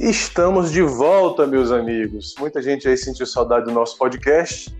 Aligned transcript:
Estamos 0.00 0.70
de 0.70 0.80
volta, 0.80 1.44
meus 1.44 1.72
amigos. 1.72 2.32
Muita 2.38 2.62
gente 2.62 2.88
aí 2.88 2.96
sentiu 2.96 3.26
saudade 3.26 3.64
do 3.64 3.72
nosso 3.72 3.98
podcast. 3.98 4.72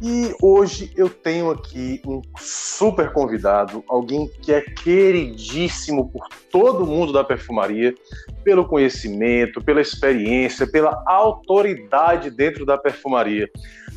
E 0.00 0.34
hoje 0.40 0.90
eu 0.96 1.10
tenho 1.10 1.50
aqui 1.50 2.00
um 2.06 2.22
super 2.38 3.12
convidado, 3.12 3.84
alguém 3.86 4.26
que 4.40 4.50
é 4.50 4.62
queridíssimo 4.62 6.10
por 6.10 6.26
todo 6.50 6.86
mundo 6.86 7.12
da 7.12 7.22
perfumaria, 7.22 7.94
pelo 8.42 8.66
conhecimento, 8.66 9.62
pela 9.62 9.82
experiência, 9.82 10.66
pela 10.66 11.04
autoridade 11.06 12.30
dentro 12.30 12.64
da 12.64 12.78
perfumaria. 12.78 13.50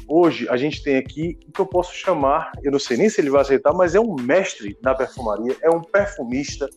Hoje 0.09 0.45
a 0.49 0.57
gente 0.57 0.83
tem 0.83 0.97
aqui 0.97 1.39
o 1.47 1.53
que 1.53 1.61
eu 1.61 1.65
posso 1.65 1.95
chamar, 1.95 2.51
eu 2.61 2.71
não 2.71 2.79
sei 2.79 2.97
nem 2.97 3.09
se 3.09 3.21
ele 3.21 3.29
vai 3.29 3.41
aceitar, 3.41 3.73
mas 3.73 3.95
é 3.95 3.99
um 3.99 4.13
mestre 4.13 4.77
da 4.81 4.93
perfumaria, 4.93 5.55
é 5.61 5.69
um 5.69 5.81
perfumista 5.81 6.69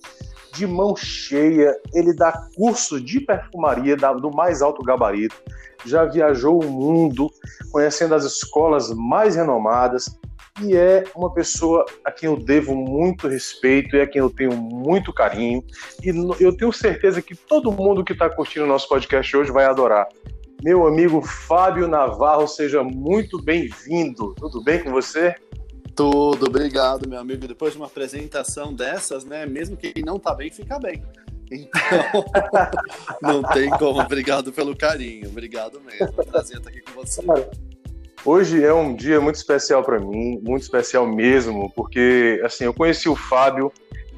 de 0.59 0.67
mão 0.67 0.97
cheia, 0.97 1.75
ele 1.95 2.13
dá 2.13 2.33
curso 2.55 3.01
de 3.01 3.21
perfumaria 3.21 3.97
do 3.97 4.31
mais 4.31 4.61
alto 4.61 4.83
gabarito, 4.83 5.37
já 5.85 6.05
viajou 6.05 6.61
o 6.61 6.69
mundo, 6.69 7.31
conhecendo 7.71 8.15
as 8.15 8.25
escolas 8.25 8.93
mais 8.93 9.37
renomadas, 9.37 10.19
e 10.61 10.77
é 10.77 11.05
uma 11.15 11.33
pessoa 11.33 11.87
a 12.05 12.11
quem 12.11 12.29
eu 12.29 12.37
devo 12.37 12.75
muito 12.75 13.29
respeito 13.29 13.95
e 13.95 14.01
a 14.01 14.07
quem 14.09 14.21
eu 14.21 14.29
tenho 14.29 14.57
muito 14.57 15.13
carinho. 15.13 15.63
E 16.03 16.09
eu 16.43 16.57
tenho 16.57 16.73
certeza 16.73 17.23
que 17.23 17.37
todo 17.37 17.71
mundo 17.71 18.05
que 18.05 18.13
está 18.13 18.29
curtindo 18.29 18.65
o 18.65 18.69
nosso 18.69 18.89
podcast 18.89 19.37
hoje 19.37 19.53
vai 19.53 19.67
adorar. 19.67 20.09
Meu 20.61 20.85
amigo 20.89 21.23
Fábio 21.23 21.87
Navarro, 21.87 22.49
seja 22.49 22.83
muito 22.83 23.41
bem-vindo. 23.41 24.35
Tudo 24.35 24.61
bem 24.65 24.83
com 24.83 24.91
você? 24.91 25.33
Tudo, 25.99 26.47
obrigado, 26.47 27.09
meu 27.09 27.19
amigo. 27.19 27.49
Depois 27.49 27.73
de 27.73 27.79
uma 27.81 27.87
apresentação 27.87 28.73
dessas, 28.73 29.25
né? 29.25 29.45
Mesmo 29.47 29.77
quem 29.77 29.93
não 30.07 30.17
tá 30.17 30.33
bem, 30.33 30.49
fica 30.49 30.79
bem. 30.79 31.03
Então, 31.51 32.25
não 33.21 33.43
tem 33.43 33.69
como. 33.71 34.01
Obrigado 34.01 34.53
pelo 34.53 34.77
carinho. 34.77 35.29
Obrigado 35.29 35.81
mesmo. 35.81 36.13
Prazer 36.13 36.59
estar 36.59 36.71
aqui 36.71 36.83
com 36.83 36.93
você. 36.93 37.21
Hoje 38.25 38.63
é 38.63 38.73
um 38.73 38.95
dia 38.95 39.21
muito 39.21 39.35
especial 39.35 39.83
para 39.83 39.99
mim, 39.99 40.39
muito 40.41 40.63
especial 40.63 41.05
mesmo, 41.05 41.69
porque 41.75 42.41
assim, 42.45 42.63
eu 42.63 42.73
conheci 42.73 43.09
o 43.09 43.17
Fábio 43.17 43.73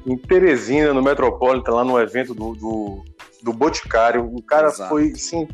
em 0.05 0.15
Teresina, 0.15 0.93
no 0.93 1.01
Metropolitan, 1.01 1.71
lá 1.71 1.83
no 1.83 1.99
evento 1.99 2.35
do, 2.35 2.53
do, 2.53 3.03
do 3.41 3.51
Boticário. 3.51 4.23
O 4.23 4.43
cara 4.43 4.67
Exato. 4.67 4.87
foi, 4.87 5.13
assim, 5.13 5.47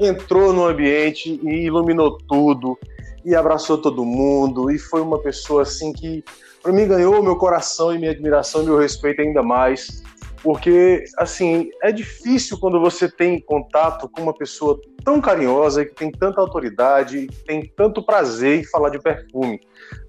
entrou 0.00 0.50
no 0.50 0.64
ambiente 0.64 1.38
e 1.42 1.66
iluminou 1.66 2.16
tudo 2.26 2.78
e 3.28 3.34
abraçou 3.34 3.76
todo 3.76 4.06
mundo 4.06 4.70
e 4.70 4.78
foi 4.78 5.02
uma 5.02 5.18
pessoa 5.18 5.60
assim 5.60 5.92
que 5.92 6.24
para 6.62 6.72
mim 6.72 6.88
ganhou 6.88 7.22
meu 7.22 7.36
coração 7.36 7.94
e 7.94 7.98
minha 7.98 8.10
admiração 8.10 8.62
e 8.62 8.64
meu 8.64 8.78
respeito 8.78 9.20
ainda 9.20 9.42
mais 9.42 10.02
porque 10.42 11.04
assim 11.18 11.68
é 11.82 11.92
difícil 11.92 12.58
quando 12.58 12.80
você 12.80 13.06
tem 13.06 13.38
contato 13.38 14.08
com 14.08 14.22
uma 14.22 14.32
pessoa 14.32 14.80
tão 15.04 15.20
carinhosa 15.20 15.84
que 15.84 15.94
tem 15.94 16.10
tanta 16.10 16.40
autoridade 16.40 17.26
que 17.26 17.44
tem 17.44 17.70
tanto 17.76 18.02
prazer 18.02 18.60
em 18.60 18.64
falar 18.64 18.88
de 18.88 18.98
perfume. 18.98 19.60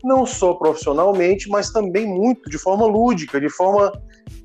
Não 0.01 0.25
só 0.25 0.53
profissionalmente 0.53 1.49
mas 1.49 1.71
também 1.71 2.07
muito 2.07 2.49
de 2.49 2.57
forma 2.57 2.85
lúdica 2.85 3.41
de 3.41 3.49
forma 3.49 3.91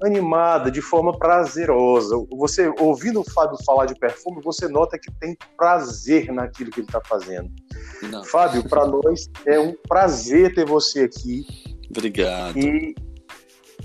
animada, 0.06 0.70
de 0.70 0.80
forma 0.80 1.16
prazerosa. 1.16 2.16
Você 2.32 2.72
ouvindo 2.78 3.20
o 3.20 3.30
Fábio 3.30 3.56
falar 3.64 3.86
de 3.86 3.94
perfume, 3.94 4.40
você 4.42 4.68
nota 4.68 4.98
que 4.98 5.10
tem 5.20 5.36
prazer 5.56 6.32
naquilo 6.32 6.70
que 6.70 6.80
ele 6.80 6.86
está 6.86 7.00
fazendo. 7.00 7.50
Não. 8.02 8.24
Fábio, 8.24 8.68
para 8.68 8.86
nós 8.88 9.28
é 9.46 9.58
um 9.58 9.74
prazer 9.88 10.54
ter 10.54 10.66
você 10.66 11.02
aqui. 11.02 11.46
Obrigado. 11.90 12.58
E, 12.58 12.94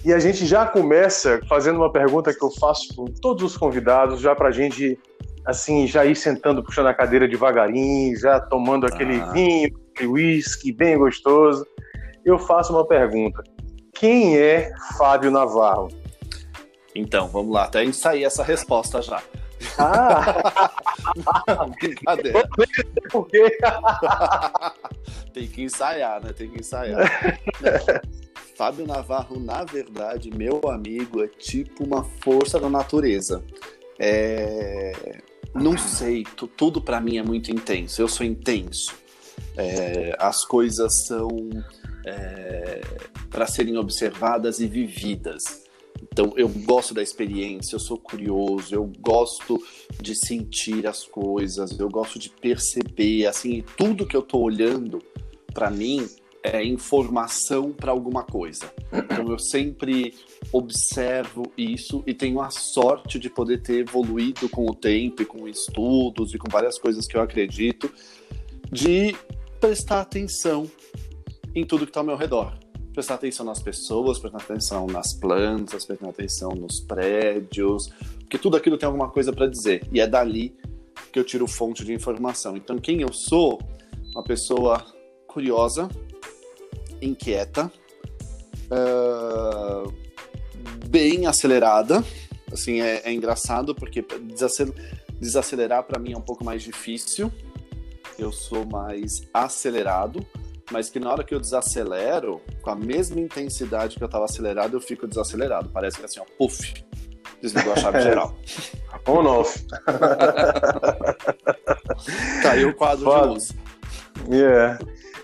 e 0.04 0.14
a 0.14 0.20
gente 0.20 0.46
já 0.46 0.66
começa 0.66 1.40
fazendo 1.48 1.78
uma 1.78 1.92
pergunta 1.92 2.34
que 2.34 2.44
eu 2.44 2.52
faço 2.52 2.96
com 2.96 3.06
todos 3.06 3.44
os 3.44 3.58
convidados, 3.58 4.20
já 4.20 4.36
para 4.36 4.50
a 4.50 4.52
gente 4.52 4.98
assim 5.46 5.88
já 5.88 6.06
ir 6.06 6.16
sentando, 6.16 6.64
puxando 6.64 6.88
a 6.88 6.94
cadeira 6.94 7.28
devagarinho, 7.28 8.18
já 8.18 8.40
tomando 8.40 8.86
aquele 8.86 9.20
ah. 9.20 9.32
vinho, 9.32 9.70
aquele 9.96 10.10
whisky 10.10 10.72
bem 10.72 10.98
gostoso. 10.98 11.66
Eu 12.24 12.38
faço 12.38 12.74
uma 12.74 12.88
pergunta: 12.88 13.42
quem 13.94 14.38
é 14.38 14.72
Fábio 14.98 15.32
Navarro? 15.32 15.90
Então, 16.96 17.28
vamos 17.28 17.54
lá, 17.54 17.66
até 17.66 17.84
ensaiar 17.84 18.28
essa 18.28 18.44
resposta 18.44 19.02
já. 19.02 19.22
Ah! 19.78 20.72
Brincadeira. 21.80 22.48
Por 23.12 23.28
quê? 23.28 23.58
Tem 25.34 25.48
que 25.48 25.64
ensaiar, 25.64 26.24
né? 26.24 26.34
Tem 26.34 26.50
que 26.50 26.60
ensaiar. 26.60 27.00
Fábio 28.56 28.86
Navarro, 28.86 29.40
na 29.40 29.64
verdade, 29.64 30.30
meu 30.36 30.60
amigo, 30.70 31.24
é 31.24 31.28
tipo 31.28 31.84
uma 31.84 32.04
força 32.04 32.60
da 32.60 32.70
natureza. 32.70 33.42
É... 33.98 35.22
Não 35.54 35.78
sei, 35.78 36.26
tudo 36.58 36.82
para 36.82 37.00
mim 37.00 37.18
é 37.18 37.24
muito 37.24 37.52
intenso. 37.52 38.02
Eu 38.02 38.08
sou 38.08 38.26
intenso. 38.26 38.94
É... 39.56 40.14
As 40.20 40.44
coisas 40.44 41.06
são 41.08 41.30
é... 42.06 42.82
para 43.30 43.48
serem 43.48 43.78
observadas 43.78 44.60
e 44.60 44.68
vividas. 44.68 45.69
Então, 46.02 46.34
eu 46.36 46.48
gosto 46.48 46.94
da 46.94 47.02
experiência, 47.02 47.76
eu 47.76 47.80
sou 47.80 47.98
curioso, 47.98 48.74
eu 48.74 48.92
gosto 49.00 49.62
de 50.02 50.16
sentir 50.16 50.88
as 50.88 51.04
coisas, 51.04 51.78
eu 51.80 51.90
gosto 51.90 52.18
de 52.20 52.30
perceber, 52.30 53.26
assim, 53.26 53.64
tudo 53.78 54.06
que 54.06 54.16
eu 54.16 54.22
tô 54.22 54.40
olhando, 54.40 55.02
para 55.54 55.70
mim, 55.70 56.08
é 56.42 56.64
informação 56.64 57.72
para 57.74 57.92
alguma 57.92 58.24
coisa. 58.24 58.72
Então, 58.94 59.28
eu 59.30 59.38
sempre 59.38 60.14
observo 60.54 61.44
isso 61.58 62.02
e 62.08 62.14
tenho 62.14 62.40
a 62.40 62.50
sorte 62.50 63.20
de 63.20 63.30
poder 63.30 63.62
ter 63.62 63.80
evoluído 63.80 64.48
com 64.48 64.66
o 64.66 64.74
tempo 64.74 65.22
e 65.22 65.26
com 65.26 65.48
estudos 65.48 66.34
e 66.34 66.38
com 66.38 66.50
várias 66.50 66.80
coisas 66.80 67.06
que 67.06 67.18
eu 67.18 67.22
acredito, 67.22 67.92
de 68.72 69.16
prestar 69.60 70.02
atenção 70.02 70.70
em 71.54 71.66
tudo 71.66 71.86
que 71.86 71.90
está 71.90 72.00
ao 72.00 72.06
meu 72.06 72.16
redor 72.16 72.58
prestar 72.94 73.16
atenção 73.16 73.46
nas 73.46 73.62
pessoas, 73.62 74.20
prestar 74.20 74.40
atenção 74.40 74.88
nas 74.88 75.14
plantas, 75.14 75.86
prestar 75.86 76.10
atenção 76.10 76.52
nos 76.52 76.80
prédios, 76.80 77.88
porque 78.20 78.38
tudo 78.38 78.58
aquilo 78.58 78.78
tem 78.78 78.88
alguma 78.88 79.10
coisa 79.10 79.32
para 79.32 79.48
dizer. 79.48 79.88
E 79.92 80.00
é 80.00 80.08
dali 80.08 80.56
que 81.12 81.20
eu 81.20 81.24
tiro 81.24 81.48
fonte 81.48 81.84
de 81.84 81.94
informação. 81.94 82.56
Então, 82.56 82.78
quem 82.78 83.02
eu 83.02 83.12
sou? 83.14 83.60
Uma 84.12 84.24
pessoa 84.24 84.86
curiosa, 85.28 85.88
inquieta, 87.02 87.72
uh, 88.72 89.94
bem 90.88 91.28
acelerada. 91.28 92.04
Assim, 92.52 92.82
é, 92.82 93.02
é 93.06 93.14
engraçado 93.14 93.76
porque 93.76 94.04
desacelerar 95.20 95.84
para 95.84 96.00
mim 96.00 96.14
é 96.14 96.18
um 96.18 96.22
pouco 96.22 96.44
mais 96.44 96.64
difícil. 96.64 97.32
Eu 98.18 98.32
sou 98.32 98.66
mais 98.66 99.22
acelerado 99.34 100.26
mas 100.72 100.90
que 100.90 101.00
na 101.00 101.12
hora 101.12 101.24
que 101.24 101.34
eu 101.34 101.40
desacelero, 101.40 102.42
com 102.62 102.70
a 102.70 102.76
mesma 102.76 103.20
intensidade 103.20 103.98
que 103.98 104.04
eu 104.04 104.08
estava 104.08 104.26
acelerado, 104.26 104.78
eu 104.78 104.82
fico 104.82 105.08
desacelerado. 105.08 105.70
Parece 105.70 105.98
que 105.98 106.06
assim, 106.06 106.20
ó, 106.20 106.26
puff, 106.38 106.84
desligou 107.42 107.74
a 107.74 107.76
chave 107.76 108.02
geral. 108.02 108.36
On 109.08 109.26
off. 109.26 109.66
Caiu 112.44 112.70
o 112.70 112.74
quadro 112.74 113.06
Foda. 113.06 113.22
de 113.22 113.28
luz. 113.34 113.52
Yeah. 114.30 114.80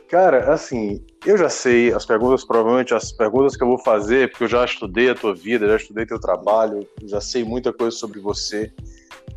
Cara, 0.09 0.53
assim, 0.53 1.03
eu 1.25 1.37
já 1.37 1.49
sei 1.49 1.91
as 1.91 2.05
perguntas, 2.05 2.45
provavelmente 2.45 2.93
as 2.93 3.11
perguntas 3.11 3.57
que 3.57 3.63
eu 3.63 3.67
vou 3.67 3.79
fazer, 3.79 4.29
porque 4.29 4.45
eu 4.45 4.47
já 4.47 4.63
estudei 4.63 5.09
a 5.09 5.15
tua 5.15 5.33
vida, 5.33 5.67
já 5.67 5.75
estudei 5.75 6.05
teu 6.05 6.19
trabalho, 6.19 6.87
já 7.03 7.19
sei 7.19 7.43
muita 7.43 7.73
coisa 7.73 7.97
sobre 7.97 8.19
você. 8.19 8.71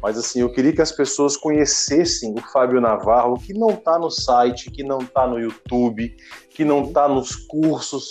Mas 0.02 0.16
assim, 0.16 0.40
eu 0.40 0.50
queria 0.50 0.72
que 0.72 0.82
as 0.82 0.92
pessoas 0.92 1.36
conhecessem 1.36 2.32
o 2.32 2.40
Fábio 2.52 2.80
Navarro, 2.80 3.38
que 3.38 3.52
não 3.52 3.70
está 3.70 3.98
no 3.98 4.10
site, 4.10 4.70
que 4.70 4.82
não 4.82 4.98
está 4.98 5.26
no 5.26 5.38
YouTube, 5.38 6.14
que 6.50 6.64
não 6.64 6.82
está 6.82 7.08
nos 7.08 7.34
cursos. 7.34 8.10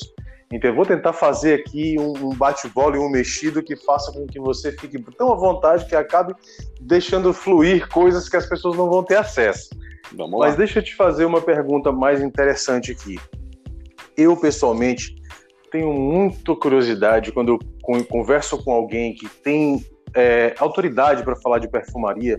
Então, 0.51 0.69
eu 0.69 0.75
vou 0.75 0.85
tentar 0.85 1.11
fazer 1.11 1.55
aqui 1.55 1.97
um, 1.99 2.29
bate-bola 2.29 2.95
e 2.95 2.99
um 2.99 3.09
mexido 3.09 3.61
que 3.61 3.75
faça 3.75 4.11
com 4.13 4.25
que 4.25 4.39
você 4.39 4.71
fique 4.71 4.97
tão 5.17 5.31
à 5.31 5.35
vontade 5.35 5.85
que 5.85 5.95
acabe 5.95 6.33
deixando 6.79 7.33
fluir 7.33 7.89
coisas 7.89 8.29
que 8.29 8.37
as 8.37 8.45
pessoas 8.45 8.77
não 8.77 8.89
vão 8.89 9.03
ter 9.03 9.17
acesso. 9.17 9.69
Vamos 10.15 10.39
Mas 10.39 10.55
deixa 10.55 10.79
eu 10.79 10.83
te 10.83 10.95
fazer 10.95 11.25
uma 11.25 11.41
pergunta 11.41 11.91
mais 11.91 12.21
interessante 12.21 12.91
aqui. 12.91 13.19
Eu, 14.15 14.37
pessoalmente, 14.37 15.15
tenho 15.69 15.91
muita 15.91 16.55
curiosidade 16.55 17.33
quando 17.33 17.59
eu 17.83 18.05
converso 18.05 18.57
com 18.63 18.71
alguém 18.71 19.13
que 19.13 19.27
tem 19.27 19.85
é, 20.15 20.55
autoridade 20.59 21.23
para 21.23 21.35
falar 21.35 21.59
de 21.59 21.67
perfumaria 21.67 22.37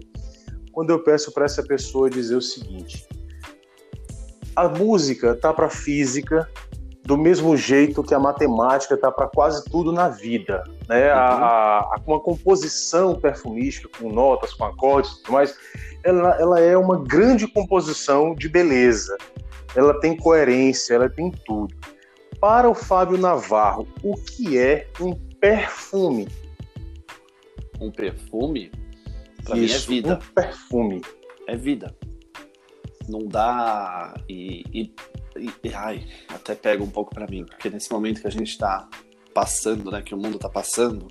quando 0.72 0.90
eu 0.90 1.02
peço 1.02 1.32
para 1.32 1.44
essa 1.44 1.62
pessoa 1.62 2.08
dizer 2.08 2.36
o 2.36 2.42
seguinte: 2.42 3.06
a 4.54 4.68
música 4.68 5.34
tá 5.34 5.52
para 5.52 5.68
física 5.68 6.48
do 7.02 7.16
mesmo 7.16 7.56
jeito 7.56 8.02
que 8.02 8.14
a 8.14 8.18
matemática 8.18 8.96
tá 8.96 9.10
para 9.10 9.26
quase 9.26 9.64
tudo 9.64 9.90
na 9.90 10.08
vida, 10.08 10.62
né? 10.88 11.12
Uhum. 11.12 11.18
A, 11.18 11.24
a, 11.24 11.78
a, 11.80 12.00
uma 12.06 12.20
composição 12.20 13.14
perfumística 13.14 13.88
com 13.98 14.10
notas, 14.10 14.52
com 14.52 14.64
acordes, 14.64 15.22
mas 15.28 15.56
ela, 16.04 16.36
ela 16.38 16.60
é 16.60 16.76
uma 16.76 17.02
grande 17.02 17.46
composição 17.46 18.34
de 18.34 18.48
beleza. 18.48 19.16
Ela 19.74 19.98
tem 20.00 20.16
coerência, 20.16 20.94
ela 20.94 21.08
tem 21.08 21.30
tudo. 21.46 21.74
Para 22.40 22.68
o 22.68 22.74
Fábio 22.74 23.18
Navarro, 23.18 23.88
o 24.02 24.14
que 24.14 24.58
é 24.58 24.86
um 25.00 25.14
perfume? 25.40 26.28
Um 27.80 27.90
perfume, 27.90 28.70
Pra 29.44 29.56
Isso, 29.56 29.90
mim 29.90 29.98
é 29.98 30.00
vida. 30.00 30.14
Um 30.14 30.34
perfume. 30.34 31.00
É 31.46 31.56
vida. 31.56 31.96
Não 33.08 33.26
dá. 33.26 34.14
E, 34.28 34.62
e, 34.72 34.94
e 35.64 35.74
ai, 35.74 36.06
até 36.28 36.54
pega 36.54 36.82
um 36.82 36.90
pouco 36.90 37.14
para 37.14 37.26
mim, 37.26 37.44
porque 37.44 37.70
nesse 37.70 37.90
momento 37.90 38.20
que 38.20 38.26
a 38.26 38.30
gente 38.30 38.50
está 38.50 38.88
passando, 39.32 39.90
né, 39.90 40.02
que 40.02 40.14
o 40.14 40.18
mundo 40.18 40.36
está 40.36 40.48
passando, 40.48 41.06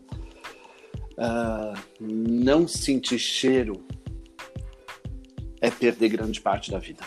uh, 1.17 1.73
não 1.99 2.67
sentir 2.67 3.17
cheiro 3.17 3.85
é 5.59 5.71
perder 5.71 6.09
grande 6.09 6.39
parte 6.39 6.69
da 6.69 6.77
vida. 6.77 7.03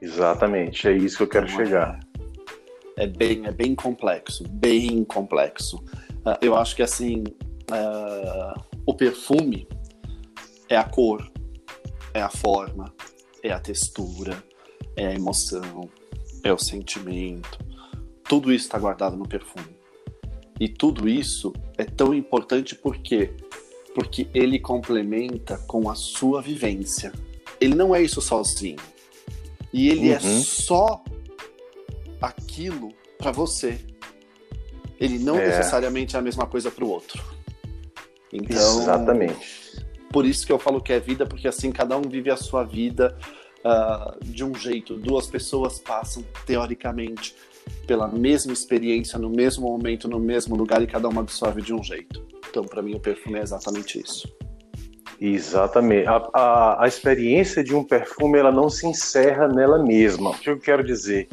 Exatamente, 0.00 0.86
é 0.86 0.92
isso 0.92 1.16
que 1.16 1.22
eu 1.22 1.28
quero 1.28 1.46
então, 1.46 1.64
chegar. 1.64 2.00
É, 2.96 3.04
é, 3.04 3.06
bem, 3.06 3.46
é 3.46 3.52
bem 3.52 3.74
complexo, 3.74 4.46
bem 4.48 5.02
complexo. 5.04 5.76
Uh, 6.18 6.36
eu 6.42 6.54
acho 6.54 6.76
que 6.76 6.82
assim, 6.82 7.24
uh, 7.70 8.62
o 8.86 8.94
perfume 8.94 9.68
é 10.68 10.76
a 10.76 10.84
cor, 10.84 11.30
é 12.14 12.20
a 12.20 12.30
forma, 12.30 12.92
é 13.42 13.50
a 13.50 13.60
textura, 13.60 14.42
é 14.96 15.06
a 15.06 15.14
emoção, 15.14 15.88
é 16.42 16.52
o 16.52 16.58
sentimento. 16.58 17.58
Tudo 18.24 18.52
isso 18.52 18.66
está 18.66 18.78
guardado 18.78 19.16
no 19.16 19.26
perfume. 19.26 19.76
E 20.60 20.68
tudo 20.68 21.08
isso 21.08 21.52
é 21.76 21.84
tão 21.84 22.12
importante 22.12 22.74
por 22.74 22.98
quê? 22.98 23.32
Porque 23.94 24.28
ele 24.34 24.58
complementa 24.58 25.56
com 25.66 25.88
a 25.88 25.94
sua 25.94 26.42
vivência. 26.42 27.12
Ele 27.60 27.74
não 27.74 27.94
é 27.94 28.02
isso 28.02 28.20
sozinho. 28.20 28.78
E 29.72 29.88
ele 29.88 30.10
é 30.10 30.18
uhum. 30.18 30.38
é 30.38 30.40
só 30.40 31.02
aquilo 32.20 32.92
para 33.16 33.30
você. 33.30 33.78
Ele 34.98 35.18
não 35.18 35.38
é. 35.38 35.46
necessariamente 35.46 36.16
é 36.16 36.18
a 36.18 36.22
mesma 36.22 36.46
coisa 36.46 36.70
para 36.70 36.84
o 36.84 36.88
outro. 36.88 37.22
Então, 38.32 38.82
Exatamente. 38.82 39.86
Por 40.10 40.24
isso 40.24 40.46
que 40.46 40.52
eu 40.52 40.58
falo 40.58 40.80
que 40.80 40.92
é 40.92 40.98
vida, 40.98 41.26
porque 41.26 41.46
assim 41.46 41.70
cada 41.70 41.96
um 41.96 42.02
vive 42.02 42.30
a 42.30 42.36
sua 42.36 42.64
vida 42.64 43.16
uh, 43.64 44.24
de 44.24 44.44
um 44.44 44.54
jeito. 44.54 44.94
Duas 44.94 45.26
pessoas 45.26 45.78
passam, 45.78 46.24
teoricamente, 46.46 47.34
pela 47.86 48.08
mesma 48.08 48.52
experiência, 48.52 49.18
no 49.18 49.28
mesmo 49.28 49.68
momento, 49.68 50.08
no 50.08 50.18
mesmo 50.18 50.56
lugar 50.56 50.82
e 50.82 50.86
cada 50.86 51.08
uma 51.08 51.20
absorve 51.20 51.60
de 51.60 51.74
um 51.74 51.82
jeito. 51.82 52.26
Então, 52.48 52.64
para 52.64 52.82
mim, 52.82 52.94
o 52.94 53.00
perfume 53.00 53.38
é 53.38 53.42
exatamente 53.42 54.00
isso. 54.00 54.28
Exatamente. 55.20 56.06
A, 56.06 56.28
a, 56.32 56.84
a, 56.84 56.88
experiência 56.88 57.62
de 57.64 57.74
um 57.74 57.82
perfume 57.82 58.38
ela 58.38 58.52
não 58.52 58.70
se 58.70 58.86
encerra 58.86 59.48
nela 59.48 59.82
mesma. 59.82 60.30
O 60.30 60.38
que 60.38 60.48
eu 60.48 60.58
quero 60.58 60.84
dizer? 60.84 61.28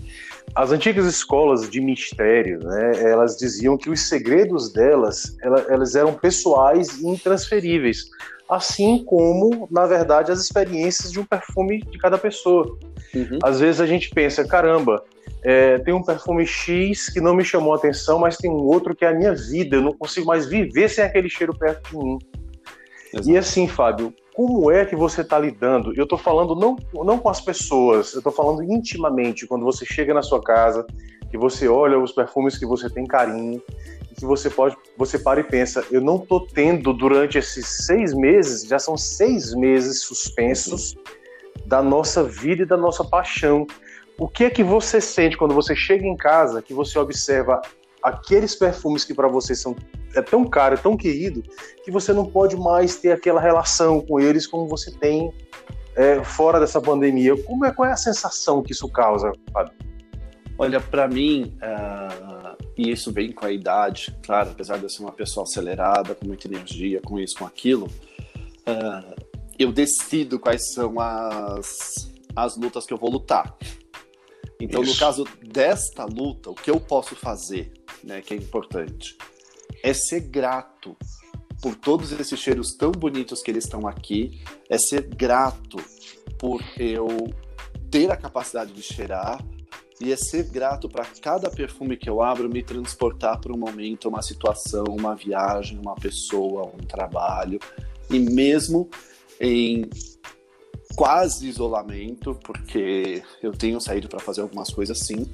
As 0.54 0.72
antigas 0.72 1.06
escolas 1.06 1.70
de 1.70 1.82
mistério, 1.82 2.60
né, 2.60 2.92
elas 3.04 3.36
diziam 3.38 3.78
que 3.78 3.90
os 3.90 4.08
segredos 4.08 4.72
delas 4.72 5.36
ela, 5.42 5.66
elas 5.70 5.96
eram 5.96 6.14
pessoais 6.14 7.00
e 7.00 7.08
intransferíveis, 7.08 8.06
assim 8.50 9.04
como, 9.04 9.68
na 9.72 9.86
verdade, 9.86 10.32
as 10.32 10.40
experiências 10.40 11.12
de 11.12 11.20
um 11.20 11.26
perfume 11.26 11.82
de 11.82 11.98
cada 11.98 12.18
pessoa. 12.18 12.78
Uhum. 13.14 13.40
Às 13.44 13.60
vezes 13.60 13.82
a 13.82 13.86
gente 13.86 14.10
pensa, 14.12 14.46
caramba, 14.46 15.04
é, 15.44 15.78
tem 15.80 15.94
um 15.94 16.04
perfume 16.04 16.46
X 16.46 17.10
que 17.10 17.22
não 17.22 17.36
me 17.36 17.44
chamou 17.44 17.74
a 17.74 17.78
atenção, 17.78 18.18
mas 18.18 18.38
tem 18.38 18.50
um 18.50 18.64
outro 18.64 18.96
que 18.96 19.06
é 19.06 19.10
a 19.10 19.14
minha 19.14 19.34
vida, 19.34 19.76
eu 19.76 19.82
não 19.82 19.94
consigo 19.94 20.26
mais 20.26 20.46
viver 20.46 20.90
sem 20.90 21.04
aquele 21.04 21.30
cheiro 21.30 21.56
perto 21.58 21.90
de 21.90 21.98
mim. 21.98 22.18
Exato. 23.16 23.30
E 23.30 23.38
assim, 23.38 23.68
Fábio, 23.68 24.14
como 24.34 24.70
é 24.70 24.86
que 24.86 24.96
você 24.96 25.22
está 25.22 25.40
lidando? 25.40 25.94
Eu 25.96 26.04
estou 26.04 26.18
falando 26.18 26.54
não, 26.54 26.76
não 26.94 27.18
com 27.18 27.30
as 27.30 27.40
pessoas, 27.40 28.14
eu 28.14 28.20
estou 28.20 28.34
falando 28.34 28.62
intimamente, 28.62 29.48
quando 29.48 29.64
você 29.64 29.86
chega 29.86 30.14
na 30.14 30.22
sua 30.22 30.42
casa, 30.42 30.86
que 31.32 31.38
você 31.38 31.68
olha 31.68 31.98
os 31.98 32.12
perfumes 32.12 32.58
que 32.58 32.66
você 32.66 32.90
tem 32.90 33.06
carinho, 33.06 33.62
que 34.18 34.26
você 34.26 34.50
pode, 34.50 34.76
você 34.98 35.18
para 35.18 35.40
e 35.40 35.44
pensa, 35.44 35.86
eu 35.90 36.02
não 36.02 36.18
estou 36.18 36.46
tendo 36.46 36.94
durante 36.94 37.38
esses 37.38 37.86
seis 37.86 38.14
meses, 38.14 38.68
já 38.68 38.78
são 38.78 38.98
seis 38.98 39.54
meses 39.54 40.02
suspensos 40.02 40.96
da 41.66 41.82
nossa 41.82 42.24
vida 42.24 42.64
e 42.64 42.66
da 42.66 42.78
nossa 42.78 43.04
paixão. 43.04 43.66
O 44.18 44.28
que 44.28 44.46
é 44.46 44.50
que 44.50 44.64
você 44.64 45.02
sente 45.02 45.38
quando 45.38 45.54
você 45.54 45.76
chega 45.76 46.06
em 46.06 46.16
casa, 46.16 46.62
que 46.62 46.74
você 46.74 46.98
observa 47.00 47.62
aqueles 48.02 48.56
perfumes 48.56 49.04
que 49.04 49.14
para 49.14 49.28
você 49.28 49.56
são 49.56 49.76
é 50.16 50.22
tão 50.22 50.46
caro, 50.46 50.76
é 50.76 50.78
tão 50.78 50.96
querido, 50.98 51.44
que 51.84 51.92
você 51.92 52.14
não 52.14 52.26
pode 52.26 52.56
mais 52.56 52.96
ter 52.96 53.12
aquela 53.12 53.40
relação 53.40 54.02
com 54.02 54.20
eles 54.20 54.48
como 54.48 54.68
você 54.68 54.92
tem 54.92 55.32
é, 55.96 56.24
fora 56.24 56.60
dessa 56.60 56.82
pandemia. 56.82 57.42
Como 57.44 57.66
é, 57.66 57.72
qual 57.72 57.88
é 57.88 57.92
a 57.92 57.98
sensação 57.98 58.64
que 58.64 58.72
isso 58.72 58.88
causa, 58.90 59.32
Fábio? 59.52 59.74
Olha, 60.58 60.80
para 60.80 61.06
mim, 61.08 61.58
uh, 61.58 62.56
e 62.78 62.90
isso 62.90 63.12
vem 63.12 63.32
com 63.32 63.46
a 63.46 63.52
idade, 63.52 64.18
claro, 64.24 64.52
apesar 64.52 64.78
de 64.78 64.84
eu 64.84 64.90
ser 64.90 65.02
uma 65.02 65.12
pessoa 65.12 65.44
acelerada, 65.44 66.16
com 66.16 66.26
muita 66.26 66.48
energia, 66.48 67.02
com 67.02 67.20
isso, 67.20 67.38
com 67.38 67.46
aquilo, 67.46 67.88
uh, 67.88 69.22
eu 69.60 69.74
decido 69.74 70.40
quais 70.40 70.74
são 70.74 70.98
as, 70.98 72.10
as 72.34 72.56
lutas 72.56 72.86
que 72.86 72.94
eu 72.94 72.98
vou 72.98 73.12
lutar. 73.12 73.54
Então, 74.60 74.82
isso. 74.82 74.94
no 74.94 74.98
caso 74.98 75.28
desta 75.44 76.06
luta, 76.06 76.50
o 76.50 76.56
que 76.56 76.72
eu 76.72 76.80
posso 76.80 77.16
fazer, 77.18 77.74
né, 78.02 78.22
que 78.22 78.34
é 78.34 78.38
importante, 78.38 79.18
é 79.84 79.94
ser 79.94 80.22
grato 80.22 80.96
por 81.62 81.76
todos 81.76 82.12
esses 82.12 82.40
cheiros 82.40 82.76
tão 82.76 82.92
bonitos 82.92 83.42
que 83.42 83.50
eles 83.50 83.64
estão 83.64 83.88
aqui, 83.88 84.44
é 84.70 84.78
ser 84.78 85.04
grato 85.04 85.78
por 86.38 86.62
eu 86.78 87.08
ter 87.90 88.12
a 88.12 88.18
capacidade 88.18 88.74
de 88.74 88.82
cheirar. 88.82 89.44
E 90.02 90.12
é 90.12 90.18
ser 90.18 90.44
grato 90.50 90.90
para 90.90 91.06
cada 91.22 91.50
perfume 91.50 91.96
que 91.96 92.10
eu 92.10 92.22
abro 92.22 92.50
me 92.50 92.62
transportar 92.62 93.40
para 93.40 93.54
um 93.54 93.58
momento, 93.58 94.10
uma 94.10 94.22
situação, 94.22 94.84
uma 94.90 95.16
viagem, 95.16 95.80
uma 95.80 95.96
pessoa, 95.96 96.66
um 96.66 96.86
trabalho. 96.86 97.58
E 98.10 98.20
mesmo 98.20 98.90
em 99.40 99.90
quase 100.96 101.48
isolamento, 101.48 102.38
porque 102.44 103.24
eu 103.42 103.54
tenho 103.54 103.80
saído 103.80 104.10
para 104.10 104.20
fazer 104.20 104.42
algumas 104.42 104.70
coisas 104.70 105.00
sim, 105.00 105.32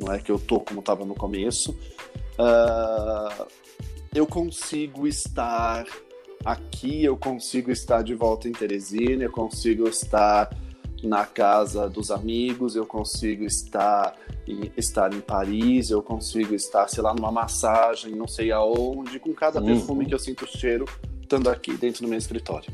não 0.00 0.12
é 0.12 0.18
que 0.18 0.32
eu 0.32 0.38
tô 0.38 0.60
como 0.60 0.80
estava 0.80 1.04
no 1.04 1.14
começo, 1.14 1.72
uh, 2.38 3.46
eu 4.14 4.26
consigo 4.26 5.06
estar 5.06 5.86
aqui, 6.44 7.04
eu 7.04 7.16
consigo 7.16 7.70
estar 7.70 8.02
de 8.02 8.14
volta 8.14 8.48
em 8.48 8.52
Teresina, 8.52 9.24
eu 9.24 9.30
consigo 9.30 9.86
estar 9.86 10.50
na 11.02 11.24
casa 11.24 11.88
dos 11.88 12.10
amigos, 12.10 12.76
eu 12.76 12.86
consigo 12.86 13.44
estar 13.44 14.16
em, 14.46 14.70
estar 14.76 15.12
em 15.12 15.20
Paris, 15.20 15.90
eu 15.90 16.02
consigo 16.02 16.54
estar, 16.54 16.88
sei 16.88 17.02
lá, 17.02 17.14
numa 17.14 17.30
massagem, 17.30 18.14
não 18.14 18.26
sei 18.26 18.50
aonde, 18.50 19.18
com 19.18 19.32
cada 19.32 19.60
uhum. 19.60 19.66
perfume 19.66 20.06
que 20.06 20.14
eu 20.14 20.18
sinto 20.18 20.44
o 20.44 20.48
cheiro, 20.48 20.84
estando 21.20 21.48
aqui 21.48 21.74
dentro 21.74 22.02
do 22.02 22.08
meu 22.08 22.18
escritório. 22.18 22.70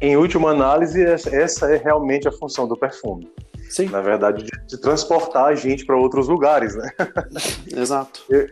Em 0.00 0.16
última 0.16 0.50
análise, 0.50 1.02
essa 1.02 1.74
é 1.74 1.76
realmente 1.76 2.26
a 2.26 2.32
função 2.32 2.66
do 2.66 2.76
perfume. 2.76 3.30
Sim. 3.70 3.86
Na 3.86 4.00
verdade, 4.00 4.42
de, 4.42 4.50
de 4.66 4.80
transportar 4.80 5.46
a 5.46 5.54
gente 5.54 5.86
para 5.86 5.96
outros 5.96 6.28
lugares, 6.28 6.74
né? 6.74 6.90
Exato. 7.74 8.20
Eu, 8.28 8.46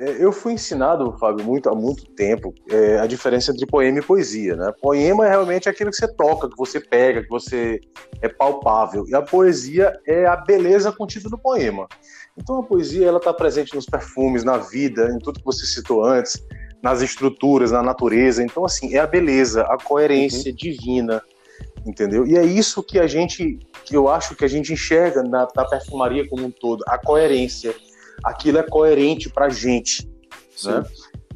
é, 0.00 0.24
eu 0.24 0.32
fui 0.32 0.54
ensinado, 0.54 1.16
Fábio, 1.18 1.44
muito, 1.44 1.68
há 1.68 1.74
muito 1.74 2.04
tempo, 2.14 2.52
é, 2.68 2.98
a 2.98 3.06
diferença 3.06 3.52
entre 3.52 3.66
poema 3.66 3.98
e 3.98 4.02
poesia. 4.02 4.56
Né? 4.56 4.72
Poema 4.80 5.26
é 5.26 5.30
realmente 5.30 5.68
aquilo 5.68 5.90
que 5.90 5.96
você 5.96 6.08
toca, 6.08 6.48
que 6.48 6.56
você 6.56 6.80
pega, 6.80 7.22
que 7.22 7.28
você 7.28 7.78
é 8.20 8.28
palpável. 8.28 9.04
E 9.06 9.14
a 9.14 9.22
poesia 9.22 9.92
é 10.06 10.26
a 10.26 10.36
beleza 10.36 10.90
contida 10.90 11.28
no 11.28 11.38
poema. 11.38 11.86
Então 12.36 12.58
a 12.58 12.62
poesia 12.62 13.06
ela 13.06 13.18
está 13.18 13.32
presente 13.32 13.74
nos 13.74 13.86
perfumes, 13.86 14.42
na 14.42 14.56
vida, 14.56 15.10
em 15.10 15.18
tudo 15.18 15.38
que 15.38 15.44
você 15.44 15.64
citou 15.64 16.04
antes, 16.04 16.42
nas 16.82 17.00
estruturas, 17.00 17.70
na 17.70 17.82
natureza. 17.82 18.42
Então 18.42 18.64
assim 18.64 18.94
é 18.94 18.98
a 18.98 19.06
beleza, 19.06 19.62
a 19.62 19.76
coerência 19.76 20.50
uhum. 20.50 20.56
divina, 20.56 21.22
entendeu? 21.86 22.26
E 22.26 22.36
é 22.36 22.44
isso 22.44 22.82
que 22.82 22.98
a 22.98 23.06
gente, 23.06 23.58
que 23.84 23.96
eu 23.96 24.08
acho 24.08 24.34
que 24.34 24.44
a 24.44 24.48
gente 24.48 24.72
enxerga 24.72 25.22
na, 25.22 25.48
na 25.54 25.64
perfumaria 25.64 26.28
como 26.28 26.46
um 26.46 26.50
todo, 26.50 26.82
a 26.86 26.98
coerência 26.98 27.74
aquilo 28.22 28.58
é 28.58 28.62
coerente 28.62 29.28
para 29.28 29.46
a 29.46 29.50
gente. 29.50 30.08
Né? 30.64 30.84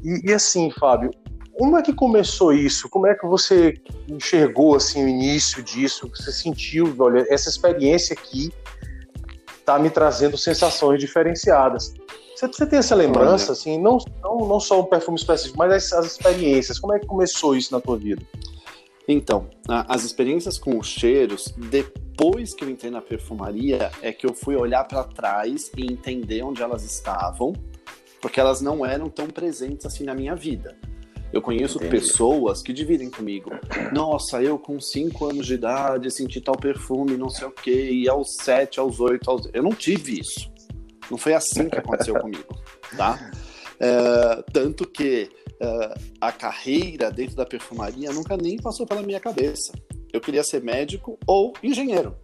E, 0.03 0.31
e, 0.31 0.33
assim, 0.33 0.71
Fábio, 0.71 1.11
como 1.59 1.77
é 1.77 1.83
que 1.83 1.93
começou 1.93 2.53
isso? 2.53 2.89
Como 2.89 3.07
é 3.07 3.15
que 3.15 3.27
você 3.27 3.75
enxergou 4.09 4.77
assim 4.77 5.05
o 5.05 5.09
início 5.09 5.63
disso? 5.63 6.09
Você 6.15 6.31
sentiu, 6.31 6.95
olha, 6.99 7.27
essa 7.29 7.49
experiência 7.49 8.15
aqui 8.15 8.53
está 9.59 9.79
me 9.79 9.91
trazendo 9.91 10.39
sensações 10.39 11.01
diferenciadas. 11.01 11.93
Você, 12.35 12.47
você 12.47 12.67
tem 12.67 12.79
essa 12.79 12.95
lembrança, 12.95 13.53
assim, 13.53 13.79
não, 13.79 13.99
não, 14.23 14.39
não 14.47 14.61
só 14.61 14.81
um 14.81 14.85
perfume 14.85 15.19
específico, 15.19 15.59
mas 15.59 15.73
as, 15.73 15.93
as 15.93 16.07
experiências. 16.13 16.79
Como 16.79 16.95
é 16.95 17.01
que 17.01 17.07
começou 17.07 17.57
isso 17.57 17.75
na 17.75 17.81
tua 17.81 17.99
vida? 17.99 18.23
Então, 19.09 19.49
as 19.67 20.05
experiências 20.05 20.59
com 20.59 20.79
os 20.79 20.87
cheiros, 20.87 21.55
depois 21.57 22.55
que 22.55 22.63
eu 22.63 22.69
entrei 22.69 22.91
na 22.91 23.01
perfumaria, 23.01 23.91
é 24.03 24.13
que 24.13 24.27
eu 24.27 24.35
fui 24.35 24.55
olhar 24.55 24.85
para 24.85 25.03
trás 25.03 25.71
e 25.75 25.91
entender 25.91 26.43
onde 26.43 26.63
elas 26.63 26.85
estavam, 26.85 27.55
porque 28.21 28.39
elas 28.39 28.61
não 28.61 28.85
eram 28.85 29.09
tão 29.09 29.27
presentes 29.29 29.87
assim 29.87 30.05
na 30.05 30.15
minha 30.15 30.37
vida. 30.37 30.77
Eu 31.33 31.41
conheço 31.41 31.79
Entendi. 31.79 31.91
pessoas 31.91 32.63
que 32.63 32.73
dividem 32.73 33.11
comigo. 33.11 33.51
Nossa, 33.93 34.43
eu 34.43 34.59
com 34.59 34.79
5 34.79 35.27
anos 35.27 35.47
de 35.47 35.55
idade 35.55 36.11
senti 36.11 36.41
tal 36.41 36.57
perfume, 36.57 37.17
não 37.17 37.31
sei 37.31 37.49
o 37.49 37.51
quê, 37.51 37.91
e 37.91 38.09
aos 38.09 38.35
7, 38.37 38.79
aos 38.79 39.01
8, 39.01 39.31
aos... 39.31 39.49
eu 39.55 39.63
não 39.63 39.73
tive 39.73 40.21
isso. 40.21 40.51
Não 41.11 41.17
foi 41.17 41.33
assim 41.33 41.69
que 41.69 41.79
aconteceu 41.79 42.15
comigo, 42.21 42.55
tá? 42.97 43.31
É, 43.81 44.43
tanto 44.53 44.89
que 44.89 45.31
uh, 45.61 46.01
a 46.21 46.33
carreira 46.33 47.11
dentro 47.11 47.37
da 47.37 47.47
perfumaria 47.47 48.13
nunca 48.13 48.37
nem 48.37 48.57
passou 48.57 48.87
pela 48.87 49.03
minha 49.03 49.21
cabeça. 49.21 49.73
Eu 50.13 50.21
queria 50.21 50.43
ser 50.43 50.63
médico 50.63 51.19
ou 51.27 51.53
engenheiro. 51.63 52.17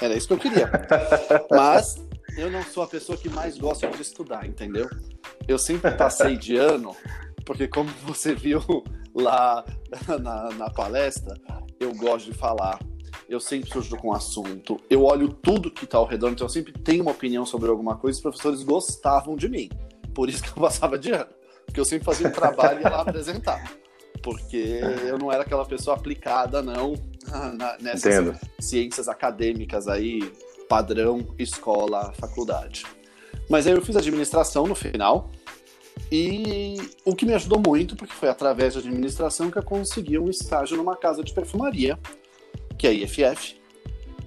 Era 0.00 0.14
isso 0.14 0.26
que 0.26 0.32
eu 0.32 0.38
queria. 0.38 0.70
Mas 1.50 1.96
eu 2.36 2.50
não 2.50 2.62
sou 2.62 2.82
a 2.82 2.86
pessoa 2.86 3.18
que 3.18 3.28
mais 3.28 3.58
gosta 3.58 3.88
de 3.88 4.00
estudar, 4.00 4.46
entendeu? 4.46 4.88
Eu 5.46 5.58
sempre 5.58 5.90
passei 5.92 6.36
de 6.36 6.56
ano, 6.56 6.96
porque 7.44 7.68
como 7.68 7.90
você 8.04 8.34
viu 8.34 8.60
lá 9.14 9.64
na, 10.20 10.50
na 10.50 10.70
palestra, 10.70 11.34
eu 11.78 11.94
gosto 11.94 12.32
de 12.32 12.38
falar. 12.38 12.78
Eu 13.28 13.38
sempre 13.38 13.70
surjo 13.70 13.96
com 13.96 14.08
um 14.08 14.12
assunto. 14.12 14.76
Eu 14.88 15.04
olho 15.04 15.28
tudo 15.28 15.70
que 15.70 15.84
está 15.84 15.98
ao 15.98 16.06
redor, 16.06 16.30
então 16.30 16.46
eu 16.46 16.50
sempre 16.50 16.72
tenho 16.72 17.02
uma 17.02 17.12
opinião 17.12 17.46
sobre 17.46 17.70
alguma 17.70 17.96
coisa. 17.96 18.16
Os 18.16 18.22
professores 18.22 18.62
gostavam 18.62 19.36
de 19.36 19.48
mim. 19.48 19.68
Por 20.14 20.28
isso 20.28 20.42
que 20.42 20.50
eu 20.50 20.62
passava 20.62 20.98
de 20.98 21.12
ano. 21.12 21.30
Porque 21.70 21.80
eu 21.80 21.84
sempre 21.84 22.04
fazia 22.04 22.26
um 22.26 22.32
trabalho 22.32 22.80
e 22.80 22.82
ia 22.82 22.90
lá 22.90 23.02
apresentar. 23.02 23.72
Porque 24.22 24.80
eu 25.06 25.16
não 25.16 25.32
era 25.32 25.42
aquela 25.42 25.64
pessoa 25.64 25.96
aplicada, 25.96 26.60
não, 26.60 26.94
nessas 27.80 28.04
Entendo. 28.04 28.38
ciências 28.58 29.08
acadêmicas 29.08 29.86
aí, 29.86 30.32
padrão, 30.68 31.26
escola, 31.38 32.12
faculdade. 32.14 32.84
Mas 33.48 33.66
aí 33.66 33.72
eu 33.72 33.80
fiz 33.80 33.96
administração 33.96 34.66
no 34.66 34.74
final. 34.74 35.30
E 36.10 36.76
o 37.04 37.14
que 37.14 37.24
me 37.24 37.34
ajudou 37.34 37.62
muito, 37.64 37.94
porque 37.94 38.12
foi 38.12 38.28
através 38.28 38.74
da 38.74 38.80
administração 38.80 39.48
que 39.48 39.58
eu 39.58 39.62
consegui 39.62 40.18
um 40.18 40.28
estágio 40.28 40.76
numa 40.76 40.96
casa 40.96 41.22
de 41.22 41.32
perfumaria, 41.32 41.96
que 42.76 42.88
é 42.88 42.90
a 42.90 42.92
IFF, 42.92 43.60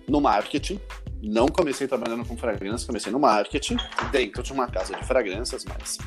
no 0.08 0.22
marketing. 0.22 0.80
Não 1.22 1.48
comecei 1.48 1.88
trabalhando 1.88 2.26
com 2.26 2.38
fragrâncias, 2.38 2.86
comecei 2.86 3.12
no 3.12 3.20
marketing, 3.20 3.78
dentro 4.12 4.42
de 4.42 4.54
uma 4.54 4.68
casa 4.68 4.96
de 4.96 5.06
fragrâncias, 5.06 5.66
mas 5.66 5.98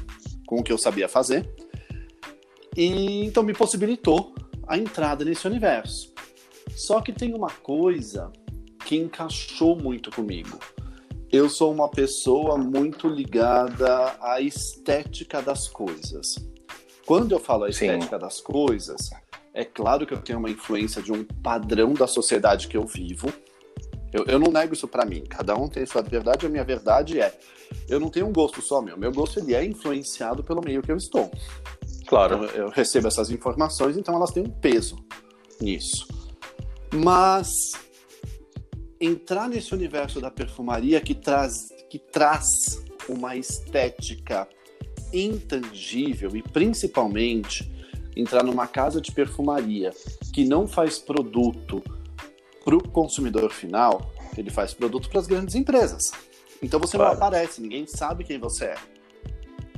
com 0.46 0.60
o 0.60 0.62
que 0.62 0.72
eu 0.72 0.78
sabia 0.78 1.08
fazer. 1.08 1.50
E 2.76 3.24
então 3.24 3.42
me 3.42 3.52
possibilitou 3.52 4.34
a 4.66 4.78
entrada 4.78 5.24
nesse 5.24 5.46
universo. 5.46 6.12
Só 6.74 7.00
que 7.00 7.12
tem 7.12 7.34
uma 7.34 7.50
coisa 7.50 8.30
que 8.84 8.96
encaixou 8.96 9.76
muito 9.76 10.10
comigo. 10.10 10.58
Eu 11.30 11.48
sou 11.50 11.72
uma 11.72 11.88
pessoa 11.88 12.56
muito 12.56 13.08
ligada 13.08 14.16
à 14.20 14.40
estética 14.40 15.42
das 15.42 15.68
coisas. 15.68 16.36
Quando 17.04 17.32
eu 17.32 17.40
falo 17.40 17.64
a 17.64 17.68
estética 17.68 18.16
Sim. 18.16 18.20
das 18.20 18.40
coisas, 18.40 19.10
é 19.52 19.64
claro 19.64 20.06
que 20.06 20.12
eu 20.12 20.20
tenho 20.20 20.38
uma 20.38 20.50
influência 20.50 21.00
de 21.00 21.12
um 21.12 21.24
padrão 21.24 21.94
da 21.94 22.06
sociedade 22.06 22.68
que 22.68 22.76
eu 22.76 22.84
vivo. 22.84 23.32
Eu, 24.12 24.24
eu 24.26 24.38
não 24.38 24.50
nego 24.50 24.74
isso 24.74 24.88
para 24.88 25.04
mim. 25.04 25.24
Cada 25.28 25.56
um 25.56 25.68
tem 25.68 25.84
sua 25.84 26.02
verdade. 26.02 26.46
A 26.46 26.48
minha 26.48 26.64
verdade 26.64 27.20
é, 27.20 27.32
eu 27.88 28.00
não 28.00 28.08
tenho 28.08 28.26
um 28.26 28.32
gosto 28.32 28.62
só 28.62 28.80
meu. 28.80 28.96
Meu 28.96 29.12
gosto 29.12 29.40
ele 29.40 29.54
é 29.54 29.64
influenciado 29.64 30.42
pelo 30.42 30.62
meio 30.64 30.82
que 30.82 30.90
eu 30.90 30.96
estou. 30.96 31.30
Claro. 32.06 32.44
Então, 32.44 32.56
eu 32.56 32.68
recebo 32.70 33.08
essas 33.08 33.30
informações, 33.30 33.96
então 33.96 34.14
elas 34.14 34.30
têm 34.30 34.44
um 34.44 34.50
peso 34.50 34.96
nisso. 35.60 36.06
Mas 36.94 37.48
entrar 39.00 39.48
nesse 39.48 39.74
universo 39.74 40.20
da 40.20 40.30
perfumaria 40.30 41.00
que 41.00 41.14
traz, 41.14 41.68
que 41.90 41.98
traz 41.98 42.46
uma 43.08 43.36
estética 43.36 44.48
intangível 45.12 46.34
e 46.36 46.42
principalmente 46.42 47.70
entrar 48.16 48.42
numa 48.42 48.66
casa 48.66 49.00
de 49.00 49.12
perfumaria 49.12 49.92
que 50.32 50.44
não 50.44 50.66
faz 50.66 50.98
produto 50.98 51.82
para 52.66 52.76
o 52.76 52.88
consumidor 52.88 53.52
final, 53.52 54.10
ele 54.36 54.50
faz 54.50 54.74
produto 54.74 55.08
para 55.08 55.20
as 55.20 55.28
grandes 55.28 55.54
empresas. 55.54 56.10
Então 56.60 56.80
você 56.80 56.96
claro. 56.96 57.12
não 57.12 57.16
aparece, 57.16 57.60
ninguém 57.60 57.86
sabe 57.86 58.24
quem 58.24 58.40
você 58.40 58.64
é. 58.64 58.74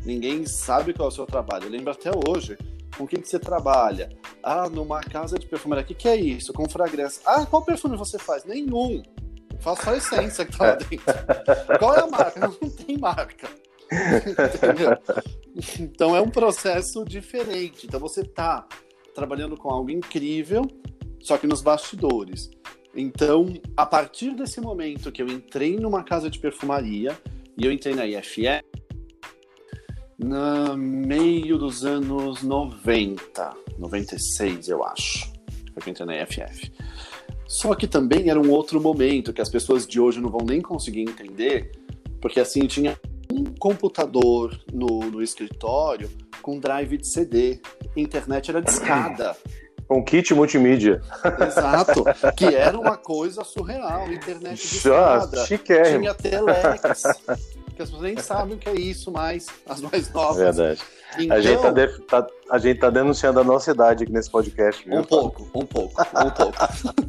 Ninguém 0.07 0.47
sabe 0.47 0.95
qual 0.95 1.11
é 1.11 1.13
o 1.13 1.15
seu 1.15 1.27
trabalho. 1.27 1.65
Eu 1.65 1.71
lembro 1.71 1.93
até 1.93 2.11
hoje 2.27 2.57
com 2.97 3.07
quem 3.07 3.21
que 3.21 3.29
você 3.29 3.39
trabalha. 3.39 4.09
Ah, 4.43 4.71
numa 4.71 5.01
casa 5.01 5.39
de 5.39 5.47
perfumaria. 5.47 5.85
O 5.85 5.87
que, 5.87 5.93
que 5.93 6.09
é 6.09 6.17
isso? 6.17 6.51
Com 6.55 6.67
fragrância. 6.67 7.21
Ah, 7.27 7.45
qual 7.45 7.63
perfume 7.63 7.95
você 7.95 8.19
faz? 8.19 8.47
Nenhum. 8.47 9.03
Eu 9.53 9.61
faço 9.61 9.83
só 9.83 9.91
a 9.91 9.97
essência 9.99 10.47
que 10.47 10.57
tá 10.57 10.69
lá 10.69 10.75
dentro. 10.77 11.79
qual 11.79 11.95
é 11.95 12.01
a 12.01 12.07
marca? 12.07 12.41
Não, 12.41 12.71
tem 12.71 12.97
marca. 12.97 13.51
Entendeu? 13.93 14.97
Então 15.79 16.17
é 16.17 16.23
um 16.23 16.31
processo 16.31 17.05
diferente. 17.05 17.87
Então 17.87 18.01
você 18.01 18.25
tá 18.25 18.67
trabalhando 19.15 19.59
com 19.59 19.69
algo 19.69 19.91
incrível, 19.91 20.63
só 21.21 21.37
que 21.37 21.47
nos 21.47 21.61
bastidores. 21.61 22.49
Então, 23.01 23.55
a 23.77 23.87
partir 23.87 24.35
desse 24.35 24.61
momento 24.61 25.13
que 25.13 25.23
eu 25.23 25.29
entrei 25.29 25.77
numa 25.77 26.03
casa 26.03 26.29
de 26.29 26.37
perfumaria 26.37 27.17
e 27.57 27.65
eu 27.65 27.71
entrei 27.71 27.95
na 27.95 28.05
IFE, 28.05 28.61
no 30.19 30.77
meio 30.77 31.57
dos 31.59 31.85
anos 31.85 32.43
90, 32.43 33.57
96, 33.79 34.69
eu 34.69 34.85
acho. 34.85 35.33
Foi 35.73 35.81
que 35.81 35.91
eu 35.91 35.93
entrei 35.93 36.07
na 36.09 36.17
EFF. 36.17 36.73
Só 37.47 37.73
que 37.77 37.87
também 37.87 38.31
era 38.31 38.41
um 38.41 38.51
outro 38.51 38.81
momento 38.81 39.33
que 39.33 39.41
as 39.41 39.49
pessoas 39.49 39.87
de 39.87 40.01
hoje 40.01 40.21
não 40.21 40.29
vão 40.29 40.45
nem 40.45 40.61
conseguir 40.61 41.03
entender, 41.03 41.71
porque 42.21 42.41
assim 42.41 42.67
tinha 42.67 42.99
um 43.33 43.45
computador 43.45 44.61
no, 44.73 45.03
no 45.09 45.23
escritório 45.23 46.11
com 46.43 46.59
drive 46.59 46.99
de 46.99 47.07
CD, 47.07 47.61
internet 47.97 48.51
era 48.51 48.61
discada. 48.61 49.37
Um 49.91 50.03
kit 50.03 50.35
multimídia. 50.35 51.01
Exato, 51.47 52.05
que 52.37 52.45
era 52.45 52.79
uma 52.79 52.97
coisa 52.97 53.43
surreal, 53.43 54.11
internet 54.13 54.61
discada, 54.61 55.45
tinha 55.45 56.15
telex, 56.15 57.03
que 57.75 57.83
as 57.83 57.89
pessoas 57.89 58.03
nem 58.03 58.17
sabem 58.19 58.57
o 58.57 58.59
que 58.59 58.69
é 58.69 58.75
isso 58.75 59.11
mais, 59.11 59.47
as 59.67 59.81
mais 59.81 60.13
novas. 60.13 60.57
Verdade. 60.57 60.83
Então, 61.17 61.37
a, 61.37 61.41
gente 61.41 61.63
tá, 61.63 61.71
de, 61.71 61.99
tá, 62.03 62.27
a 62.51 62.59
gente 62.59 62.81
tá 62.81 62.91
denunciando 62.91 63.41
a 63.41 63.45
nossa 63.45 63.71
idade 63.71 64.05
aqui 64.05 64.13
nesse 64.13 64.31
podcast. 64.31 64.85
Viu? 64.87 65.01
Um 65.01 65.05
pouco, 65.05 65.43
um 65.55 65.65
pouco, 65.65 66.03
um 66.03 66.31
pouco. 66.31 66.59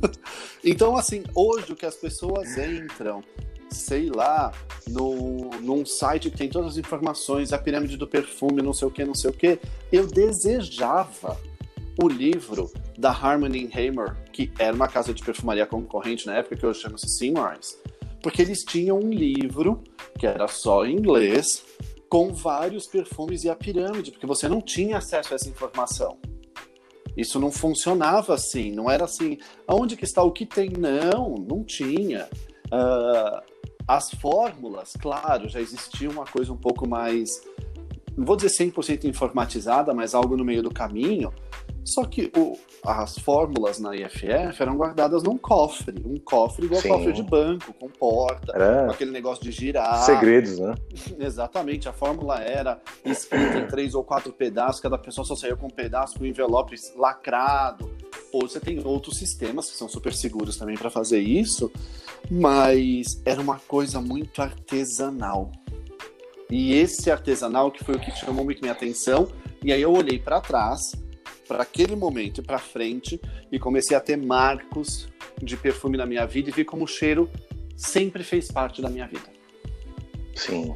então, 0.64 0.96
assim, 0.96 1.24
hoje 1.36 1.74
o 1.74 1.76
que 1.76 1.86
as 1.86 1.96
pessoas 1.96 2.58
entram, 2.58 3.22
sei 3.70 4.10
lá, 4.10 4.54
no, 4.88 5.50
num 5.60 5.86
site 5.86 6.32
que 6.32 6.38
tem 6.38 6.50
todas 6.50 6.72
as 6.72 6.78
informações, 6.78 7.52
a 7.52 7.58
pirâmide 7.58 7.98
do 7.98 8.08
perfume, 8.08 8.62
não 8.62 8.74
sei 8.74 8.88
o 8.88 8.92
que, 8.92 9.04
não 9.04 9.14
sei 9.14 9.32
o 9.32 9.34
que, 9.34 9.60
eu 9.92 10.08
desejava 10.08 11.38
o 12.02 12.08
livro 12.08 12.72
da 12.98 13.12
Harmony 13.12 13.70
Hamer, 13.74 14.16
que 14.32 14.52
era 14.58 14.76
uma 14.76 14.88
casa 14.88 15.14
de 15.14 15.24
perfumaria 15.24 15.66
concorrente 15.66 16.26
na 16.26 16.38
época, 16.38 16.56
que 16.56 16.66
hoje 16.66 16.82
chama-se 16.82 17.10
Seymour's 17.18 17.78
porque 18.22 18.42
eles 18.42 18.64
tinham 18.64 19.00
um 19.00 19.10
livro 19.10 19.84
que 20.18 20.28
era 20.28 20.48
só 20.48 20.86
em 20.86 20.96
inglês, 20.96 21.64
com 22.10 22.34
vários 22.34 22.88
perfumes 22.88 23.44
e 23.44 23.50
a 23.50 23.56
pirâmide, 23.56 24.12
porque 24.12 24.26
você 24.26 24.48
não 24.48 24.62
tinha 24.62 24.98
acesso 24.98 25.34
a 25.34 25.36
essa 25.36 25.48
informação. 25.48 26.18
Isso 27.16 27.40
não 27.40 27.52
funcionava 27.52 28.34
assim, 28.34 28.72
não 28.72 28.90
era 28.90 29.06
assim, 29.06 29.38
aonde 29.68 29.96
que 29.96 30.06
está 30.06 30.24
o 30.24 30.32
que 30.32 30.46
tem? 30.46 30.70
Não, 30.70 31.36
não 31.36 31.64
tinha. 31.64 32.30
Uh, 32.66 33.42
as 33.88 34.12
fórmulas, 34.12 34.94
claro, 35.00 35.50
já 35.50 35.60
existia 35.60 36.10
uma 36.10 36.26
coisa 36.26 36.52
um 36.52 36.58
pouco 36.58 36.88
mais, 36.88 37.30
não 38.16 38.26
vou 38.26 38.36
dizer 38.36 38.50
100% 38.50 39.06
informatizada, 39.06 39.94
mas 39.94 40.14
algo 40.14 40.38
no 40.38 40.46
meio 40.46 40.62
do 40.62 40.72
caminho, 40.72 41.34
só 41.84 42.06
que 42.06 42.32
o, 42.36 42.58
as 42.86 43.18
fórmulas 43.18 43.80
na 43.80 43.96
IFF 43.96 44.62
eram 44.62 44.76
guardadas 44.76 45.24
num 45.24 45.38
cofre, 45.38 45.96
um 46.06 46.18
cofre 46.18 46.66
igual 46.66 46.82
Sim. 46.82 46.90
cofre 46.90 47.14
de 47.14 47.24
banco, 47.24 47.74
com 47.74 47.90
porta, 47.90 48.54
era... 48.54 48.86
com 48.86 48.92
aquele 48.92 49.12
negócio 49.12 49.44
de 49.44 49.52
girar. 49.52 50.04
Segredos, 50.04 50.60
né? 50.60 50.76
Exatamente, 51.20 51.90
a 51.90 51.94
fórmula 51.94 52.40
era 52.42 52.80
escrita 53.04 53.58
em 53.58 53.68
três 53.68 53.96
ou 53.96 54.04
quatro 54.04 54.32
pedaços, 54.32 54.82
cada 54.82 54.98
pessoa 54.98 55.26
só 55.26 55.36
saiu 55.36 55.58
com 55.58 55.68
um 55.68 55.72
pedaço 55.72 56.18
com 56.18 56.26
envelope 56.26 56.76
lacrado. 56.96 57.90
Hoje 58.32 58.54
você 58.54 58.60
tem 58.60 58.86
outros 58.86 59.18
sistemas 59.18 59.70
que 59.70 59.78
são 59.78 59.90
super 59.90 60.14
seguros 60.14 60.58
também 60.58 60.78
para 60.78 60.90
fazer 60.90 61.20
isso, 61.20 61.72
mas 62.30 63.22
era 63.26 63.42
uma 63.42 63.60
coisa 63.60 64.00
muito 64.00 64.42
artesanal. 64.42 65.52
E 66.52 66.74
esse 66.74 67.12
artesanal 67.12 67.72
que 67.72 67.84
foi 67.84 67.96
o 67.96 68.00
que 68.00 68.12
chamou 68.12 68.44
muito 68.44 68.60
minha 68.62 68.74
atenção, 68.74 69.28
e 69.64 69.72
aí 69.72 69.82
eu 69.82 69.92
olhei 69.92 70.18
para 70.18 70.42
trás 70.42 70.94
para 71.50 71.64
aquele 71.64 71.96
momento 71.96 72.42
e 72.42 72.44
para 72.44 72.60
frente 72.60 73.20
e 73.52 73.58
comecei 73.58 73.98
a 73.98 74.00
ter 74.00 74.16
marcos 74.16 75.10
de 75.42 75.58
perfume 75.58 75.98
na 75.98 76.06
minha 76.06 76.24
vida 76.28 76.50
e 76.50 76.54
vi 76.54 76.64
como 76.64 76.84
o 76.84 76.88
cheiro 76.88 77.28
sempre 77.76 78.24
fez 78.24 78.52
parte 78.52 78.84
da 78.84 78.90
minha 78.90 79.08
vida. 79.08 79.26
Sim. 80.36 80.76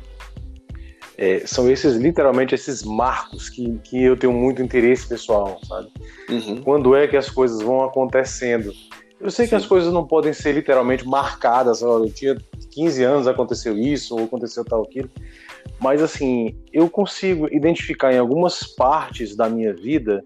É, 1.15 1.46
são 1.46 1.70
esses, 1.70 1.96
literalmente, 1.96 2.56
esses 2.56 2.82
marcos 2.82 3.50
que, 3.50 3.77
que 3.84 4.01
eu 4.01 4.18
tenho 4.18 4.34
muito 4.34 4.63
interesse 4.63 5.08
pessoal, 5.08 5.60
sabe? 5.68 5.92
Uhum. 6.27 6.62
Quando 6.63 6.96
é 6.96 7.08
que 7.08 7.15
as 7.15 7.30
coisas 7.30 7.62
vão 7.62 7.84
acontecendo? 7.84 8.74
Eu 9.20 9.30
sei 9.30 9.46
Sim. 9.46 9.50
que 9.50 9.56
as 9.56 9.65
coisas 9.68 9.94
não 9.94 10.08
podem 10.08 10.34
ser 10.34 10.53
literalmente 10.53 11.08
marcadas, 11.08 11.84
olha, 11.84 12.08
eu 12.08 12.13
tinha 12.13 12.36
15 12.72 13.03
anos, 13.03 13.27
aconteceu 13.27 13.77
isso, 13.77 14.15
ou 14.15 14.24
aconteceu 14.24 14.65
tal 14.65 14.82
aquilo, 14.82 15.10
mas 15.80 16.01
assim, 16.01 16.58
eu 16.74 16.89
consigo 16.89 17.48
identificar 17.53 18.12
em 18.12 18.18
algumas 18.18 18.63
partes 18.63 19.36
da 19.36 19.48
minha 19.48 19.72
vida 19.74 20.24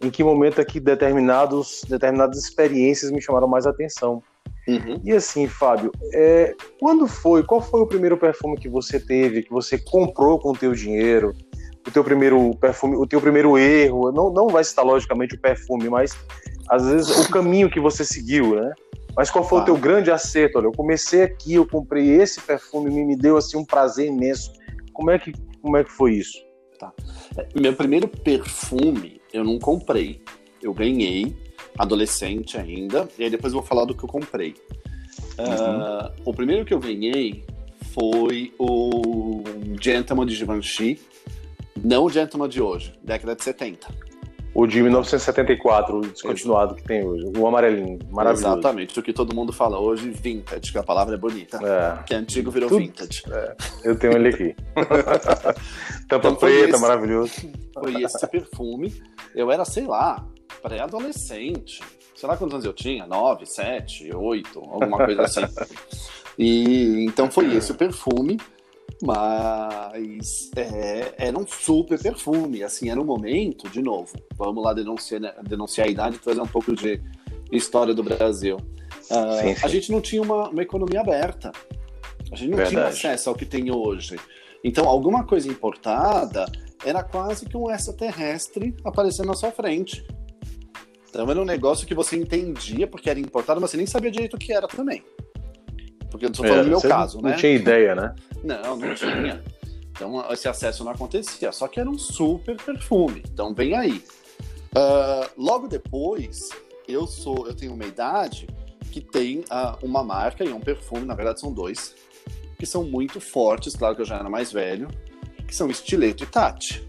em 0.00 0.10
que 0.10 0.24
momento 0.24 0.60
é 0.60 0.64
que 0.64 0.80
determinados, 0.80 1.82
determinadas 1.88 2.38
experiências 2.38 3.10
me 3.10 3.20
chamaram 3.20 3.48
mais 3.48 3.66
atenção. 3.66 4.22
Uhum. 4.66 5.00
E 5.04 5.12
assim, 5.12 5.46
Fábio, 5.46 5.90
é, 6.14 6.54
quando 6.78 7.06
foi, 7.06 7.42
qual 7.42 7.60
foi 7.60 7.80
o 7.80 7.86
primeiro 7.86 8.16
perfume 8.16 8.56
que 8.56 8.68
você 8.68 8.98
teve, 8.98 9.42
que 9.42 9.50
você 9.50 9.78
comprou 9.78 10.38
com 10.38 10.50
o 10.50 10.56
teu 10.56 10.72
dinheiro? 10.72 11.34
o 11.86 11.90
teu 11.90 12.04
primeiro 12.04 12.54
perfume, 12.56 12.96
o 12.96 13.06
teu 13.06 13.20
primeiro 13.20 13.56
erro, 13.58 14.12
não, 14.12 14.30
não 14.30 14.48
vai 14.48 14.62
citar 14.62 14.84
logicamente 14.84 15.34
o 15.34 15.40
perfume, 15.40 15.88
mas 15.88 16.16
às 16.68 16.86
vezes 16.86 17.26
o 17.26 17.30
caminho 17.30 17.70
que 17.70 17.80
você 17.80 18.04
seguiu, 18.04 18.54
né? 18.54 18.72
Mas 19.16 19.30
qual 19.30 19.44
foi 19.44 19.58
ah. 19.58 19.62
o 19.62 19.64
teu 19.64 19.76
grande 19.76 20.10
acerto? 20.10 20.58
Olha, 20.58 20.66
eu 20.66 20.72
comecei 20.72 21.22
aqui, 21.22 21.54
eu 21.54 21.66
comprei 21.66 22.08
esse 22.20 22.40
perfume, 22.40 22.90
me, 22.90 23.04
me 23.04 23.16
deu 23.16 23.36
assim 23.36 23.56
um 23.56 23.64
prazer 23.64 24.06
imenso. 24.06 24.52
Como 24.92 25.10
é 25.10 25.18
que, 25.18 25.32
como 25.60 25.76
é 25.76 25.84
que 25.84 25.90
foi 25.90 26.14
isso? 26.14 26.38
Tá. 26.78 26.92
É, 27.36 27.46
meu 27.60 27.74
primeiro 27.74 28.06
perfume 28.06 29.19
eu 29.32 29.44
não 29.44 29.58
comprei, 29.58 30.20
eu 30.62 30.72
ganhei, 30.72 31.34
adolescente 31.78 32.58
ainda, 32.58 33.08
e 33.18 33.24
aí 33.24 33.30
depois 33.30 33.52
eu 33.52 33.60
vou 33.60 33.66
falar 33.66 33.84
do 33.84 33.94
que 33.94 34.04
eu 34.04 34.08
comprei. 34.08 34.54
Uhum. 35.38 35.46
Uh, 35.46 36.12
o 36.24 36.34
primeiro 36.34 36.64
que 36.64 36.74
eu 36.74 36.78
ganhei 36.78 37.44
foi 37.92 38.52
o 38.58 39.42
Gentleman 39.80 40.26
de 40.26 40.34
Givenchy, 40.34 41.00
não 41.82 42.04
o 42.04 42.10
Gentleman 42.10 42.48
de 42.48 42.60
hoje, 42.60 42.92
década 43.02 43.34
de 43.34 43.42
70. 43.42 44.09
O 44.52 44.66
de 44.66 44.82
1974, 44.82 45.96
o 45.96 46.00
descontinuado 46.00 46.74
que 46.74 46.82
tem 46.82 47.06
hoje, 47.06 47.24
o 47.36 47.46
amarelinho, 47.46 47.98
maravilhoso. 48.10 48.58
Exatamente, 48.58 48.98
o 48.98 49.02
que 49.02 49.12
todo 49.12 49.34
mundo 49.34 49.52
fala 49.52 49.78
hoje, 49.78 50.10
vintage, 50.10 50.72
que 50.72 50.78
a 50.78 50.82
palavra 50.82 51.14
é 51.14 51.18
bonita. 51.18 51.58
É. 51.62 52.02
Que 52.02 52.14
antigo 52.14 52.50
virou 52.50 52.68
Tudo, 52.68 52.80
vintage. 52.80 53.22
É. 53.30 53.56
Eu 53.84 53.96
tenho 53.96 54.14
ele 54.14 54.28
aqui. 54.28 54.56
Tampa 56.08 56.28
então, 56.28 56.34
preta, 56.34 56.70
esse, 56.70 56.80
maravilhoso. 56.80 57.32
Foi 57.74 58.02
esse 58.02 58.26
perfume. 58.26 58.92
Eu 59.34 59.52
era, 59.52 59.64
sei 59.64 59.86
lá, 59.86 60.26
pré-adolescente. 60.60 61.80
Sei 62.16 62.28
lá 62.28 62.36
quantos 62.36 62.54
anos 62.54 62.66
eu 62.66 62.72
tinha, 62.72 63.06
nove, 63.06 63.46
sete, 63.46 64.14
oito, 64.14 64.58
alguma 64.58 65.04
coisa 65.04 65.22
assim. 65.22 65.42
E 66.38 67.04
então 67.04 67.30
foi 67.30 67.54
esse 67.54 67.70
o 67.70 67.74
perfume 67.74 68.38
mas 69.02 70.50
é, 70.56 71.14
era 71.16 71.38
um 71.38 71.46
super 71.46 72.00
perfume, 72.00 72.62
assim, 72.62 72.90
era 72.90 73.00
um 73.00 73.04
momento, 73.04 73.68
de 73.68 73.80
novo, 73.80 74.12
vamos 74.36 74.62
lá 74.62 74.74
denunciar, 74.74 75.20
né, 75.20 75.32
denunciar 75.42 75.86
a 75.86 75.90
idade 75.90 76.16
e 76.16 76.18
trazer 76.18 76.40
um 76.40 76.46
pouco 76.46 76.74
de 76.74 77.00
história 77.50 77.94
do 77.94 78.02
Brasil. 78.02 78.56
Uh, 78.56 79.40
sim, 79.40 79.54
sim. 79.54 79.64
A 79.64 79.68
gente 79.68 79.90
não 79.90 80.00
tinha 80.00 80.22
uma, 80.22 80.50
uma 80.50 80.62
economia 80.62 81.00
aberta, 81.00 81.50
a 82.30 82.36
gente 82.36 82.50
não 82.50 82.56
Verdade. 82.56 82.76
tinha 82.76 83.10
acesso 83.12 83.30
ao 83.30 83.34
que 83.34 83.46
tem 83.46 83.72
hoje. 83.72 84.16
Então, 84.62 84.86
alguma 84.86 85.24
coisa 85.24 85.48
importada 85.48 86.44
era 86.84 87.02
quase 87.02 87.46
que 87.46 87.56
um 87.56 87.70
extraterrestre 87.70 88.74
aparecendo 88.84 89.28
na 89.28 89.34
sua 89.34 89.50
frente. 89.50 90.06
Então, 91.08 91.28
era 91.28 91.40
um 91.40 91.44
negócio 91.44 91.86
que 91.86 91.94
você 91.94 92.16
entendia 92.16 92.86
porque 92.86 93.08
era 93.08 93.18
importado, 93.18 93.60
mas 93.60 93.70
você 93.70 93.76
nem 93.76 93.86
sabia 93.86 94.10
direito 94.10 94.34
o 94.34 94.38
que 94.38 94.52
era 94.52 94.68
também. 94.68 95.02
Porque 96.10 96.26
eu 96.26 96.30
estou 96.30 96.44
falando 96.44 96.60
é, 96.60 96.64
do 96.64 96.70
meu 96.70 96.80
caso, 96.80 97.16
não 97.18 97.24
né? 97.24 97.30
Não 97.30 97.38
tinha 97.38 97.52
ideia, 97.52 97.94
né? 97.94 98.14
Não, 98.42 98.74
não 98.74 98.94
tinha. 98.94 99.44
Então 99.90 100.32
esse 100.32 100.48
acesso 100.48 100.82
não 100.82 100.92
acontecia. 100.92 101.52
Só 101.52 101.68
que 101.68 101.78
era 101.78 101.90
um 101.90 101.98
super 101.98 102.56
perfume. 102.56 103.22
Então 103.30 103.52
vem 103.52 103.74
aí. 103.74 104.02
Uh, 104.72 105.28
logo 105.36 105.68
depois, 105.68 106.48
eu 106.88 107.06
sou, 107.06 107.46
eu 107.46 107.54
tenho 107.54 107.74
uma 107.74 107.84
idade 107.84 108.48
que 108.90 109.00
tem 109.00 109.40
uh, 109.40 109.76
uma 109.82 110.02
marca 110.02 110.44
e 110.44 110.52
um 110.52 110.60
perfume, 110.60 111.04
na 111.04 111.14
verdade 111.14 111.40
são 111.40 111.52
dois, 111.52 111.94
que 112.58 112.66
são 112.66 112.84
muito 112.84 113.20
fortes, 113.20 113.74
claro 113.74 113.94
que 113.94 114.02
eu 114.02 114.06
já 114.06 114.16
era 114.16 114.28
mais 114.28 114.52
velho, 114.52 114.88
que 115.46 115.54
são 115.54 115.68
Estileto 115.70 116.24
e 116.24 116.26
Tati. 116.26 116.86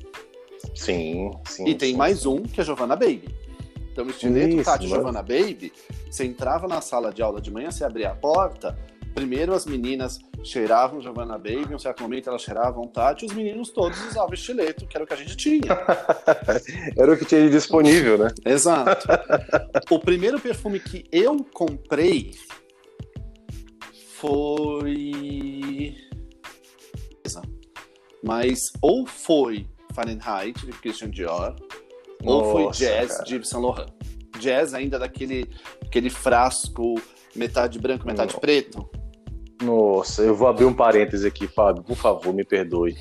Sim, 0.75 1.31
sim. 1.45 1.67
E 1.67 1.75
tem 1.75 1.91
sim, 1.91 1.97
mais 1.97 2.25
um 2.25 2.43
que 2.43 2.61
é 2.61 2.63
Giovanna 2.63 2.95
Baby. 2.95 3.35
Então, 3.91 4.07
Estileto, 4.07 4.63
Tati 4.63 4.85
e 4.85 4.89
Giovanna 4.89 5.21
Baby, 5.21 5.73
você 6.09 6.25
entrava 6.25 6.67
na 6.67 6.81
sala 6.81 7.11
de 7.11 7.21
aula 7.21 7.41
de 7.41 7.51
manhã, 7.51 7.71
você 7.71 7.83
abria 7.83 8.11
a 8.11 8.15
porta, 8.15 8.77
Primeiro 9.13 9.53
as 9.53 9.65
meninas 9.65 10.19
cheiravam 10.43 11.01
Giovanna 11.01 11.37
Baby, 11.37 11.67
em 11.71 11.75
um 11.75 11.79
certo 11.79 12.01
momento 12.01 12.29
elas 12.29 12.41
cheiravam 12.41 12.87
Tati, 12.87 13.25
e 13.25 13.27
os 13.27 13.33
meninos 13.33 13.69
todos 13.69 13.99
usavam 14.05 14.33
estileto, 14.33 14.87
que 14.87 14.95
era 14.95 15.03
o 15.03 15.07
que 15.07 15.13
a 15.13 15.17
gente 15.17 15.35
tinha. 15.35 15.77
era 16.97 17.13
o 17.13 17.17
que 17.17 17.25
tinha 17.25 17.49
disponível, 17.49 18.17
né? 18.17 18.29
Exato. 18.45 19.07
o 19.89 19.99
primeiro 19.99 20.39
perfume 20.39 20.79
que 20.79 21.05
eu 21.11 21.43
comprei 21.53 22.31
foi. 24.15 25.95
Mas 28.23 28.71
ou 28.81 29.07
foi 29.07 29.67
Fahrenheit 29.95 30.63
de 30.63 30.71
Christian 30.73 31.09
Dior, 31.09 31.55
Nossa, 32.23 32.45
ou 32.45 32.51
foi 32.51 32.71
Jazz 32.71 33.13
cara. 33.13 33.23
de 33.23 33.35
Yves 33.35 33.49
Saint 33.49 33.63
Laurent. 33.63 33.89
Jazz 34.39 34.73
ainda 34.73 34.99
daquele 34.99 35.49
aquele 35.81 36.09
frasco 36.09 37.01
metade 37.35 37.79
branco, 37.79 38.05
metade 38.05 38.39
preto. 38.39 38.87
Nossa, 39.61 40.23
eu 40.23 40.35
vou 40.35 40.47
abrir 40.47 40.65
um 40.65 40.73
parêntese 40.73 41.27
aqui, 41.27 41.47
Fábio, 41.47 41.83
por 41.83 41.95
favor, 41.95 42.33
me 42.33 42.43
perdoe. 42.43 42.95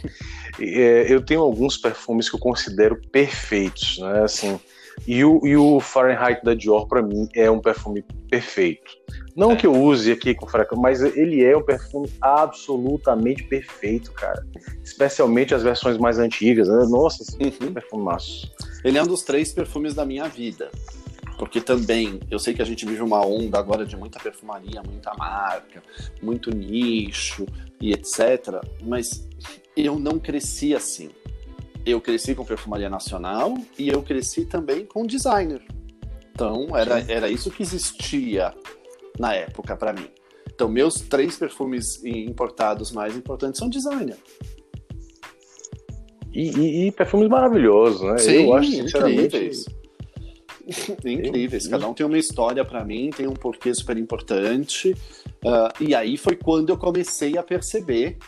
É, 0.58 1.06
eu 1.08 1.24
tenho 1.24 1.40
alguns 1.40 1.76
perfumes 1.76 2.28
que 2.28 2.36
eu 2.36 2.40
considero 2.40 3.00
perfeitos, 3.10 3.98
né? 3.98 4.22
Assim, 4.22 4.60
e 5.06 5.24
o, 5.24 5.40
e 5.46 5.56
o 5.56 5.80
Fahrenheit 5.80 6.44
da 6.44 6.54
Dior, 6.54 6.86
para 6.86 7.02
mim, 7.02 7.28
é 7.34 7.50
um 7.50 7.60
perfume 7.60 8.04
perfeito. 8.28 8.90
Não 9.34 9.52
é. 9.52 9.56
que 9.56 9.66
eu 9.66 9.72
use 9.72 10.12
aqui 10.12 10.34
com 10.34 10.46
frequência, 10.46 10.82
mas 10.82 11.02
ele 11.02 11.42
é 11.42 11.56
um 11.56 11.62
perfume 11.62 12.10
absolutamente 12.20 13.44
perfeito, 13.44 14.12
cara. 14.12 14.44
Especialmente 14.84 15.54
as 15.54 15.62
versões 15.62 15.96
mais 15.96 16.18
antigas, 16.18 16.68
né? 16.68 16.86
Nossa, 16.88 17.24
uhum. 17.40 17.72
perfumaço. 17.72 18.52
Ele 18.84 18.98
é 18.98 19.02
um 19.02 19.06
dos 19.06 19.22
três 19.22 19.52
perfumes 19.52 19.94
da 19.94 20.04
minha 20.04 20.28
vida 20.28 20.70
porque 21.40 21.58
também 21.58 22.20
eu 22.30 22.38
sei 22.38 22.52
que 22.52 22.60
a 22.60 22.66
gente 22.66 22.84
vive 22.84 23.00
uma 23.00 23.24
onda 23.24 23.58
agora 23.58 23.86
de 23.86 23.96
muita 23.96 24.20
perfumaria, 24.20 24.82
muita 24.82 25.14
marca, 25.14 25.82
muito 26.20 26.54
nicho 26.54 27.46
e 27.80 27.94
etc. 27.94 28.60
Mas 28.82 29.26
eu 29.74 29.98
não 29.98 30.18
cresci 30.18 30.74
assim. 30.74 31.08
Eu 31.86 31.98
cresci 31.98 32.34
com 32.34 32.44
perfumaria 32.44 32.90
nacional 32.90 33.54
e 33.78 33.88
eu 33.88 34.02
cresci 34.02 34.44
também 34.44 34.84
com 34.84 35.06
designer. 35.06 35.62
Então 36.30 36.76
era, 36.76 37.00
era 37.10 37.30
isso 37.30 37.50
que 37.50 37.62
existia 37.62 38.52
na 39.18 39.32
época 39.32 39.74
para 39.74 39.94
mim. 39.94 40.10
Então 40.54 40.68
meus 40.68 40.96
três 40.96 41.38
perfumes 41.38 42.04
importados 42.04 42.92
mais 42.92 43.16
importantes 43.16 43.58
são 43.58 43.70
designer. 43.70 44.18
E, 46.34 46.50
e, 46.50 46.88
e 46.88 46.92
perfumes 46.92 47.30
maravilhosos, 47.30 48.02
né? 48.02 48.18
Sim, 48.18 48.44
eu 48.44 48.52
acho 48.52 48.70
sinceramente 48.70 49.24
incríveis 49.24 49.79
incríveis. 51.04 51.66
Cada 51.66 51.88
um 51.88 51.94
tem 51.94 52.06
uma 52.06 52.18
história 52.18 52.64
para 52.64 52.84
mim, 52.84 53.10
tem 53.10 53.26
um 53.26 53.34
porquê 53.34 53.74
super 53.74 53.96
importante. 53.96 54.94
Uh, 55.44 55.82
e 55.82 55.94
aí 55.94 56.16
foi 56.16 56.36
quando 56.36 56.70
eu 56.70 56.76
comecei 56.76 57.36
a 57.36 57.42
perceber 57.42 58.18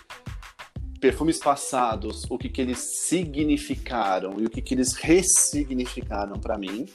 perfumes 1.01 1.39
passados, 1.39 2.25
o 2.31 2.39
que, 2.39 2.49
que 2.49 2.61
eles 2.61 2.79
significaram 2.79 4.39
e 4.39 4.47
o 4.47 4.51
que, 4.51 4.63
que 4.63 4.73
eles 4.73 4.95
ressignificaram 4.95 6.39
para 6.39 6.57
mim. 6.57 6.87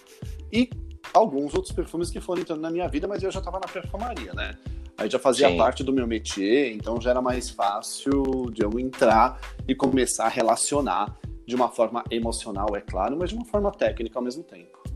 E 0.51 0.69
alguns 1.13 1.53
outros 1.53 1.73
perfumes 1.73 2.09
que 2.09 2.21
foram 2.21 2.41
entrando 2.41 2.61
na 2.61 2.71
minha 2.71 2.87
vida, 2.87 3.07
mas 3.07 3.21
eu 3.21 3.29
já 3.29 3.39
estava 3.39 3.59
na 3.59 3.67
perfumaria, 3.67 4.33
né? 4.33 4.57
Aí 4.97 5.09
já 5.09 5.19
fazia 5.19 5.49
Sim. 5.49 5.57
parte 5.57 5.83
do 5.83 5.93
meu 5.93 6.07
métier, 6.07 6.71
então 6.73 6.99
já 6.99 7.11
era 7.11 7.21
mais 7.21 7.49
fácil 7.49 8.49
de 8.51 8.63
eu 8.63 8.79
entrar 8.79 9.39
e 9.67 9.75
começar 9.75 10.25
a 10.25 10.29
relacionar 10.29 11.15
de 11.45 11.55
uma 11.55 11.69
forma 11.69 12.03
emocional, 12.09 12.75
é 12.75 12.81
claro, 12.81 13.15
mas 13.17 13.29
de 13.29 13.35
uma 13.35 13.45
forma 13.45 13.71
técnica 13.71 14.17
ao 14.17 14.23
mesmo 14.23 14.43
tempo. 14.43 14.86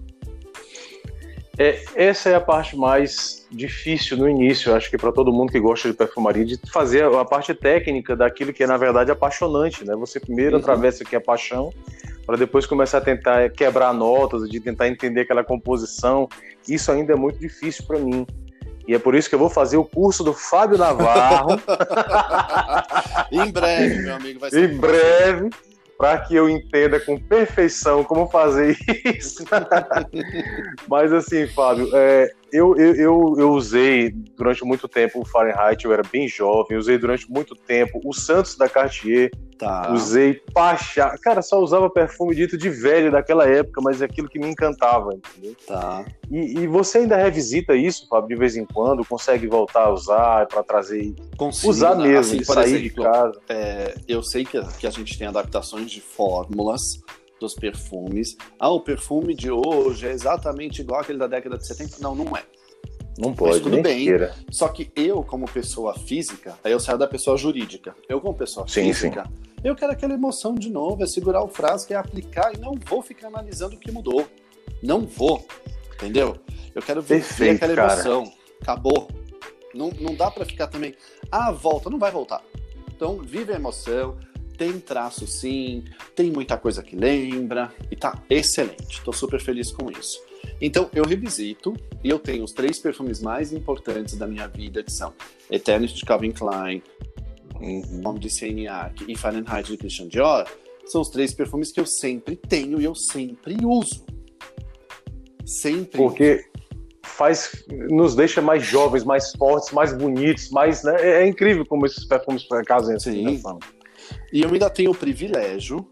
É, 1.61 1.79
essa 1.93 2.27
é 2.27 2.33
a 2.33 2.41
parte 2.41 2.75
mais 2.75 3.45
difícil 3.51 4.17
no 4.17 4.27
início, 4.27 4.73
acho 4.73 4.89
que 4.89 4.97
para 4.97 5.11
todo 5.11 5.31
mundo 5.31 5.51
que 5.51 5.59
gosta 5.59 5.87
de 5.87 5.95
perfumaria, 5.95 6.43
de 6.43 6.59
fazer 6.71 7.03
a 7.03 7.23
parte 7.23 7.53
técnica 7.53 8.15
daquilo 8.15 8.51
que 8.51 8.63
é 8.63 8.67
na 8.67 8.77
verdade 8.77 9.11
apaixonante, 9.11 9.85
né? 9.85 9.95
Você 9.95 10.19
primeiro 10.19 10.55
uhum. 10.55 10.61
atravessa 10.61 11.03
o 11.03 11.05
que 11.05 11.15
é 11.15 11.19
paixão, 11.19 11.71
para 12.25 12.35
depois 12.35 12.65
começar 12.65 12.97
a 12.97 13.01
tentar 13.01 13.47
quebrar 13.51 13.93
notas, 13.93 14.49
de 14.49 14.59
tentar 14.59 14.87
entender 14.87 15.21
aquela 15.21 15.43
composição. 15.43 16.27
Isso 16.67 16.91
ainda 16.91 17.13
é 17.13 17.15
muito 17.15 17.37
difícil 17.37 17.85
para 17.85 17.99
mim. 17.99 18.25
E 18.87 18.95
é 18.95 18.97
por 18.97 19.13
isso 19.13 19.29
que 19.29 19.35
eu 19.35 19.39
vou 19.39 19.49
fazer 19.49 19.77
o 19.77 19.85
curso 19.85 20.23
do 20.23 20.33
Fábio 20.33 20.79
Navarro. 20.79 21.61
em 23.31 23.51
breve, 23.51 24.01
meu 24.01 24.15
amigo, 24.15 24.39
vai 24.39 24.49
ser. 24.49 24.67
Em 24.67 24.77
breve 24.77 25.49
para 26.01 26.17
que 26.17 26.33
eu 26.33 26.49
entenda 26.49 26.99
com 26.99 27.15
perfeição 27.15 28.03
como 28.03 28.27
fazer 28.27 28.75
isso. 29.05 29.45
Mas 30.89 31.13
assim, 31.13 31.45
Fábio, 31.45 31.87
é, 31.93 32.33
eu, 32.51 32.75
eu, 32.75 32.95
eu, 32.95 33.35
eu, 33.37 33.51
usei 33.51 34.11
durante 34.35 34.63
muito 34.63 34.87
tempo 34.87 35.21
o 35.21 35.25
Fahrenheit, 35.25 35.83
eu 35.85 35.93
era 35.93 36.03
bem 36.03 36.27
jovem, 36.27 36.77
usei 36.77 36.97
durante 36.97 37.29
muito 37.31 37.55
tempo 37.55 37.99
o 38.03 38.13
Santos 38.13 38.55
da 38.57 38.67
Cartier, 38.67 39.31
tá. 39.57 39.91
usei 39.93 40.41
Pachá. 40.53 41.17
Cara, 41.21 41.41
só 41.41 41.59
usava 41.59 41.89
perfume 41.89 42.35
dito 42.35 42.57
de 42.57 42.69
velho 42.69 43.11
daquela 43.11 43.47
época, 43.47 43.81
mas 43.81 44.01
é 44.01 44.05
aquilo 44.05 44.27
que 44.27 44.39
me 44.39 44.47
encantava, 44.47 45.13
entendeu? 45.13 45.55
Tá. 45.65 46.05
E, 46.29 46.59
e 46.59 46.67
você 46.67 46.99
ainda 46.99 47.15
revisita 47.15 47.75
isso, 47.75 48.07
Fábio, 48.07 48.29
de 48.29 48.35
vez 48.35 48.57
em 48.57 48.65
quando? 48.65 49.05
Consegue 49.05 49.47
voltar 49.47 49.85
a 49.85 49.93
usar 49.93 50.45
para 50.47 50.63
trazer. 50.63 51.13
Consigo, 51.37 51.69
usar 51.69 51.95
né? 51.95 52.07
mesmo, 52.07 52.19
assim, 52.19 52.43
sair 52.43 52.75
exemplo, 52.75 52.83
de 52.83 52.95
casa. 52.95 53.41
É, 53.49 53.95
eu 54.07 54.21
sei 54.21 54.43
que, 54.43 54.61
que 54.79 54.87
a 54.87 54.91
gente 54.91 55.17
tem 55.17 55.27
adaptações 55.27 55.89
de 55.89 56.01
fórmulas 56.01 57.01
dos 57.41 57.55
perfumes. 57.55 58.37
Ah, 58.57 58.69
o 58.69 58.79
perfume 58.79 59.33
de 59.35 59.51
hoje 59.51 60.07
é 60.07 60.11
exatamente 60.11 60.81
igual 60.81 61.01
aquele 61.01 61.17
da 61.17 61.27
década 61.27 61.57
de 61.57 61.67
70. 61.67 61.97
Não, 61.99 62.15
não 62.15 62.37
é. 62.37 62.43
Não 63.17 63.33
pode, 63.33 63.55
Mas 63.55 63.61
tudo 63.61 63.81
bem. 63.81 64.05
Queira. 64.05 64.33
Só 64.49 64.69
que 64.69 64.89
eu, 64.95 65.23
como 65.23 65.45
pessoa 65.45 65.93
física, 65.93 66.57
aí 66.63 66.71
eu 66.71 66.79
saio 66.79 66.97
da 66.97 67.07
pessoa 67.07 67.35
jurídica. 67.35 67.93
Eu, 68.07 68.21
como 68.21 68.33
pessoa 68.33 68.65
sim, 68.67 68.83
física, 68.83 69.25
sim. 69.25 69.51
Eu 69.63 69.75
quero 69.75 69.91
aquela 69.91 70.13
emoção 70.13 70.55
de 70.55 70.69
novo, 70.69 71.03
é 71.03 71.05
segurar 71.05 71.43
o 71.43 71.47
frasco, 71.47 71.91
é 71.91 71.95
aplicar 71.95 72.53
e 72.55 72.57
não 72.57 72.73
vou 72.85 73.01
ficar 73.01 73.27
analisando 73.27 73.75
o 73.75 73.79
que 73.79 73.91
mudou. 73.91 74.25
Não 74.81 75.01
vou, 75.01 75.45
entendeu? 75.95 76.37
Eu 76.73 76.81
quero 76.81 77.01
viver 77.01 77.21
Perfeito, 77.21 77.65
aquela 77.65 77.93
emoção. 77.93 78.23
Cara. 78.23 78.37
Acabou. 78.61 79.07
Não, 79.73 79.89
não 79.99 80.15
dá 80.15 80.31
para 80.31 80.45
ficar 80.45 80.67
também. 80.67 80.95
Ah, 81.31 81.51
volta, 81.51 81.89
não 81.89 81.99
vai 81.99 82.11
voltar. 82.11 82.43
Então, 82.95 83.17
vive 83.19 83.51
a 83.51 83.55
emoção. 83.55 84.17
Tem 84.61 84.79
traço 84.79 85.25
sim, 85.25 85.83
tem 86.15 86.29
muita 86.29 86.55
coisa 86.55 86.83
que 86.83 86.95
lembra 86.95 87.73
e 87.89 87.95
tá 87.95 88.21
excelente. 88.29 88.99
Estou 88.99 89.11
super 89.11 89.41
feliz 89.41 89.71
com 89.71 89.89
isso. 89.89 90.21
Então, 90.61 90.87
eu 90.93 91.03
revisito 91.03 91.73
e 92.03 92.11
eu 92.11 92.19
tenho 92.19 92.43
os 92.43 92.51
três 92.51 92.77
perfumes 92.77 93.23
mais 93.23 93.51
importantes 93.51 94.15
da 94.15 94.27
minha 94.27 94.47
vida, 94.47 94.83
que 94.83 94.91
são 94.91 95.15
Eternity 95.49 95.95
de 95.95 96.05
Calvin 96.05 96.29
Klein, 96.29 96.83
uhum. 97.59 98.13
de 98.19 98.29
Seignac 98.29 99.03
e 99.07 99.17
Fahrenheit 99.17 99.65
de 99.65 99.77
Christian 99.77 100.07
Dior. 100.07 100.47
São 100.85 101.01
os 101.01 101.09
três 101.09 101.33
perfumes 101.33 101.71
que 101.71 101.79
eu 101.79 101.85
sempre 101.87 102.35
tenho 102.35 102.79
e 102.79 102.83
eu 102.83 102.93
sempre 102.93 103.57
uso. 103.65 104.05
Sempre. 105.43 105.97
Porque 105.97 106.45
faz, 107.01 107.65
nos 107.89 108.13
deixa 108.13 108.43
mais 108.43 108.63
jovens, 108.63 109.03
mais 109.03 109.31
fortes, 109.31 109.71
mais 109.71 109.91
bonitos, 109.91 110.51
mais, 110.51 110.83
né? 110.83 110.97
É, 110.99 111.23
é 111.23 111.27
incrível 111.27 111.65
como 111.65 111.87
esses 111.87 112.05
perfumes 112.05 112.47
casam 112.67 112.95
assim. 112.95 113.23
Né, 113.23 113.41
e 114.31 114.41
eu 114.41 114.49
ainda 114.49 114.69
tenho 114.69 114.91
o 114.91 114.95
privilégio 114.95 115.87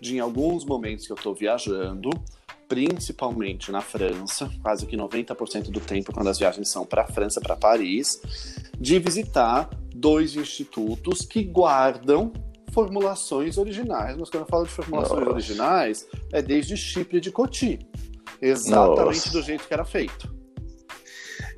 de, 0.00 0.16
em 0.16 0.20
alguns 0.20 0.64
momentos 0.64 1.06
que 1.06 1.12
eu 1.12 1.16
estou 1.16 1.34
viajando, 1.34 2.10
principalmente 2.68 3.70
na 3.70 3.80
França, 3.80 4.50
quase 4.62 4.86
que 4.86 4.96
90% 4.96 5.70
do 5.70 5.80
tempo 5.80 6.12
quando 6.12 6.28
as 6.28 6.38
viagens 6.38 6.68
são 6.68 6.86
para 6.86 7.02
a 7.02 7.06
França, 7.06 7.40
para 7.40 7.54
Paris, 7.54 8.20
de 8.78 8.98
visitar 8.98 9.68
dois 9.94 10.34
institutos 10.36 11.26
que 11.26 11.44
guardam 11.44 12.32
formulações 12.72 13.58
originais. 13.58 14.16
Mas 14.16 14.30
quando 14.30 14.44
eu 14.44 14.48
falo 14.48 14.64
de 14.64 14.70
formulações 14.70 15.20
Nossa. 15.20 15.32
originais, 15.32 16.06
é 16.32 16.40
desde 16.40 16.76
Chipre 16.76 17.20
de 17.20 17.30
Coty. 17.30 17.78
Exatamente 18.40 19.06
Nossa. 19.06 19.30
do 19.30 19.42
jeito 19.42 19.68
que 19.68 19.74
era 19.74 19.84
feito. 19.84 20.34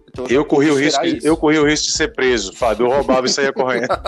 Então, 0.09 0.27
eu, 0.29 0.45
corri 0.45 0.71
o 0.71 0.79
risco, 0.79 1.05
eu 1.25 1.37
corri 1.37 1.59
o 1.59 1.67
risco 1.67 1.87
de 1.87 1.93
ser 1.93 2.15
preso, 2.15 2.53
Fábio. 2.53 2.87
Eu 2.87 2.91
roubava 2.91 3.27
e 3.27 3.29
saía 3.29 3.53
correndo. 3.53 3.89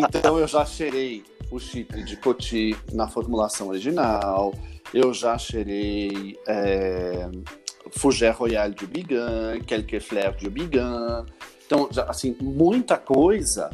então 0.00 0.38
eu 0.38 0.46
já 0.46 0.64
cheirei 0.64 1.24
o 1.50 1.58
chip 1.58 2.02
de 2.02 2.16
Coty 2.16 2.76
na 2.92 3.08
formulação 3.08 3.68
original. 3.68 4.54
Eu 4.92 5.12
já 5.12 5.36
cheirei 5.38 6.38
é, 6.46 7.28
Fougère 7.90 8.34
Royal 8.34 8.70
de 8.70 8.86
Bigan, 8.86 9.60
Quelque 9.66 10.00
Flair 10.00 10.34
de 10.36 10.48
Bigan. 10.48 11.24
Então, 11.66 11.88
já, 11.90 12.04
assim, 12.04 12.36
muita 12.40 12.96
coisa 12.96 13.70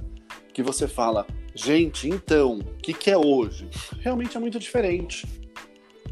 que 0.52 0.62
você 0.62 0.86
fala, 0.86 1.26
gente, 1.54 2.08
então, 2.08 2.58
o 2.58 2.64
que, 2.76 2.92
que 2.92 3.10
é 3.10 3.16
hoje? 3.16 3.68
Realmente 4.00 4.36
é 4.36 4.40
muito 4.40 4.58
diferente. 4.58 5.26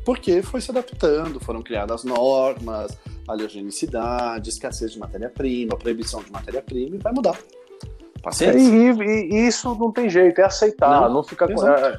Porque 0.05 0.43
foi 0.43 0.61
se 0.61 0.71
adaptando, 0.71 1.39
foram 1.39 1.63
criadas 1.63 2.03
normas, 2.03 2.97
aleogenicidade, 3.27 4.49
escassez 4.49 4.93
de 4.93 4.99
matéria-prima, 4.99 5.77
proibição 5.77 6.23
de 6.23 6.33
matéria-prima 6.33 6.97
e 6.97 6.99
vai 6.99 7.13
mudar. 7.13 7.39
Paciência. 8.23 8.59
E, 8.59 8.91
e, 8.91 9.35
e, 9.35 9.47
isso 9.47 9.75
não 9.79 9.93
tem 9.93 10.09
jeito, 10.09 10.41
é 10.41 10.45
aceitar, 10.45 11.03
não, 11.03 11.15
não 11.15 11.23
ficar 11.23 11.49
é, 11.51 11.99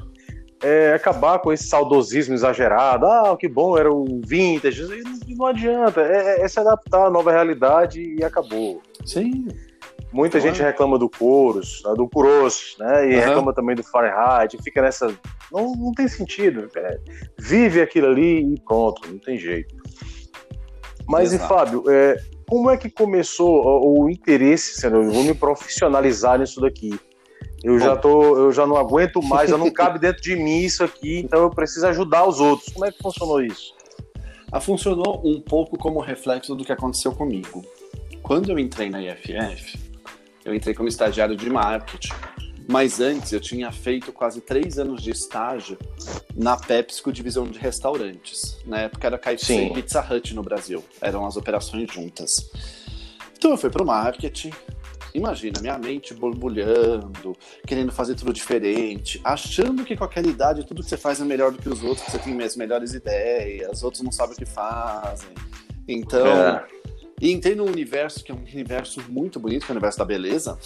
é, 0.62 0.92
acabar 0.92 1.38
com 1.38 1.52
esse 1.52 1.64
saudosismo 1.64 2.34
exagerado. 2.34 3.06
Ah, 3.06 3.36
que 3.38 3.48
bom, 3.48 3.76
era 3.78 3.92
o 3.92 4.20
vintage. 4.24 4.82
Não, 4.82 5.36
não 5.36 5.46
adianta, 5.46 6.00
é, 6.02 6.42
é, 6.42 6.48
se 6.48 6.60
adaptar 6.60 7.06
à 7.06 7.10
nova 7.10 7.32
realidade 7.32 8.02
e 8.02 8.22
acabou. 8.22 8.82
Sim. 9.04 9.48
Muita 10.12 10.40
claro. 10.40 10.54
gente 10.54 10.64
reclama 10.64 10.98
do 10.98 11.08
Coros, 11.08 11.82
do 11.96 12.08
Curos, 12.08 12.76
né? 12.80 13.10
E 13.10 13.14
uhum. 13.14 13.20
reclama 13.20 13.54
também 13.54 13.76
do 13.76 13.84
Fahrenheit, 13.84 14.58
fica 14.62 14.82
nessa. 14.82 15.06
Não, 15.52 15.72
não 15.72 15.92
tem 15.92 16.08
sentido. 16.08 16.68
É, 16.76 16.98
vive 17.38 17.80
aquilo 17.80 18.08
ali 18.08 18.54
e 18.54 18.60
pronto, 18.60 19.08
não 19.08 19.18
tem 19.18 19.38
jeito. 19.38 19.74
Mas 21.08 21.32
Exato. 21.32 21.44
e 21.44 21.48
Fábio, 21.48 21.84
é, 21.88 22.16
como 22.50 22.68
é 22.68 22.76
que 22.76 22.90
começou 22.90 23.64
o, 23.64 24.02
o 24.02 24.10
interesse, 24.10 24.74
senhor? 24.80 25.04
Vou 25.04 25.22
me 25.22 25.32
profissionalizar 25.32 26.36
nisso 26.36 26.60
daqui. 26.60 26.98
Eu 27.62 27.74
Bom. 27.74 27.78
já 27.78 27.96
tô, 27.96 28.36
eu 28.36 28.50
já 28.50 28.66
não 28.66 28.76
aguento 28.76 29.22
mais, 29.22 29.48
já 29.48 29.56
não 29.56 29.70
cabe 29.70 30.00
dentro 30.00 30.20
de 30.20 30.34
mim 30.34 30.58
isso 30.58 30.82
aqui, 30.82 31.20
então 31.20 31.42
eu 31.42 31.50
preciso 31.50 31.86
ajudar 31.86 32.26
os 32.26 32.40
outros. 32.40 32.72
Como 32.72 32.84
é 32.84 32.90
que 32.90 33.00
funcionou 33.00 33.40
isso? 33.40 33.72
Ah, 34.50 34.58
funcionou 34.58 35.22
um 35.24 35.40
pouco 35.40 35.78
como 35.78 36.00
reflexo 36.00 36.56
do 36.56 36.64
que 36.64 36.72
aconteceu 36.72 37.12
comigo. 37.12 37.64
Quando 38.20 38.50
eu 38.50 38.58
entrei 38.58 38.90
na 38.90 39.00
IFF, 39.00 39.78
eu 40.44 40.52
entrei 40.52 40.74
como 40.74 40.88
estagiário 40.88 41.36
de 41.36 41.48
marketing. 41.48 42.12
Mas 42.70 43.00
antes 43.00 43.32
eu 43.32 43.40
tinha 43.40 43.72
feito 43.72 44.12
quase 44.12 44.40
três 44.40 44.78
anos 44.78 45.02
de 45.02 45.10
estágio 45.10 45.76
na 46.36 46.56
PepsiCo 46.56 47.12
divisão 47.12 47.44
de 47.44 47.58
restaurantes. 47.58 48.58
Na 48.64 48.82
época 48.82 49.08
era 49.08 49.18
KFC 49.18 49.44
Sim. 49.44 49.66
e 49.66 49.74
Pizza 49.74 50.00
Hut 50.00 50.32
no 50.36 50.42
Brasil. 50.44 50.84
Eram 51.00 51.26
as 51.26 51.36
operações 51.36 51.92
juntas. 51.92 52.48
Então 53.36 53.50
eu 53.50 53.56
fui 53.56 53.70
para 53.70 53.82
o 53.82 53.86
marketing. 53.86 54.52
Imagina, 55.12 55.60
minha 55.60 55.76
mente 55.78 56.14
borbulhando, 56.14 57.36
querendo 57.66 57.90
fazer 57.90 58.14
tudo 58.14 58.32
diferente, 58.32 59.20
achando 59.24 59.84
que 59.84 59.96
com 59.96 60.04
aquela 60.04 60.28
idade 60.28 60.64
tudo 60.64 60.84
que 60.84 60.88
você 60.88 60.96
faz 60.96 61.20
é 61.20 61.24
melhor 61.24 61.50
do 61.50 61.58
que 61.58 61.68
os 61.68 61.82
outros, 61.82 62.04
que 62.04 62.12
você 62.12 62.18
tem 62.20 62.40
as 62.40 62.54
melhores 62.54 62.94
ideias, 62.94 63.78
os 63.78 63.82
outros 63.82 64.00
não 64.04 64.12
sabem 64.12 64.34
o 64.34 64.38
que 64.38 64.46
fazem. 64.46 65.30
Então, 65.88 66.24
é. 66.24 66.64
E 67.20 67.30
entrei 67.30 67.54
num 67.54 67.66
universo 67.66 68.24
que 68.24 68.32
é 68.32 68.34
um 68.34 68.42
universo 68.42 69.02
muito 69.08 69.38
bonito, 69.38 69.66
que 69.66 69.70
é 69.70 69.74
o 69.74 69.76
universo 69.76 69.98
da 69.98 70.04
beleza. 70.04 70.58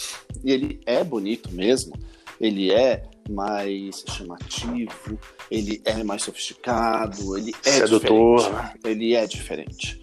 E 0.45 0.53
ele 0.53 0.81
é 0.87 1.03
bonito 1.03 1.51
mesmo. 1.53 1.99
Ele 2.41 2.73
é 2.73 3.05
mais 3.29 4.05
chamativo, 4.09 5.19
ele 5.51 5.81
é 5.85 6.03
mais 6.05 6.23
sofisticado, 6.23 7.37
ele 7.37 7.53
é 7.65 7.71
Sedutor. 7.71 8.39
diferente. 8.39 8.79
Ele 8.85 9.15
é 9.15 9.27
diferente. 9.27 10.01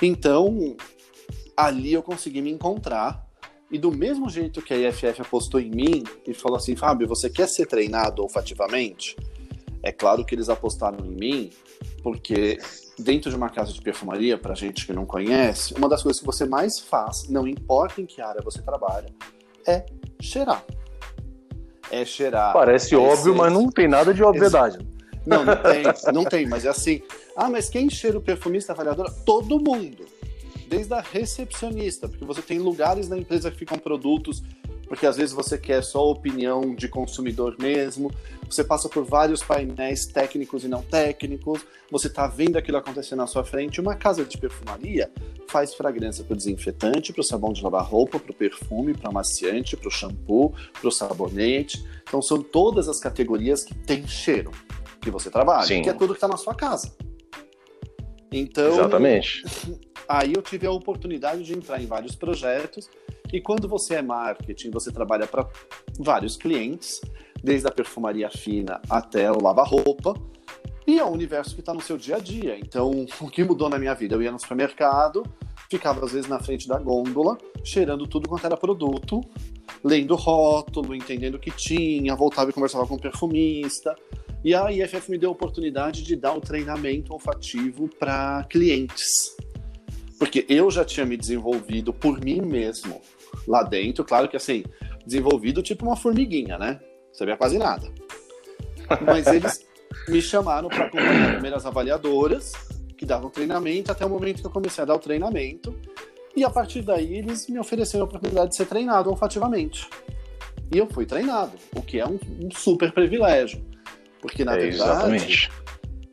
Então, 0.00 0.76
ali 1.56 1.92
eu 1.92 2.02
consegui 2.02 2.42
me 2.42 2.50
encontrar. 2.50 3.24
E 3.70 3.78
do 3.78 3.90
mesmo 3.90 4.30
jeito 4.30 4.62
que 4.62 4.72
a 4.72 4.88
IFF 4.88 5.20
apostou 5.22 5.60
em 5.60 5.68
mim 5.68 6.04
e 6.24 6.32
falou 6.32 6.56
assim, 6.56 6.76
Fábio, 6.76 7.08
você 7.08 7.28
quer 7.28 7.48
ser 7.48 7.66
treinado 7.66 8.22
olfativamente? 8.22 9.16
É 9.86 9.92
claro 9.92 10.24
que 10.24 10.34
eles 10.34 10.48
apostaram 10.48 10.98
em 11.06 11.14
mim, 11.14 11.50
porque 12.02 12.58
dentro 12.98 13.30
de 13.30 13.36
uma 13.36 13.48
casa 13.48 13.72
de 13.72 13.80
perfumaria, 13.80 14.36
para 14.36 14.52
gente 14.52 14.84
que 14.84 14.92
não 14.92 15.06
conhece, 15.06 15.74
uma 15.74 15.88
das 15.88 16.02
coisas 16.02 16.18
que 16.18 16.26
você 16.26 16.44
mais 16.44 16.80
faz, 16.80 17.28
não 17.28 17.46
importa 17.46 18.00
em 18.00 18.04
que 18.04 18.20
área 18.20 18.42
você 18.42 18.60
trabalha, 18.60 19.08
é 19.64 19.86
cheirar. 20.20 20.64
É 21.88 22.04
cheirar. 22.04 22.52
Parece 22.52 22.96
é 22.96 22.98
óbvio, 22.98 23.32
ser... 23.32 23.38
mas 23.38 23.52
não 23.52 23.70
tem 23.70 23.86
nada 23.86 24.12
de 24.12 24.24
obviedade. 24.24 24.78
Não, 25.24 25.44
não 25.44 25.54
tem, 25.54 26.12
não 26.12 26.24
tem, 26.24 26.48
mas 26.48 26.64
é 26.64 26.68
assim. 26.70 27.00
Ah, 27.36 27.48
mas 27.48 27.68
quem 27.68 27.88
cheira 27.88 28.18
o 28.18 28.20
perfumista 28.20 28.72
avaliadora? 28.72 29.12
Todo 29.24 29.60
mundo. 29.60 30.04
Desde 30.68 30.92
a 30.94 31.00
recepcionista, 31.00 32.08
porque 32.08 32.24
você 32.24 32.42
tem 32.42 32.58
lugares 32.58 33.08
na 33.08 33.16
empresa 33.16 33.52
que 33.52 33.58
ficam 33.58 33.78
produtos 33.78 34.42
porque 34.88 35.06
às 35.06 35.16
vezes 35.16 35.34
você 35.34 35.58
quer 35.58 35.82
só 35.82 36.10
opinião 36.10 36.74
de 36.74 36.88
consumidor 36.88 37.56
mesmo, 37.58 38.10
você 38.48 38.62
passa 38.62 38.88
por 38.88 39.04
vários 39.04 39.42
painéis 39.42 40.06
técnicos 40.06 40.64
e 40.64 40.68
não 40.68 40.82
técnicos, 40.82 41.60
você 41.90 42.06
está 42.06 42.26
vendo 42.26 42.56
aquilo 42.56 42.76
acontecer 42.76 43.16
na 43.16 43.26
sua 43.26 43.44
frente. 43.44 43.80
Uma 43.80 43.94
casa 43.94 44.24
de 44.24 44.38
perfumaria 44.38 45.10
faz 45.48 45.74
fragrância 45.74 46.24
para 46.24 46.34
o 46.34 46.36
desinfetante, 46.36 47.12
para 47.12 47.20
o 47.20 47.24
sabão 47.24 47.52
de 47.52 47.62
lavar 47.62 47.84
roupa, 47.84 48.18
para 48.18 48.30
o 48.30 48.34
perfume, 48.34 48.94
para 48.94 49.08
o 49.08 49.10
amaciante, 49.10 49.76
para 49.76 49.88
o 49.88 49.90
shampoo, 49.90 50.54
para 50.72 50.88
o 50.88 50.92
sabonete. 50.92 51.84
Então 52.02 52.22
são 52.22 52.42
todas 52.42 52.88
as 52.88 53.00
categorias 53.00 53.64
que 53.64 53.74
tem 53.74 54.06
cheiro 54.06 54.50
que 55.00 55.10
você 55.10 55.30
trabalha, 55.30 55.66
Sim. 55.66 55.82
que 55.82 55.88
é 55.88 55.92
tudo 55.92 56.14
que 56.14 56.18
está 56.18 56.28
na 56.28 56.36
sua 56.36 56.54
casa. 56.54 56.92
Então, 58.30 58.68
Exatamente. 58.68 59.44
Aí 60.08 60.32
eu 60.34 60.42
tive 60.42 60.66
a 60.66 60.70
oportunidade 60.70 61.42
de 61.42 61.52
entrar 61.52 61.82
em 61.82 61.86
vários 61.86 62.14
projetos 62.14 62.88
e 63.32 63.40
quando 63.40 63.68
você 63.68 63.96
é 63.96 64.02
marketing, 64.02 64.70
você 64.70 64.92
trabalha 64.92 65.26
para 65.26 65.48
vários 65.98 66.36
clientes, 66.36 67.00
desde 67.42 67.66
a 67.66 67.70
perfumaria 67.70 68.30
fina 68.30 68.80
até 68.88 69.30
o 69.30 69.40
lava-roupa, 69.40 70.14
e 70.86 70.98
é 71.00 71.04
um 71.04 71.10
universo 71.10 71.54
que 71.54 71.60
está 71.60 71.74
no 71.74 71.80
seu 71.80 71.98
dia 71.98 72.16
a 72.16 72.18
dia. 72.20 72.56
Então, 72.58 73.06
o 73.20 73.28
que 73.28 73.42
mudou 73.42 73.68
na 73.68 73.78
minha 73.78 73.94
vida? 73.94 74.14
Eu 74.14 74.22
ia 74.22 74.30
no 74.30 74.38
supermercado, 74.38 75.24
ficava 75.68 76.04
às 76.04 76.12
vezes 76.12 76.28
na 76.28 76.38
frente 76.38 76.68
da 76.68 76.78
gôndola, 76.78 77.36
cheirando 77.64 78.06
tudo 78.06 78.28
quanto 78.28 78.46
era 78.46 78.56
produto, 78.56 79.20
lendo 79.82 80.14
rótulo, 80.14 80.94
entendendo 80.94 81.34
o 81.34 81.40
que 81.40 81.50
tinha, 81.50 82.14
voltava 82.14 82.50
e 82.50 82.52
conversava 82.52 82.86
com 82.86 82.94
o 82.94 83.00
perfumista. 83.00 83.96
E 84.44 84.54
a 84.54 84.70
IFF 84.70 85.10
me 85.10 85.18
deu 85.18 85.30
a 85.30 85.32
oportunidade 85.32 86.04
de 86.04 86.14
dar 86.14 86.34
o 86.34 86.40
treinamento 86.40 87.12
olfativo 87.12 87.88
para 87.98 88.44
clientes. 88.48 89.34
Porque 90.20 90.46
eu 90.48 90.70
já 90.70 90.84
tinha 90.84 91.04
me 91.04 91.16
desenvolvido 91.16 91.92
por 91.92 92.20
mim 92.20 92.40
mesmo 92.40 93.00
lá 93.46 93.62
dentro. 93.62 94.04
Claro 94.04 94.28
que 94.28 94.36
assim, 94.36 94.64
desenvolvido 95.06 95.62
tipo 95.62 95.84
uma 95.84 95.96
formiguinha, 95.96 96.58
né? 96.58 96.80
Não 97.08 97.14
sabia 97.14 97.36
quase 97.36 97.58
nada. 97.58 97.86
Mas 99.04 99.26
eles 99.26 99.66
me 100.08 100.20
chamaram 100.20 100.68
para 100.68 100.86
acompanhar 100.86 101.32
primeiras 101.32 101.66
avaliadoras 101.66 102.52
que 102.96 103.04
davam 103.04 103.30
treinamento 103.30 103.92
até 103.92 104.04
o 104.04 104.08
momento 104.08 104.40
que 104.40 104.46
eu 104.46 104.50
comecei 104.50 104.82
a 104.82 104.86
dar 104.86 104.94
o 104.94 104.98
treinamento. 104.98 105.78
E 106.34 106.44
a 106.44 106.50
partir 106.50 106.82
daí 106.82 107.16
eles 107.16 107.48
me 107.48 107.58
ofereceram 107.58 108.04
a 108.04 108.08
oportunidade 108.08 108.50
de 108.50 108.56
ser 108.56 108.66
treinado 108.66 109.10
olfativamente. 109.10 109.88
E 110.72 110.78
eu 110.78 110.86
fui 110.86 111.06
treinado, 111.06 111.52
o 111.74 111.82
que 111.82 112.00
é 112.00 112.06
um, 112.06 112.18
um 112.40 112.50
super 112.50 112.92
privilégio. 112.92 113.64
Porque, 114.20 114.44
na 114.44 114.54
é, 114.54 114.58
verdade, 114.58 114.82
exatamente. 114.82 115.50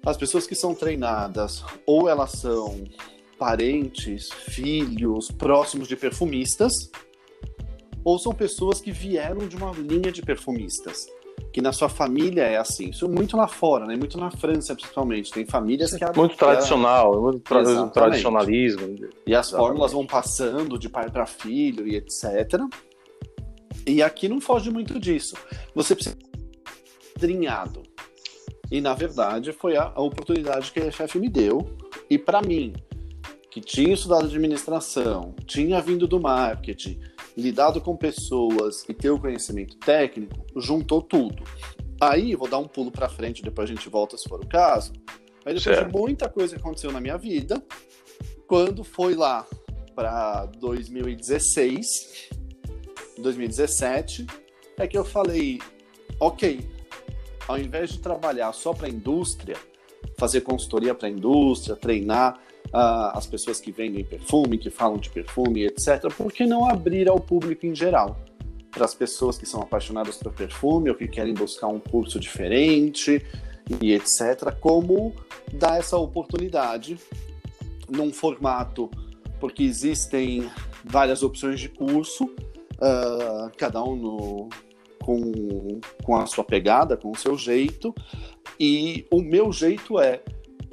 as 0.05 0.17
pessoas 0.17 0.45
que 0.45 0.55
são 0.55 0.75
treinadas, 0.75 1.63
ou 1.85 2.07
elas 2.07 2.31
são 2.31 2.83
parentes, 3.39 4.29
filhos, 4.31 5.31
próximos 5.31 5.87
de 5.87 5.95
perfumistas, 5.95 6.71
ou 8.03 8.19
são 8.19 8.33
pessoas 8.33 8.81
que 8.81 8.91
vieram 8.91 9.47
de 9.47 9.55
uma 9.55 9.71
linha 9.71 10.11
de 10.11 10.21
perfumistas 10.21 11.07
que 11.51 11.61
na 11.61 11.71
sua 11.71 11.87
família 11.87 12.43
é 12.43 12.57
assim. 12.57 12.89
Isso 12.89 13.07
muito 13.07 13.37
lá 13.37 13.47
fora, 13.47 13.85
né? 13.85 13.95
Muito 13.95 14.17
na 14.17 14.31
França, 14.31 14.75
principalmente. 14.75 15.31
Tem 15.31 15.45
famílias 15.45 15.93
que... 15.93 16.03
Muito 16.17 16.35
tradicional, 16.35 17.21
muito 17.21 17.39
tra 17.41 17.87
tradicionalismo. 17.89 18.95
E 19.25 19.35
as 19.35 19.47
Exatamente. 19.47 19.51
fórmulas 19.51 19.91
vão 19.93 20.05
passando 20.05 20.79
de 20.79 20.89
pai 20.89 21.09
para 21.11 21.27
filho 21.27 21.87
e 21.87 21.95
etc. 21.95 22.59
E 23.85 24.01
aqui 24.01 24.27
não 24.27 24.41
foge 24.41 24.71
muito 24.71 24.99
disso. 24.99 25.35
Você 25.75 25.93
precisa 25.93 26.17
trinhado. 27.19 27.83
E, 28.71 28.81
na 28.81 28.95
verdade, 28.95 29.51
foi 29.51 29.77
a, 29.77 29.91
a 29.93 30.01
oportunidade 30.01 30.71
que 30.71 30.79
a 30.79 30.91
chefe 30.91 31.19
me 31.19 31.29
deu. 31.29 31.77
E 32.09 32.17
para 32.17 32.41
mim, 32.41 32.73
que 33.51 33.61
tinha 33.61 33.93
estudado 33.93 34.25
administração, 34.25 35.35
tinha 35.45 35.79
vindo 35.79 36.07
do 36.07 36.19
marketing, 36.19 36.99
lidado 37.35 37.81
com 37.81 37.95
pessoas 37.95 38.83
e 38.87 38.93
ter 38.93 39.09
o 39.09 39.19
conhecimento 39.19 39.77
técnico, 39.77 40.45
juntou 40.55 41.01
tudo. 41.01 41.43
Aí, 41.99 42.35
vou 42.35 42.47
dar 42.47 42.57
um 42.57 42.67
pulo 42.67 42.91
para 42.91 43.09
frente, 43.09 43.41
depois 43.41 43.69
a 43.69 43.73
gente 43.73 43.89
volta 43.89 44.17
se 44.17 44.27
for 44.27 44.43
o 44.43 44.47
caso. 44.47 44.93
Aí, 45.45 45.53
depois 45.53 45.63
certo. 45.63 45.91
de 45.91 45.97
muita 45.97 46.29
coisa 46.29 46.55
que 46.55 46.61
aconteceu 46.61 46.91
na 46.91 46.99
minha 46.99 47.17
vida, 47.17 47.63
quando 48.47 48.83
foi 48.83 49.15
lá 49.15 49.47
para 49.95 50.45
2016, 50.59 52.29
2017, 53.17 54.25
é 54.77 54.87
que 54.87 54.97
eu 54.97 55.05
falei: 55.05 55.59
ok, 56.19 56.59
ao 57.47 57.57
invés 57.57 57.91
de 57.91 57.99
trabalhar 57.99 58.51
só 58.53 58.73
para 58.73 58.87
a 58.87 58.89
indústria, 58.89 59.55
fazer 60.17 60.41
consultoria 60.41 60.93
para 60.93 61.07
a 61.07 61.11
indústria, 61.11 61.75
treinar 61.75 62.39
uh, 62.73 63.15
as 63.17 63.27
pessoas 63.27 63.59
que 63.59 63.71
vendem 63.71 64.03
perfume, 64.03 64.57
que 64.57 64.69
falam 64.69 64.97
de 64.97 65.09
perfume, 65.09 65.65
etc., 65.65 66.11
por 66.15 66.31
que 66.31 66.45
não 66.45 66.67
abrir 66.67 67.07
ao 67.07 67.19
público 67.19 67.65
em 67.65 67.75
geral? 67.75 68.17
Para 68.71 68.85
as 68.85 68.95
pessoas 68.95 69.37
que 69.37 69.45
são 69.45 69.61
apaixonadas 69.61 70.17
por 70.17 70.33
perfume 70.33 70.89
ou 70.89 70.95
que 70.95 71.07
querem 71.07 71.33
buscar 71.33 71.67
um 71.67 71.79
curso 71.79 72.19
diferente 72.19 73.23
e 73.81 73.93
etc., 73.93 74.51
como 74.59 75.13
dar 75.53 75.77
essa 75.77 75.95
oportunidade 75.97 76.97
num 77.87 78.11
formato, 78.11 78.89
porque 79.39 79.63
existem 79.63 80.49
várias 80.83 81.21
opções 81.21 81.59
de 81.59 81.69
curso, 81.69 82.25
uh, 82.25 83.51
cada 83.57 83.83
um 83.83 83.95
no, 83.95 84.49
com, 85.03 85.79
com 86.03 86.15
a 86.15 86.25
sua 86.25 86.43
pegada, 86.43 86.97
com 86.97 87.11
o 87.11 87.17
seu 87.17 87.37
jeito, 87.37 87.93
e 88.59 89.05
o 89.11 89.21
meu 89.21 89.51
jeito 89.51 89.99
é 89.99 90.21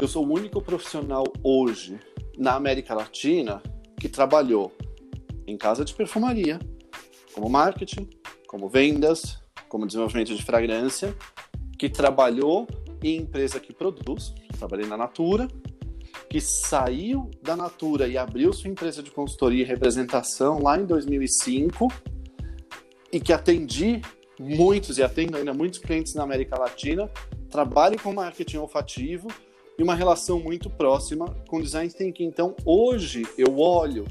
eu 0.01 0.09
sou 0.09 0.27
o 0.27 0.33
único 0.33 0.63
profissional 0.63 1.25
hoje 1.43 2.01
na 2.39 2.55
América 2.55 2.95
Latina 2.95 3.63
que 3.99 4.09
trabalhou 4.09 4.73
em 5.47 5.59
casa 5.59 5.85
de 5.85 5.93
perfumaria, 5.93 6.59
como 7.35 7.51
marketing, 7.51 8.09
como 8.47 8.67
vendas, 8.69 9.39
como 9.69 9.87
desenvolvimento 9.87 10.35
de 10.35 10.43
fragrância, 10.43 11.15
que 11.79 11.91
trabalhou 11.91 12.67
em 13.03 13.17
empresa 13.17 13.61
que 13.61 13.75
produz, 13.75 14.35
trabalhei 14.59 14.87
na 14.87 14.97
Natura, 14.97 15.47
que 16.31 16.41
saiu 16.41 17.31
da 17.43 17.55
Natura 17.55 18.09
e 18.09 18.17
abriu 18.17 18.55
sua 18.55 18.71
empresa 18.71 19.03
de 19.03 19.11
consultoria 19.11 19.63
e 19.65 19.67
representação 19.67 20.63
lá 20.63 20.79
em 20.79 20.87
2005 20.87 21.89
e 23.13 23.21
que 23.21 23.35
atendi 23.35 24.01
muitos 24.39 24.97
e 24.97 25.03
atendo 25.03 25.37
ainda 25.37 25.53
muitos 25.53 25.79
clientes 25.79 26.15
na 26.15 26.23
América 26.23 26.59
Latina, 26.59 27.11
trabalho 27.51 28.01
com 28.01 28.15
marketing 28.15 28.59
olfativo 28.59 29.29
e 29.81 29.83
uma 29.83 29.95
relação 29.95 30.39
muito 30.39 30.69
próxima 30.69 31.35
com 31.49 31.59
design 31.59 31.91
thinking. 31.91 32.27
Então, 32.27 32.55
hoje 32.67 33.27
eu 33.39 33.59
olho 33.59 34.07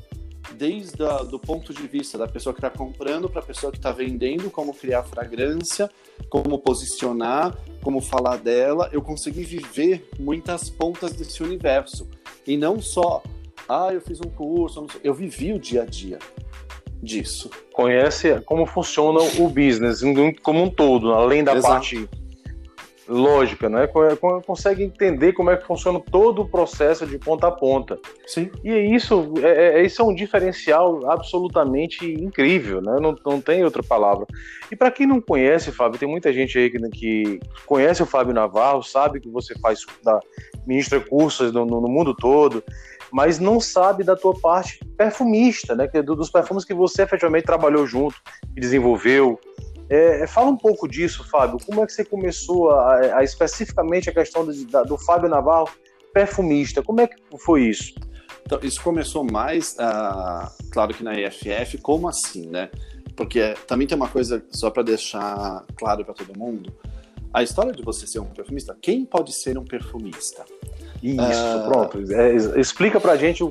desde 0.57 1.03
o 1.03 1.23
do 1.25 1.37
ponto 1.37 1.71
de 1.71 1.87
vista 1.87 2.17
da 2.17 2.27
pessoa 2.27 2.55
que 2.55 2.59
está 2.59 2.71
comprando 2.71 3.29
para 3.29 3.39
a 3.39 3.45
pessoa 3.45 3.71
que 3.71 3.77
está 3.77 3.91
vendendo, 3.91 4.49
como 4.49 4.73
criar 4.73 5.03
fragrância, 5.03 5.87
como 6.27 6.57
posicionar, 6.57 7.55
como 7.83 8.01
falar 8.01 8.37
dela. 8.37 8.89
Eu 8.91 9.03
consegui 9.03 9.43
viver 9.43 10.09
muitas 10.17 10.71
pontas 10.71 11.13
desse 11.13 11.43
universo 11.43 12.09
e 12.47 12.57
não 12.57 12.81
só, 12.81 13.21
ah, 13.67 13.89
eu 13.93 14.01
fiz 14.01 14.19
um 14.21 14.29
curso, 14.31 14.87
eu 15.03 15.13
vivi 15.13 15.53
o 15.53 15.59
dia 15.59 15.83
a 15.83 15.85
dia 15.85 16.17
disso. 16.99 17.51
Conhece 17.73 18.41
como 18.41 18.65
funciona 18.65 19.19
o 19.37 19.47
business 19.47 20.01
como 20.41 20.63
um 20.63 20.69
todo, 20.71 21.13
além 21.13 21.43
da 21.43 21.55
Exato. 21.55 21.73
parte 21.75 22.09
lógica, 23.09 23.67
né? 23.67 23.87
Consegue 24.45 24.83
entender 24.83 25.33
como 25.33 25.49
é 25.49 25.57
que 25.57 25.65
funciona 25.65 25.99
todo 25.99 26.43
o 26.43 26.47
processo 26.47 27.05
de 27.07 27.17
ponta 27.17 27.47
a 27.47 27.51
ponta. 27.51 27.97
Sim. 28.27 28.51
E 28.63 28.71
isso 28.95 29.33
é, 29.43 29.79
é, 29.79 29.85
isso 29.85 30.01
é 30.01 30.05
um 30.05 30.13
diferencial 30.13 31.09
absolutamente 31.09 32.05
incrível, 32.05 32.81
né? 32.81 32.97
Não, 33.01 33.15
não 33.25 33.41
tem 33.41 33.63
outra 33.63 33.81
palavra. 33.81 34.27
E 34.71 34.75
para 34.75 34.91
quem 34.91 35.07
não 35.07 35.19
conhece, 35.19 35.71
Fábio, 35.71 35.99
tem 35.99 36.07
muita 36.07 36.31
gente 36.31 36.57
aí 36.57 36.69
que, 36.69 36.79
que 36.89 37.39
conhece 37.65 38.03
o 38.03 38.05
Fábio 38.05 38.33
Navarro, 38.33 38.83
sabe 38.83 39.19
que 39.19 39.29
você 39.29 39.57
faz 39.59 39.85
da 40.03 40.19
ministra 40.67 40.99
cursos 40.99 41.51
no, 41.51 41.65
no 41.65 41.87
mundo 41.87 42.13
todo, 42.13 42.63
mas 43.11 43.39
não 43.39 43.59
sabe 43.59 44.03
da 44.03 44.15
tua 44.15 44.39
parte 44.39 44.79
perfumista, 44.95 45.75
né? 45.75 45.89
É 45.91 46.01
dos 46.01 46.29
perfumes 46.29 46.63
que 46.63 46.73
você 46.73 47.03
efetivamente 47.03 47.45
trabalhou 47.45 47.87
junto, 47.87 48.15
e 48.55 48.59
desenvolveu, 48.59 49.39
é, 49.89 50.27
fala 50.27 50.49
um 50.49 50.57
pouco 50.57 50.87
disso, 50.87 51.27
Fábio. 51.29 51.57
Como 51.65 51.81
é 51.81 51.85
que 51.85 51.93
você 51.93 52.05
começou 52.05 52.69
a, 52.71 53.17
a 53.17 53.23
especificamente 53.23 54.09
a 54.09 54.13
questão 54.13 54.45
do, 54.45 54.65
da, 54.65 54.83
do 54.83 54.97
Fábio 54.97 55.27
Naval, 55.27 55.67
perfumista? 56.13 56.83
Como 56.83 57.01
é 57.01 57.07
que 57.07 57.17
foi 57.39 57.63
isso? 57.63 57.95
Então, 58.45 58.59
isso 58.61 58.81
começou 58.81 59.23
mais, 59.23 59.73
uh, 59.73 60.49
claro 60.71 60.93
que 60.93 61.03
na 61.03 61.13
EFF, 61.19 61.77
como 61.79 62.07
assim, 62.07 62.47
né? 62.47 62.69
Porque 63.15 63.53
também 63.67 63.87
tem 63.87 63.95
uma 63.95 64.07
coisa, 64.07 64.43
só 64.51 64.69
para 64.69 64.83
deixar 64.83 65.65
claro 65.75 66.05
para 66.05 66.13
todo 66.13 66.37
mundo, 66.37 66.71
a 67.33 67.43
história 67.43 67.71
de 67.71 67.83
você 67.83 68.07
ser 68.07 68.19
um 68.19 68.25
perfumista, 68.25 68.75
quem 68.81 69.05
pode 69.05 69.33
ser 69.33 69.57
um 69.57 69.65
perfumista? 69.65 70.45
Isso, 71.01 71.19
uh, 71.21 71.67
pronto. 71.67 72.13
É, 72.13 72.35
explica 72.59 72.99
pra 72.99 73.15
gente 73.15 73.43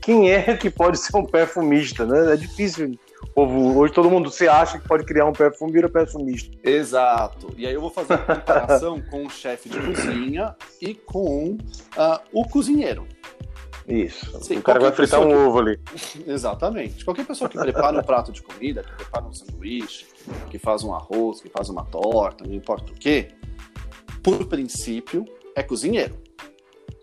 quem 0.00 0.30
é 0.30 0.56
que 0.56 0.68
pode 0.68 0.98
ser 0.98 1.16
um 1.16 1.24
perfumista, 1.24 2.04
né? 2.04 2.34
É 2.34 2.36
difícil 2.36 2.98
povo, 3.28 3.78
hoje 3.78 3.92
todo 3.92 4.10
mundo 4.10 4.30
se 4.30 4.48
acha 4.48 4.78
que 4.78 4.86
pode 4.86 5.04
criar 5.04 5.26
um 5.26 5.32
perfume, 5.32 5.72
vira 5.72 5.88
perfumista. 5.88 6.56
Exato. 6.62 7.52
E 7.56 7.66
aí 7.66 7.74
eu 7.74 7.80
vou 7.80 7.90
fazer 7.90 8.14
a 8.14 8.18
comparação 8.36 9.00
com 9.10 9.26
o 9.26 9.30
chefe 9.30 9.68
de 9.68 9.78
cozinha 9.80 10.54
e 10.80 10.94
com 10.94 11.52
uh, 11.52 12.20
o 12.32 12.48
cozinheiro. 12.48 13.06
Isso. 13.86 14.40
Sim, 14.42 14.58
o 14.58 14.62
cara 14.62 14.78
vai 14.78 14.92
fritar 14.92 15.20
um 15.20 15.28
que... 15.28 15.34
ovo 15.34 15.58
ali. 15.58 15.80
Exatamente. 16.26 17.04
Qualquer 17.04 17.26
pessoa 17.26 17.48
que 17.48 17.58
prepara 17.58 17.98
um 17.98 18.02
prato 18.02 18.32
de 18.32 18.42
comida, 18.42 18.82
que 18.82 18.92
prepara 18.92 19.24
um 19.24 19.32
sanduíche, 19.32 20.06
que 20.50 20.58
faz 20.58 20.84
um 20.84 20.94
arroz, 20.94 21.40
que 21.40 21.48
faz 21.48 21.68
uma 21.68 21.84
torta, 21.84 22.44
não 22.44 22.54
importa 22.54 22.92
o 22.92 22.94
quê, 22.94 23.28
por 24.22 24.46
princípio, 24.46 25.24
é 25.56 25.62
cozinheiro. 25.62 26.16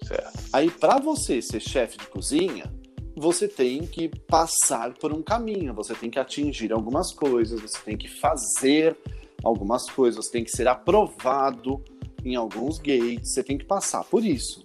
Certo. 0.04 0.40
Aí, 0.54 0.72
para 0.72 1.00
você 1.00 1.42
ser 1.42 1.60
chefe 1.60 1.98
de 1.98 2.08
cozinha, 2.08 2.72
você 3.20 3.50
tem 3.50 3.86
que 3.86 4.08
passar 4.08 4.94
por 4.94 5.12
um 5.12 5.22
caminho, 5.22 5.74
você 5.74 5.94
tem 5.94 6.10
que 6.10 6.18
atingir 6.18 6.72
algumas 6.72 7.12
coisas, 7.12 7.62
você 7.62 7.78
tem 7.84 7.98
que 7.98 8.08
fazer 8.08 8.98
algumas 9.44 9.90
coisas, 9.90 10.26
você 10.26 10.32
tem 10.32 10.44
que 10.44 10.52
ser 10.52 10.70
aprovado 10.70 11.84
em 12.24 12.36
alguns 12.36 12.78
gates, 12.78 13.34
você 13.34 13.44
tem 13.44 13.58
que 13.58 13.66
passar 13.66 14.06
por 14.06 14.26
isso. 14.26 14.64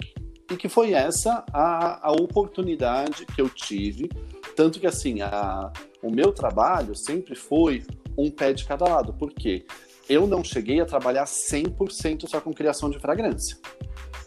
E 0.51 0.57
que 0.57 0.69
foi 0.69 0.93
essa 0.93 1.45
a, 1.53 2.09
a 2.09 2.13
oportunidade 2.13 3.27
que 3.27 3.41
eu 3.41 3.49
tive, 3.49 4.09
tanto 4.55 4.79
que 4.79 4.87
assim, 4.87 5.21
a, 5.21 5.73
o 6.01 6.11
meu 6.11 6.33
trabalho 6.33 6.95
sempre 6.95 7.35
foi 7.35 7.83
um 8.17 8.31
pé 8.31 8.53
de 8.53 8.65
cada 8.65 8.85
lado, 8.85 9.15
porque 9.15 9.67
eu 10.09 10.29
não 10.29 10.45
cheguei 10.45 10.81
a 10.81 10.87
trabalhar 10.87 11.25
100% 11.25 12.29
só 12.29 12.41
com 12.41 12.53
criação 12.53 12.89
de 12.89 13.01
fragrância. 13.01 13.57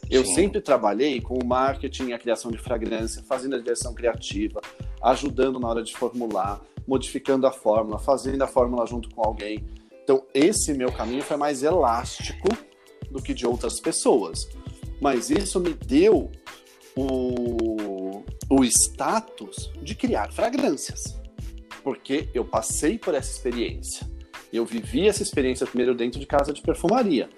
Eu 0.10 0.24
Sim. 0.26 0.36
sempre 0.36 0.62
trabalhei 0.62 1.20
com 1.20 1.38
o 1.38 1.46
marketing, 1.46 2.14
a 2.14 2.20
criação 2.20 2.50
de 2.50 2.58
fragrância, 2.58 3.24
fazendo 3.24 3.56
a 3.56 3.60
direção 3.60 3.94
criativa, 3.94 4.62
ajudando 5.02 5.60
na 5.60 5.68
hora 5.68 5.84
de 5.84 5.96
formular, 5.96 6.62
modificando 6.88 7.46
a 7.46 7.52
fórmula, 7.52 8.00
fazendo 8.00 8.42
a 8.42 8.48
fórmula 8.48 8.86
junto 8.86 9.10
com 9.10 9.22
alguém. 9.22 9.66
Então, 10.04 10.24
esse 10.34 10.74
meu 10.74 10.92
caminho 10.92 11.22
foi 11.22 11.36
mais 11.36 11.64
elástico 11.64 12.48
do 13.12 13.22
que 13.22 13.34
de 13.34 13.46
outras 13.46 13.80
pessoas. 13.80 14.48
Mas 15.02 15.30
isso 15.30 15.60
me 15.60 15.74
deu 15.74 16.32
o, 16.96 18.24
o 18.50 18.64
status 18.64 19.72
de 19.82 19.94
criar 19.94 20.32
fragrâncias. 20.32 21.20
Porque 21.84 22.30
eu 22.34 22.46
passei 22.46 22.98
por 22.98 23.14
essa 23.14 23.32
experiência. 23.32 24.08
Eu 24.52 24.66
vivi 24.66 25.08
essa 25.08 25.22
experiência 25.22 25.68
primeiro 25.68 25.94
dentro 25.94 26.20
de 26.20 26.26
casa 26.26 26.54
de 26.54 26.62
perfumaria. 26.62 27.30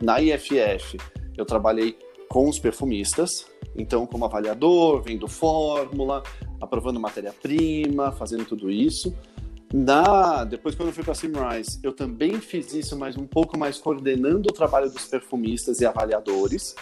Na 0.00 0.20
IFF, 0.20 0.98
eu 1.36 1.46
trabalhei 1.46 1.98
com 2.28 2.48
os 2.48 2.58
perfumistas, 2.58 3.46
então 3.76 4.06
como 4.06 4.24
avaliador, 4.24 5.02
vendo 5.02 5.26
fórmula, 5.26 6.22
aprovando 6.60 7.00
matéria-prima, 7.00 8.12
fazendo 8.12 8.44
tudo 8.44 8.70
isso. 8.70 9.14
Na, 9.72 10.44
depois, 10.44 10.74
quando 10.74 10.88
eu 10.88 10.94
fui 10.94 11.04
para 11.04 11.12
a 11.12 11.14
Simrise, 11.14 11.78
eu 11.82 11.92
também 11.92 12.40
fiz 12.40 12.72
isso, 12.72 12.96
mas 12.96 13.16
um 13.16 13.26
pouco 13.26 13.58
mais 13.58 13.78
coordenando 13.78 14.48
o 14.48 14.52
trabalho 14.52 14.90
dos 14.90 15.04
perfumistas 15.04 15.80
e 15.80 15.86
avaliadores. 15.86 16.74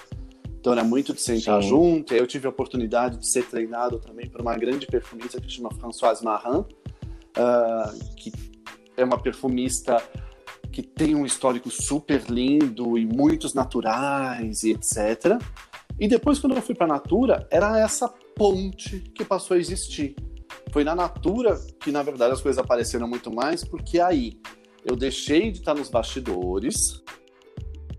Então, 0.60 0.72
era 0.72 0.84
muito 0.84 1.12
de 1.12 1.20
sentar 1.20 1.62
Sim. 1.62 1.68
junto. 1.68 2.14
Eu 2.14 2.26
tive 2.26 2.46
a 2.46 2.50
oportunidade 2.50 3.18
de 3.18 3.28
ser 3.28 3.44
treinado 3.46 3.98
também 3.98 4.28
por 4.28 4.40
uma 4.40 4.56
grande 4.56 4.86
perfumista 4.86 5.40
que 5.40 5.48
se 5.48 5.56
chama 5.56 5.70
Françoise 5.72 6.24
Marin, 6.24 6.58
uh, 6.60 8.14
que 8.16 8.32
é 8.96 9.04
uma 9.04 9.18
perfumista 9.20 10.00
que 10.76 10.82
tem 10.82 11.14
um 11.14 11.24
histórico 11.24 11.70
super 11.70 12.24
lindo 12.28 12.98
e 12.98 13.06
muitos 13.06 13.54
naturais 13.54 14.62
e 14.62 14.72
etc. 14.72 15.40
E 15.98 16.06
depois, 16.06 16.38
quando 16.38 16.54
eu 16.54 16.60
fui 16.60 16.74
para 16.74 16.84
a 16.84 16.88
Natura, 16.88 17.48
era 17.50 17.80
essa 17.80 18.06
ponte 18.34 19.00
que 19.14 19.24
passou 19.24 19.56
a 19.56 19.58
existir. 19.58 20.14
Foi 20.70 20.84
na 20.84 20.94
Natura 20.94 21.58
que, 21.80 21.90
na 21.90 22.02
verdade, 22.02 22.34
as 22.34 22.42
coisas 22.42 22.62
apareceram 22.62 23.08
muito 23.08 23.34
mais, 23.34 23.64
porque 23.64 23.98
aí 23.98 24.38
eu 24.84 24.94
deixei 24.94 25.50
de 25.50 25.60
estar 25.60 25.72
nos 25.72 25.88
bastidores, 25.88 27.02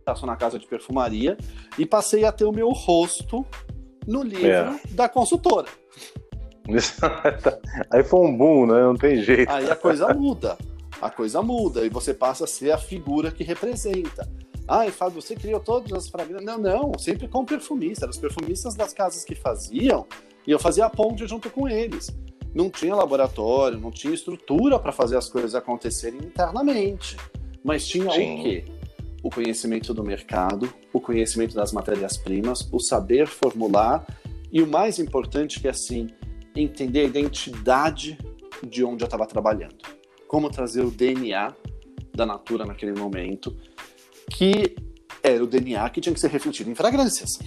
passou 0.06 0.28
na 0.28 0.36
casa 0.36 0.60
de 0.60 0.68
perfumaria, 0.68 1.36
e 1.80 1.86
passei 1.86 2.26
a 2.26 2.32
ter 2.32 2.46
o 2.46 2.52
meu 2.52 2.70
rosto 2.70 3.44
no 4.06 4.22
livro 4.22 4.46
é. 4.50 4.80
da 4.92 5.10
consultora. 5.10 5.66
aí 7.90 8.04
foi 8.04 8.20
um 8.20 8.38
boom, 8.38 8.68
né? 8.68 8.82
Não 8.82 8.96
tem 8.96 9.24
jeito. 9.24 9.52
Aí 9.52 9.68
a 9.68 9.76
coisa 9.76 10.14
muda 10.14 10.56
a 11.02 11.10
coisa 11.10 11.42
muda 11.42 11.86
e 11.86 11.90
você 11.90 12.14
passa 12.14 12.46
a 12.46 12.48
ser 12.48 12.72
a 12.72 12.78
figura 12.78 13.32
que 13.32 13.44
representa. 13.44 14.28
Ah, 14.68 14.86
e 14.86 14.92
Fábio, 14.92 15.22
você 15.22 15.36
criou 15.36 15.60
todas 15.60 15.92
as 15.94 16.10
fragrâncias. 16.10 16.44
Não, 16.44 16.58
não, 16.58 16.92
sempre 17.00 17.28
com 17.28 17.46
perfumistas. 17.46 18.10
Os 18.10 18.18
perfumistas 18.18 18.76
das 18.76 18.94
casas 18.94 19.24
que 19.24 19.34
faziam, 19.34 20.06
e 20.46 20.52
eu 20.52 20.60
fazia 20.60 20.86
a 20.86 20.90
ponte 20.90 21.26
junto 21.26 21.50
com 21.50 21.70
eles. 21.70 22.14
Não 22.54 22.70
tinha 22.70 22.96
laboratório, 22.96 23.80
não 23.80 23.92
tinha 23.92 24.14
estrutura 24.14 24.78
para 24.78 24.92
fazer 24.92 25.16
as 25.16 25.30
coisas 25.30 25.56
acontecerem 25.56 26.20
internamente. 26.20 27.16
Mas 27.64 27.88
tinha 27.88 28.12
Sim. 28.12 28.40
o 28.40 28.44
quê? 28.44 28.66
O 29.24 29.30
conhecimento 29.30 29.94
do 29.94 30.04
mercado, 30.04 30.72
o 30.92 31.00
conhecimento 31.00 31.56
das 31.56 31.72
matérias-primas, 31.72 32.68
o 32.72 32.80
saber 32.80 33.28
formular 33.28 34.06
e 34.52 34.62
o 34.62 34.68
mais 34.68 35.00
importante 35.00 35.60
que 35.60 35.68
é 35.68 35.72
assim, 35.72 36.08
entender 36.56 37.02
a 37.02 37.04
identidade 37.04 38.18
de 38.66 38.84
onde 38.84 39.04
eu 39.04 39.06
estava 39.06 39.26
trabalhando 39.26 39.97
como 40.28 40.50
trazer 40.50 40.84
o 40.84 40.92
DNA 40.92 41.54
da 42.14 42.26
Natura 42.26 42.66
naquele 42.66 42.94
momento, 42.94 43.56
que 44.32 44.76
era 45.24 45.44
o 45.44 45.48
DNA 45.48 45.90
que 45.90 46.02
tinha 46.02 46.14
que 46.14 46.20
ser 46.20 46.30
refletido 46.30 46.70
em 46.70 46.76
fragrâncias. 46.76 47.40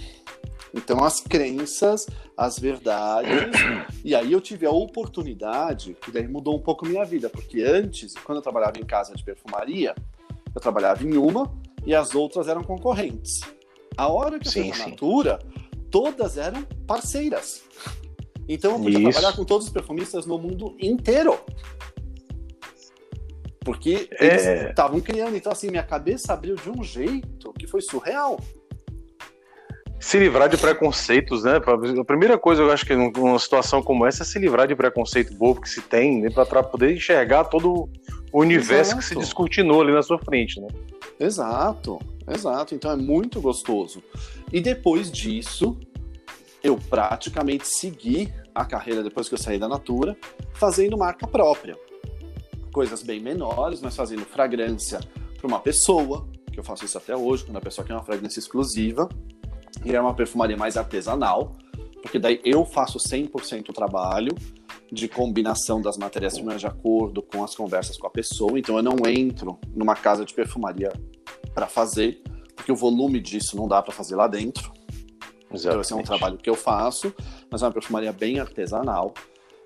Então, 0.73 1.03
as 1.03 1.19
crenças, 1.19 2.07
as 2.35 2.57
verdades. 2.57 3.51
e 4.03 4.15
aí 4.15 4.31
eu 4.31 4.39
tive 4.39 4.65
a 4.65 4.71
oportunidade, 4.71 5.97
que 6.01 6.11
daí 6.11 6.27
mudou 6.27 6.55
um 6.55 6.61
pouco 6.61 6.85
minha 6.85 7.03
vida, 7.03 7.29
porque 7.29 7.61
antes, 7.61 8.13
quando 8.23 8.37
eu 8.37 8.41
trabalhava 8.41 8.79
em 8.79 8.85
casa 8.85 9.13
de 9.13 9.23
perfumaria, 9.23 9.93
eu 10.53 10.61
trabalhava 10.61 11.03
em 11.03 11.17
uma 11.17 11.53
e 11.85 11.93
as 11.93 12.15
outras 12.15 12.47
eram 12.47 12.63
concorrentes. 12.63 13.41
A 13.97 14.07
hora 14.07 14.39
que 14.39 14.47
eu 14.47 14.51
sim, 14.51 14.71
fui 14.71 14.79
na 14.79 14.87
Natura, 14.87 15.39
todas 15.89 16.37
eram 16.37 16.63
parceiras. 16.87 17.61
Então 18.47 18.71
eu 18.73 18.79
podia 18.79 18.99
Isso. 18.99 19.11
trabalhar 19.11 19.35
com 19.35 19.45
todos 19.45 19.67
os 19.67 19.73
perfumistas 19.73 20.25
no 20.25 20.37
mundo 20.37 20.75
inteiro. 20.79 21.37
Porque 23.63 24.09
eles 24.19 24.45
é. 24.45 24.69
estavam 24.69 24.97
é... 24.97 25.01
criando. 25.01 25.35
Então, 25.35 25.51
assim, 25.51 25.69
minha 25.69 25.83
cabeça 25.83 26.33
abriu 26.33 26.55
de 26.55 26.69
um 26.69 26.83
jeito 26.83 27.53
que 27.53 27.67
foi 27.67 27.81
surreal. 27.81 28.39
Se 29.99 30.17
livrar 30.17 30.49
de 30.49 30.57
preconceitos, 30.57 31.43
né? 31.43 31.57
A 31.57 32.03
primeira 32.03 32.35
coisa 32.35 32.63
eu 32.63 32.71
acho 32.71 32.83
que 32.83 32.95
numa 32.95 33.37
situação 33.37 33.83
como 33.83 34.03
essa 34.03 34.23
é 34.23 34.25
se 34.25 34.39
livrar 34.39 34.67
de 34.67 34.75
preconceito 34.75 35.35
bobo 35.35 35.61
que 35.61 35.69
se 35.69 35.79
tem, 35.79 36.21
né? 36.21 36.29
para 36.31 36.63
poder 36.63 36.95
enxergar 36.95 37.43
todo 37.43 37.87
o 38.33 38.39
universo 38.39 38.93
exato. 38.93 38.97
que 38.97 39.05
se 39.05 39.15
descortinou 39.15 39.79
ali 39.79 39.93
na 39.93 40.01
sua 40.01 40.17
frente, 40.17 40.59
né? 40.59 40.67
Exato, 41.19 41.99
exato. 42.27 42.73
Então 42.73 42.89
é 42.89 42.95
muito 42.95 43.39
gostoso. 43.39 44.01
E 44.51 44.59
depois 44.59 45.11
disso, 45.11 45.77
eu 46.63 46.79
praticamente 46.89 47.67
segui 47.67 48.33
a 48.55 48.65
carreira 48.65 49.03
depois 49.03 49.29
que 49.29 49.35
eu 49.35 49.39
saí 49.39 49.59
da 49.59 49.67
Natura, 49.67 50.17
fazendo 50.55 50.97
marca 50.97 51.27
própria 51.27 51.77
coisas 52.71 53.03
bem 53.03 53.19
menores, 53.19 53.81
mas 53.81 53.95
fazendo 53.95 54.25
fragrância 54.25 54.99
para 55.37 55.47
uma 55.47 55.59
pessoa, 55.59 56.27
que 56.51 56.59
eu 56.59 56.63
faço 56.63 56.85
isso 56.85 56.97
até 56.97 57.15
hoje, 57.15 57.45
quando 57.45 57.57
a 57.57 57.61
pessoa 57.61 57.85
quer 57.85 57.93
uma 57.93 58.03
fragrância 58.03 58.39
exclusiva, 58.39 59.07
e 59.83 59.95
é 59.95 60.01
uma 60.01 60.13
perfumaria 60.13 60.57
mais 60.57 60.77
artesanal, 60.77 61.55
porque 62.01 62.19
daí 62.19 62.41
eu 62.43 62.65
faço 62.65 62.97
100% 62.97 63.69
o 63.69 63.73
trabalho 63.73 64.35
de 64.91 65.07
combinação 65.07 65.81
das 65.81 65.97
matérias-primas 65.97 66.59
de 66.59 66.67
acordo 66.67 67.21
com 67.21 67.43
as 67.43 67.55
conversas 67.55 67.97
com 67.97 68.07
a 68.07 68.09
pessoa, 68.09 68.59
então 68.59 68.75
eu 68.75 68.83
não 68.83 68.97
entro 69.07 69.57
numa 69.73 69.95
casa 69.95 70.25
de 70.25 70.33
perfumaria 70.33 70.91
para 71.53 71.67
fazer, 71.67 72.21
porque 72.55 72.71
o 72.71 72.75
volume 72.75 73.19
disso 73.19 73.55
não 73.55 73.67
dá 73.67 73.81
para 73.81 73.93
fazer 73.93 74.15
lá 74.15 74.27
dentro. 74.27 74.71
Exatamente. 75.53 75.67
Então 75.67 75.81
esse 75.81 75.93
é 75.93 75.95
um 75.95 76.03
trabalho 76.03 76.37
que 76.37 76.49
eu 76.49 76.55
faço, 76.55 77.13
mas 77.49 77.61
é 77.61 77.65
uma 77.65 77.71
perfumaria 77.71 78.11
bem 78.11 78.39
artesanal. 78.39 79.13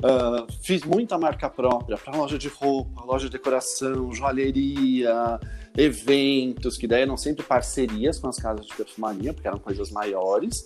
Uh, 0.06 0.46
fiz 0.62 0.84
muita 0.84 1.18
marca 1.18 1.50
própria 1.50 1.98
para 1.98 2.16
loja 2.16 2.38
de 2.38 2.48
roupa, 2.48 3.04
loja 3.04 3.26
de 3.26 3.32
decoração, 3.32 4.14
joalheria, 4.14 5.40
eventos, 5.76 6.78
que 6.78 6.86
daí 6.86 7.02
eram 7.02 7.18
sempre 7.18 7.44
parcerias 7.44 8.20
com 8.20 8.28
as 8.28 8.38
casas 8.38 8.68
de 8.68 8.76
perfumaria, 8.76 9.34
porque 9.34 9.48
eram 9.48 9.58
coisas 9.58 9.90
maiores. 9.90 10.64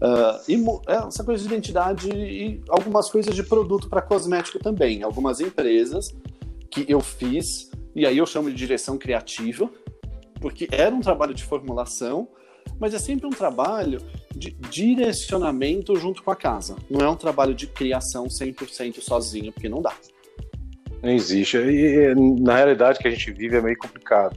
Uh, 0.00 0.40
e 0.48 0.54
é, 0.90 1.06
essa 1.06 1.22
coisa 1.22 1.42
de 1.42 1.52
identidade 1.52 2.08
e 2.08 2.62
algumas 2.70 3.10
coisas 3.10 3.34
de 3.34 3.42
produto 3.42 3.90
para 3.90 4.00
cosmético 4.00 4.58
também. 4.58 5.02
Algumas 5.02 5.38
empresas 5.38 6.16
que 6.70 6.86
eu 6.88 7.00
fiz, 7.00 7.70
e 7.94 8.06
aí 8.06 8.16
eu 8.16 8.24
chamo 8.24 8.48
de 8.48 8.56
direção 8.56 8.96
criativa, 8.96 9.70
porque 10.40 10.66
era 10.70 10.94
um 10.94 11.00
trabalho 11.00 11.34
de 11.34 11.44
formulação, 11.44 12.26
mas 12.78 12.94
é 12.94 12.98
sempre 12.98 13.26
um 13.26 13.30
trabalho 13.30 14.00
de 14.34 14.50
direcionamento 14.50 15.96
junto 15.96 16.22
com 16.22 16.30
a 16.30 16.36
casa. 16.36 16.76
Não 16.88 17.00
é 17.00 17.08
um 17.08 17.16
trabalho 17.16 17.54
de 17.54 17.66
criação 17.66 18.26
100% 18.26 19.00
sozinho, 19.00 19.52
porque 19.52 19.68
não 19.68 19.82
dá. 19.82 19.94
Não 21.02 21.10
existe. 21.10 21.56
E 21.56 22.14
na 22.40 22.56
realidade 22.56 22.98
que 22.98 23.08
a 23.08 23.10
gente 23.10 23.30
vive 23.32 23.56
é 23.56 23.60
meio 23.60 23.76
complicado. 23.78 24.36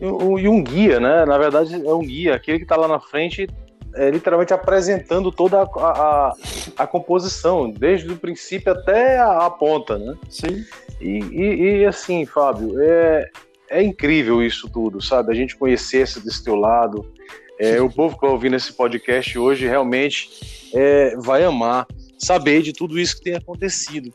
E 0.00 0.48
um 0.48 0.62
guia, 0.62 0.98
né? 0.98 1.24
Na 1.24 1.38
verdade, 1.38 1.74
é 1.74 1.92
um 1.92 2.00
guia. 2.00 2.34
Aquele 2.34 2.58
que 2.58 2.64
está 2.64 2.76
lá 2.76 2.88
na 2.88 3.00
frente 3.00 3.46
é, 3.94 4.10
literalmente 4.10 4.52
apresentando 4.52 5.30
toda 5.30 5.62
a, 5.62 5.62
a, 5.62 6.32
a, 6.78 6.86
composição, 6.86 7.70
desde 7.70 8.12
o 8.12 8.16
princípio 8.16 8.72
até 8.72 9.18
a, 9.18 9.46
a 9.46 9.50
ponta, 9.50 9.98
né? 9.98 10.14
Sim. 10.28 10.64
E, 11.00 11.18
e, 11.18 11.78
e, 11.80 11.86
assim, 11.86 12.26
Fábio, 12.26 12.80
é, 12.80 13.30
é 13.70 13.82
incrível 13.82 14.42
isso 14.42 14.68
tudo, 14.68 15.00
sabe? 15.00 15.32
A 15.32 15.34
gente 15.34 15.56
conhecer 15.56 15.98
esse 15.98 16.24
desse 16.24 16.42
teu 16.42 16.56
lado, 16.56 17.12
é, 17.58 17.80
o 17.80 17.90
povo 17.90 18.16
que 18.16 18.22
vai 18.22 18.30
ouvir 18.30 18.50
nesse 18.50 18.72
podcast 18.72 19.38
hoje 19.38 19.66
realmente 19.66 20.28
é, 20.74 21.16
vai 21.16 21.44
amar 21.44 21.86
saber 22.18 22.62
de 22.62 22.72
tudo 22.72 22.98
isso 22.98 23.16
que 23.16 23.24
tem 23.24 23.34
acontecido. 23.34 24.12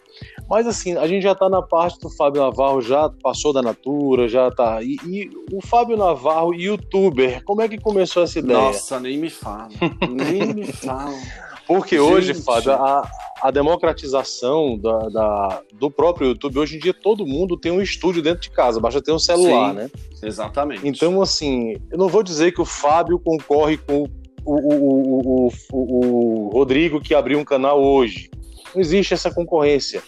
Mas 0.49 0.65
assim, 0.65 0.97
a 0.97 1.07
gente 1.07 1.23
já 1.23 1.33
está 1.33 1.47
na 1.47 1.61
parte 1.61 1.99
do 1.99 2.09
Fábio 2.09 2.41
Navarro, 2.41 2.81
já 2.81 3.09
passou 3.21 3.53
da 3.53 3.61
Natura, 3.61 4.27
já 4.27 4.47
está. 4.47 4.81
E, 4.81 4.97
e, 5.05 5.29
o 5.51 5.61
Fábio 5.61 5.95
Navarro, 5.95 6.53
youtuber, 6.53 7.43
como 7.43 7.61
é 7.61 7.69
que 7.69 7.77
começou 7.77 8.23
essa 8.23 8.39
ideia? 8.39 8.59
Nossa, 8.59 8.99
nem 8.99 9.17
me 9.17 9.29
fala. 9.29 9.69
nem 10.09 10.53
me 10.53 10.65
fala. 10.65 11.15
Porque 11.67 11.97
gente. 11.97 12.11
hoje, 12.11 12.33
Fábio, 12.33 12.73
a, 12.73 13.07
a 13.41 13.51
democratização 13.51 14.77
da, 14.77 14.97
da, 15.09 15.61
do 15.73 15.89
próprio 15.89 16.29
YouTube, 16.29 16.59
hoje 16.59 16.75
em 16.75 16.79
dia 16.79 16.93
todo 16.93 17.25
mundo 17.25 17.57
tem 17.57 17.71
um 17.71 17.81
estúdio 17.81 18.21
dentro 18.21 18.41
de 18.41 18.51
casa, 18.51 18.79
basta 18.79 19.01
ter 19.01 19.11
um 19.11 19.19
celular, 19.19 19.71
Sim, 19.71 19.75
né? 19.77 19.89
Exatamente. 20.21 20.87
Então, 20.87 21.21
assim, 21.21 21.77
eu 21.91 21.97
não 21.97 22.09
vou 22.09 22.21
dizer 22.21 22.51
que 22.51 22.61
o 22.61 22.65
Fábio 22.65 23.19
concorre 23.19 23.77
com 23.77 24.07
o, 24.45 24.55
o, 24.55 25.47
o, 25.47 25.51
o, 25.71 26.49
Rodrigo 26.49 26.99
que 26.99 27.13
abriu 27.13 27.39
um 27.39 27.45
canal 27.45 27.81
hoje. 27.81 28.29
Não 28.73 28.81
existe 28.81 29.13
essa 29.13 29.31
concorrência. 29.31 30.01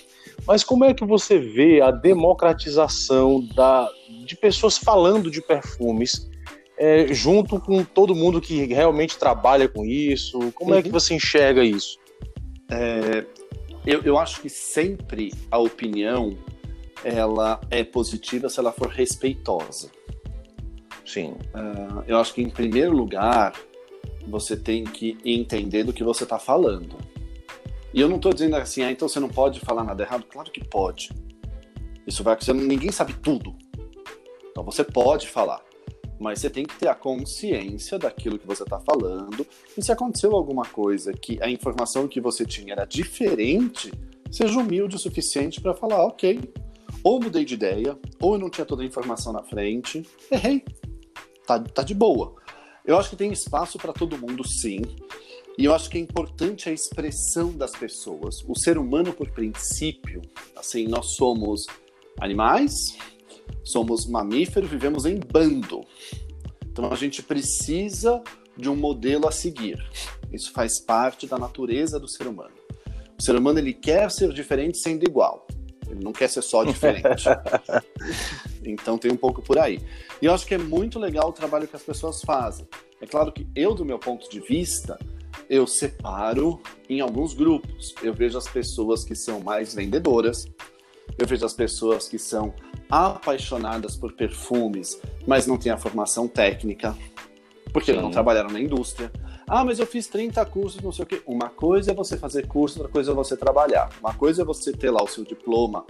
Mas 0.45 0.63
como 0.63 0.83
é 0.83 0.93
que 0.93 1.05
você 1.05 1.37
vê 1.37 1.81
a 1.81 1.91
democratização 1.91 3.45
da, 3.55 3.89
de 4.25 4.35
pessoas 4.35 4.77
falando 4.77 5.29
de 5.29 5.41
perfumes 5.41 6.29
é, 6.77 7.13
junto 7.13 7.59
com 7.59 7.83
todo 7.83 8.15
mundo 8.15 8.41
que 8.41 8.65
realmente 8.65 9.17
trabalha 9.17 9.67
com 9.67 9.85
isso? 9.85 10.51
Como 10.53 10.71
uhum. 10.71 10.77
é 10.77 10.81
que 10.81 10.89
uhum. 10.89 10.93
você 10.93 11.13
enxerga 11.13 11.63
isso? 11.63 12.00
É, 12.71 13.25
eu, 13.85 14.01
eu 14.03 14.17
acho 14.17 14.41
que 14.41 14.49
sempre 14.49 15.33
a 15.51 15.57
opinião 15.57 16.37
ela 17.03 17.59
é 17.69 17.83
positiva 17.83 18.47
se 18.47 18.59
ela 18.59 18.71
for 18.71 18.87
respeitosa. 18.87 19.89
Sim. 21.05 21.31
Uh, 21.53 22.03
eu 22.07 22.17
acho 22.17 22.33
que, 22.33 22.41
em 22.41 22.49
primeiro 22.49 22.95
lugar, 22.95 23.53
você 24.27 24.55
tem 24.55 24.83
que 24.83 25.17
entender 25.25 25.83
do 25.83 25.91
que 25.91 26.03
você 26.03 26.23
está 26.23 26.39
falando. 26.39 26.95
E 27.93 27.99
eu 27.99 28.07
não 28.07 28.15
estou 28.15 28.31
dizendo 28.31 28.55
assim, 28.55 28.83
ah, 28.83 28.91
então 28.91 29.09
você 29.09 29.19
não 29.19 29.27
pode 29.27 29.59
falar 29.59 29.83
nada 29.83 30.03
errado. 30.03 30.23
Claro 30.31 30.49
que 30.51 30.63
pode. 30.63 31.09
Isso 32.07 32.23
vai 32.23 32.33
acontecer, 32.33 32.53
ninguém 32.53 32.91
sabe 32.91 33.13
tudo. 33.13 33.55
Então 34.49 34.63
você 34.63 34.83
pode 34.83 35.27
falar 35.27 35.61
mas 36.21 36.39
você 36.39 36.51
tem 36.51 36.63
que 36.63 36.77
ter 36.77 36.87
a 36.87 36.93
consciência 36.93 37.97
daquilo 37.97 38.37
que 38.37 38.45
você 38.45 38.61
está 38.61 38.79
falando. 38.79 39.45
E 39.75 39.83
se 39.83 39.91
aconteceu 39.91 40.33
alguma 40.35 40.63
coisa 40.63 41.11
que 41.11 41.41
a 41.41 41.49
informação 41.49 42.07
que 42.07 42.21
você 42.21 42.45
tinha 42.45 42.73
era 42.73 42.85
diferente, 42.85 43.91
seja 44.29 44.59
humilde 44.59 44.95
o 44.95 44.99
suficiente 44.99 45.59
para 45.59 45.73
falar, 45.73 46.05
ok. 46.05 46.39
Ou 47.03 47.19
mudei 47.19 47.43
de 47.43 47.55
ideia, 47.55 47.97
ou 48.19 48.35
eu 48.35 48.39
não 48.39 48.51
tinha 48.51 48.65
toda 48.65 48.83
a 48.83 48.85
informação 48.85 49.33
na 49.33 49.41
frente. 49.41 50.07
Errei. 50.29 50.63
Tá, 51.47 51.59
tá 51.59 51.81
de 51.81 51.95
boa. 51.95 52.35
Eu 52.85 52.99
acho 52.99 53.09
que 53.09 53.15
tem 53.15 53.31
espaço 53.31 53.79
para 53.79 53.91
todo 53.91 54.15
mundo, 54.15 54.47
sim. 54.47 54.81
E 55.57 55.65
eu 55.65 55.73
acho 55.73 55.89
que 55.89 55.97
é 55.97 56.01
importante 56.01 56.69
a 56.69 56.71
expressão 56.71 57.51
das 57.51 57.71
pessoas. 57.71 58.43
O 58.47 58.55
ser 58.55 58.77
humano, 58.77 59.11
por 59.11 59.31
princípio, 59.31 60.21
assim, 60.55 60.87
nós 60.87 61.15
somos 61.15 61.65
animais, 62.19 62.95
somos 63.63 64.05
mamíferos, 64.05 64.69
vivemos 64.69 65.05
em 65.05 65.19
bando. 65.19 65.81
Então 66.65 66.91
a 66.91 66.95
gente 66.95 67.21
precisa 67.21 68.21
de 68.57 68.69
um 68.69 68.75
modelo 68.75 69.27
a 69.27 69.31
seguir. 69.31 69.83
Isso 70.31 70.51
faz 70.51 70.79
parte 70.79 71.27
da 71.27 71.37
natureza 71.37 71.99
do 71.99 72.07
ser 72.07 72.27
humano. 72.27 72.53
O 73.17 73.21
ser 73.21 73.35
humano 73.35 73.59
ele 73.59 73.73
quer 73.73 74.09
ser 74.09 74.33
diferente 74.33 74.77
sendo 74.77 75.03
igual. 75.03 75.45
Ele 75.89 76.03
não 76.03 76.13
quer 76.13 76.29
ser 76.29 76.41
só 76.41 76.63
diferente. 76.63 77.25
então 78.63 78.97
tem 78.97 79.11
um 79.11 79.17
pouco 79.17 79.41
por 79.41 79.59
aí. 79.59 79.79
E 80.21 80.25
eu 80.25 80.33
acho 80.33 80.45
que 80.45 80.53
é 80.53 80.57
muito 80.57 80.97
legal 80.97 81.29
o 81.29 81.33
trabalho 81.33 81.67
que 81.67 81.75
as 81.75 81.83
pessoas 81.83 82.21
fazem. 82.21 82.67
É 83.01 83.05
claro 83.05 83.31
que 83.31 83.45
eu, 83.55 83.73
do 83.73 83.83
meu 83.83 83.99
ponto 83.99 84.29
de 84.29 84.39
vista, 84.39 84.97
eu 85.49 85.67
separo 85.67 86.61
em 86.89 87.01
alguns 87.01 87.33
grupos. 87.33 87.93
Eu 88.01 88.13
vejo 88.13 88.37
as 88.37 88.47
pessoas 88.47 89.03
que 89.03 89.15
são 89.15 89.41
mais 89.41 89.75
vendedoras, 89.75 90.45
eu 91.17 91.27
vejo 91.27 91.45
as 91.45 91.53
pessoas 91.53 92.07
que 92.07 92.17
são 92.17 92.53
apaixonadas 92.91 93.95
por 93.95 94.11
perfumes, 94.11 95.01
mas 95.25 95.47
não 95.47 95.57
têm 95.57 95.71
a 95.71 95.77
formação 95.77 96.27
técnica, 96.27 96.95
porque 97.71 97.93
Sim. 97.93 98.01
não 98.01 98.11
trabalharam 98.11 98.49
na 98.49 98.59
indústria. 98.59 99.11
Ah, 99.47 99.63
mas 99.63 99.79
eu 99.79 99.87
fiz 99.87 100.07
30 100.07 100.45
cursos, 100.45 100.81
não 100.81 100.91
sei 100.91 101.03
o 101.03 101.05
quê. 101.05 101.21
Uma 101.25 101.49
coisa 101.49 101.91
é 101.91 101.93
você 101.93 102.17
fazer 102.17 102.47
curso, 102.47 102.79
outra 102.79 102.91
coisa 102.91 103.11
é 103.11 103.15
você 103.15 103.35
trabalhar. 103.35 103.89
Uma 103.99 104.13
coisa 104.13 104.41
é 104.41 104.45
você 104.45 104.71
ter 104.71 104.91
lá 104.91 105.01
o 105.03 105.07
seu 105.07 105.23
diploma 105.23 105.85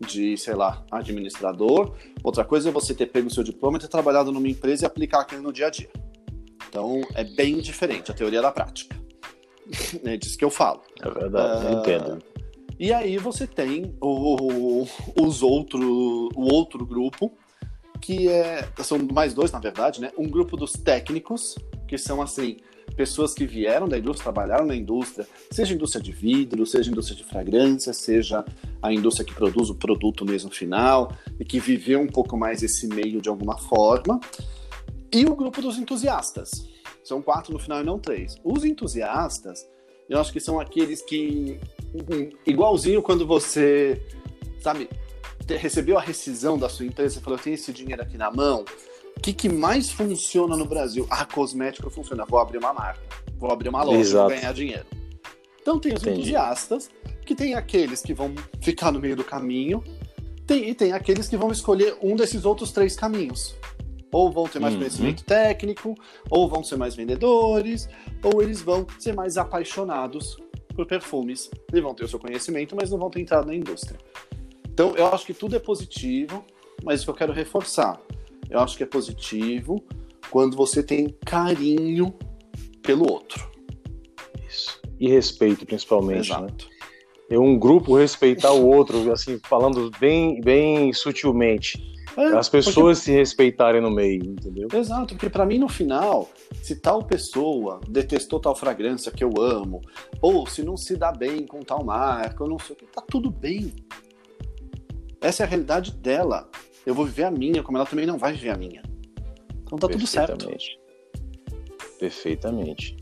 de, 0.00 0.36
sei 0.36 0.54
lá, 0.54 0.84
administrador, 0.90 1.94
outra 2.22 2.44
coisa 2.44 2.68
é 2.68 2.72
você 2.72 2.94
ter 2.94 3.06
pego 3.06 3.28
o 3.28 3.30
seu 3.30 3.42
diploma 3.42 3.78
e 3.78 3.80
ter 3.80 3.88
trabalhado 3.88 4.30
numa 4.30 4.48
empresa 4.48 4.84
e 4.84 4.86
aplicar 4.86 5.20
aquilo 5.20 5.42
no 5.42 5.52
dia 5.52 5.68
a 5.68 5.70
dia. 5.70 5.88
Então, 6.68 7.00
é 7.14 7.24
bem 7.24 7.58
diferente 7.58 8.10
a 8.10 8.14
teoria 8.14 8.42
da 8.42 8.52
prática. 8.52 8.94
é 10.04 10.16
disso 10.16 10.36
que 10.36 10.44
eu 10.44 10.50
falo. 10.50 10.82
É 11.00 11.10
verdade, 11.10 11.64
uh, 11.64 11.68
eu 11.68 11.78
entendo. 11.78 12.22
E 12.78 12.92
aí 12.92 13.16
você 13.16 13.46
tem 13.46 13.96
o, 14.00 14.86
os 15.20 15.42
outro, 15.42 16.28
o 16.34 16.52
outro 16.52 16.84
grupo, 16.84 17.32
que 18.00 18.28
é. 18.28 18.68
São 18.82 18.98
mais 19.12 19.32
dois, 19.32 19.50
na 19.50 19.58
verdade, 19.58 20.00
né? 20.00 20.12
Um 20.16 20.28
grupo 20.28 20.56
dos 20.56 20.72
técnicos, 20.72 21.56
que 21.88 21.96
são 21.96 22.20
assim, 22.20 22.58
pessoas 22.94 23.32
que 23.32 23.46
vieram 23.46 23.88
da 23.88 23.98
indústria, 23.98 24.24
trabalharam 24.24 24.66
na 24.66 24.76
indústria, 24.76 25.26
seja 25.50 25.74
indústria 25.74 26.02
de 26.02 26.12
vidro, 26.12 26.66
seja 26.66 26.90
indústria 26.90 27.16
de 27.16 27.24
fragrância, 27.24 27.92
seja 27.92 28.44
a 28.82 28.92
indústria 28.92 29.24
que 29.24 29.34
produz 29.34 29.70
o 29.70 29.74
produto 29.74 30.24
mesmo 30.24 30.50
final, 30.50 31.12
e 31.40 31.44
que 31.44 31.58
viveu 31.58 32.00
um 32.00 32.06
pouco 32.06 32.36
mais 32.36 32.62
esse 32.62 32.86
meio 32.86 33.20
de 33.20 33.28
alguma 33.28 33.56
forma. 33.56 34.20
E 35.12 35.24
o 35.24 35.34
grupo 35.34 35.62
dos 35.62 35.78
entusiastas. 35.78 36.50
São 37.02 37.22
quatro 37.22 37.52
no 37.52 37.58
final 37.58 37.80
e 37.80 37.84
não 37.84 37.98
três. 37.98 38.36
Os 38.44 38.64
entusiastas, 38.64 39.60
eu 40.08 40.20
acho 40.20 40.32
que 40.32 40.40
são 40.40 40.60
aqueles 40.60 41.02
que 41.02 41.58
igualzinho 42.46 43.02
quando 43.02 43.26
você, 43.26 44.00
sabe, 44.60 44.88
recebeu 45.48 45.98
a 45.98 46.00
rescisão 46.00 46.58
da 46.58 46.68
sua 46.68 46.86
empresa 46.86 47.18
e 47.18 47.22
falou: 47.22 47.38
eu 47.38 47.42
tenho 47.42 47.54
esse 47.54 47.72
dinheiro 47.72 48.02
aqui 48.02 48.16
na 48.16 48.30
mão. 48.30 48.64
O 49.16 49.20
que, 49.20 49.32
que 49.32 49.48
mais 49.48 49.90
funciona 49.90 50.56
no 50.56 50.66
Brasil? 50.66 51.06
Ah, 51.08 51.24
cosmético 51.24 51.88
funciona. 51.88 52.26
Vou 52.26 52.38
abrir 52.38 52.58
uma 52.58 52.72
marca, 52.72 53.00
vou 53.38 53.50
abrir 53.50 53.68
uma 53.68 53.82
loja, 53.82 53.98
Exato. 53.98 54.28
vou 54.28 54.38
ganhar 54.38 54.52
dinheiro. 54.52 54.86
Então 55.60 55.80
tem 55.80 55.94
os 55.94 56.02
Entendi. 56.02 56.20
entusiastas, 56.20 56.90
que 57.24 57.34
tem 57.34 57.54
aqueles 57.54 58.02
que 58.02 58.12
vão 58.12 58.34
ficar 58.60 58.92
no 58.92 59.00
meio 59.00 59.16
do 59.16 59.24
caminho, 59.24 59.82
tem, 60.46 60.68
e 60.68 60.74
tem 60.74 60.92
aqueles 60.92 61.28
que 61.28 61.36
vão 61.36 61.50
escolher 61.50 61.96
um 62.00 62.14
desses 62.14 62.44
outros 62.44 62.70
três 62.70 62.94
caminhos. 62.94 63.56
Ou 64.16 64.30
vão 64.30 64.44
ter 64.44 64.58
mais 64.58 64.72
uhum. 64.72 64.80
conhecimento 64.80 65.24
técnico, 65.24 65.94
ou 66.30 66.48
vão 66.48 66.64
ser 66.64 66.76
mais 66.76 66.94
vendedores, 66.94 67.86
ou 68.24 68.42
eles 68.42 68.62
vão 68.62 68.86
ser 68.98 69.14
mais 69.14 69.36
apaixonados 69.36 70.38
por 70.74 70.86
perfumes. 70.86 71.50
Eles 71.70 71.82
vão 71.82 71.94
ter 71.94 72.04
o 72.04 72.08
seu 72.08 72.18
conhecimento, 72.18 72.74
mas 72.74 72.90
não 72.90 72.98
vão 72.98 73.10
ter 73.10 73.20
entrado 73.20 73.46
na 73.46 73.54
indústria. 73.54 73.98
Então, 74.70 74.96
eu 74.96 75.06
acho 75.08 75.26
que 75.26 75.34
tudo 75.34 75.54
é 75.54 75.58
positivo, 75.58 76.42
mas 76.82 77.02
o 77.02 77.04
que 77.04 77.10
eu 77.10 77.14
quero 77.14 77.32
reforçar, 77.34 78.00
eu 78.48 78.58
acho 78.58 78.74
que 78.78 78.84
é 78.84 78.86
positivo 78.86 79.84
quando 80.30 80.56
você 80.56 80.82
tem 80.82 81.14
carinho 81.26 82.14
pelo 82.82 83.12
outro. 83.12 83.50
Isso. 84.48 84.80
E 84.98 85.10
respeito, 85.10 85.66
principalmente. 85.66 86.30
Né? 86.30 86.36
Exato. 86.36 86.68
Né? 86.68 86.76
É 87.28 87.38
um 87.38 87.58
grupo 87.58 87.98
respeitar 87.98 88.52
o 88.52 88.66
outro, 88.66 89.12
assim, 89.12 89.38
falando 89.44 89.90
bem, 90.00 90.40
bem 90.40 90.90
sutilmente. 90.94 91.95
É, 92.16 92.28
As 92.28 92.48
pessoas 92.48 92.74
porque... 92.74 92.94
se 92.96 93.12
respeitarem 93.12 93.80
no 93.80 93.90
meio, 93.90 94.24
entendeu? 94.24 94.68
Exato, 94.72 95.14
porque 95.14 95.28
para 95.28 95.44
mim 95.44 95.58
no 95.58 95.68
final, 95.68 96.30
se 96.62 96.76
tal 96.76 97.02
pessoa 97.04 97.80
detestou 97.88 98.40
tal 98.40 98.56
fragrância 98.56 99.12
que 99.12 99.22
eu 99.22 99.32
amo, 99.38 99.82
ou 100.22 100.46
se 100.46 100.62
não 100.62 100.76
se 100.76 100.96
dá 100.96 101.12
bem 101.12 101.46
com 101.46 101.60
tal 101.60 101.84
marca, 101.84 102.42
ou 102.42 102.48
não 102.48 102.58
sei 102.58 102.74
o 102.74 102.78
que, 102.78 102.86
tá 102.86 103.02
tudo 103.02 103.30
bem. 103.30 103.72
Essa 105.20 105.42
é 105.42 105.46
a 105.46 105.48
realidade 105.48 105.92
dela. 105.92 106.48
Eu 106.86 106.94
vou 106.94 107.04
viver 107.04 107.24
a 107.24 107.30
minha, 107.30 107.62
como 107.62 107.76
ela 107.76 107.86
também 107.86 108.06
não 108.06 108.16
vai 108.16 108.32
viver 108.32 108.50
a 108.50 108.56
minha. 108.56 108.82
Então 109.62 109.76
tá 109.76 109.88
tudo 109.88 110.06
certo. 110.06 110.48
Perfeitamente. 111.98 112.96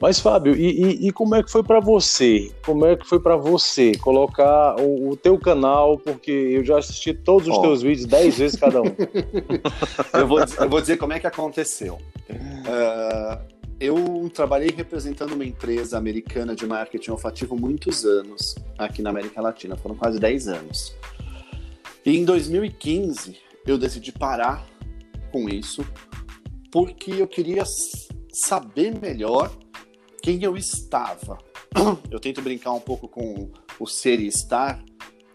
Mas, 0.00 0.20
Fábio, 0.20 0.54
e, 0.56 0.82
e, 0.82 1.08
e, 1.08 1.12
como 1.12 1.34
é 1.34 1.42
que 1.42 1.50
foi 1.50 1.62
para 1.62 1.80
você? 1.80 2.52
Como 2.64 2.84
é 2.86 2.96
que 2.96 3.06
foi 3.06 3.20
para 3.20 3.36
você 3.36 3.92
colocar 3.98 4.80
o, 4.80 5.10
o, 5.10 5.16
teu 5.16 5.38
canal? 5.38 5.98
Porque 5.98 6.30
eu 6.30 6.64
já 6.64 6.78
assisti 6.78 7.12
todos 7.12 7.48
os 7.48 7.56
oh. 7.56 7.62
teus 7.62 7.82
vídeos 7.82 8.06
dez 8.06 8.38
vezes 8.38 8.58
cada 8.58 8.80
um. 8.82 8.86
eu, 10.14 10.26
vou, 10.26 10.38
eu 10.40 10.68
vou 10.68 10.80
dizer 10.80 10.96
como 10.96 11.12
é 11.12 11.20
que 11.20 11.26
aconteceu. 11.26 11.98
Uh, 12.30 13.56
eu 13.78 14.30
trabalhei 14.32 14.70
representando 14.74 15.32
uma 15.32 15.44
empresa 15.44 15.98
americana 15.98 16.54
de 16.54 16.66
marketing 16.66 17.10
olfativo 17.10 17.56
muitos 17.56 18.04
anos 18.04 18.54
aqui 18.78 19.02
na 19.02 19.10
América 19.10 19.40
Latina, 19.40 19.76
foram 19.76 19.94
quase 19.94 20.18
10 20.18 20.48
anos. 20.48 20.96
E 22.04 22.16
em 22.16 22.24
2015 22.24 23.36
eu 23.66 23.76
decidi 23.76 24.12
parar 24.12 24.66
com 25.30 25.48
isso 25.48 25.84
porque 26.70 27.10
eu 27.10 27.26
queria 27.26 27.64
saber 28.32 28.98
melhor 29.00 29.50
quem 30.26 30.42
eu 30.42 30.56
estava. 30.56 31.38
Eu 32.10 32.18
tento 32.18 32.42
brincar 32.42 32.72
um 32.72 32.80
pouco 32.80 33.06
com 33.06 33.48
o 33.78 33.86
ser 33.86 34.18
e 34.18 34.26
estar, 34.26 34.82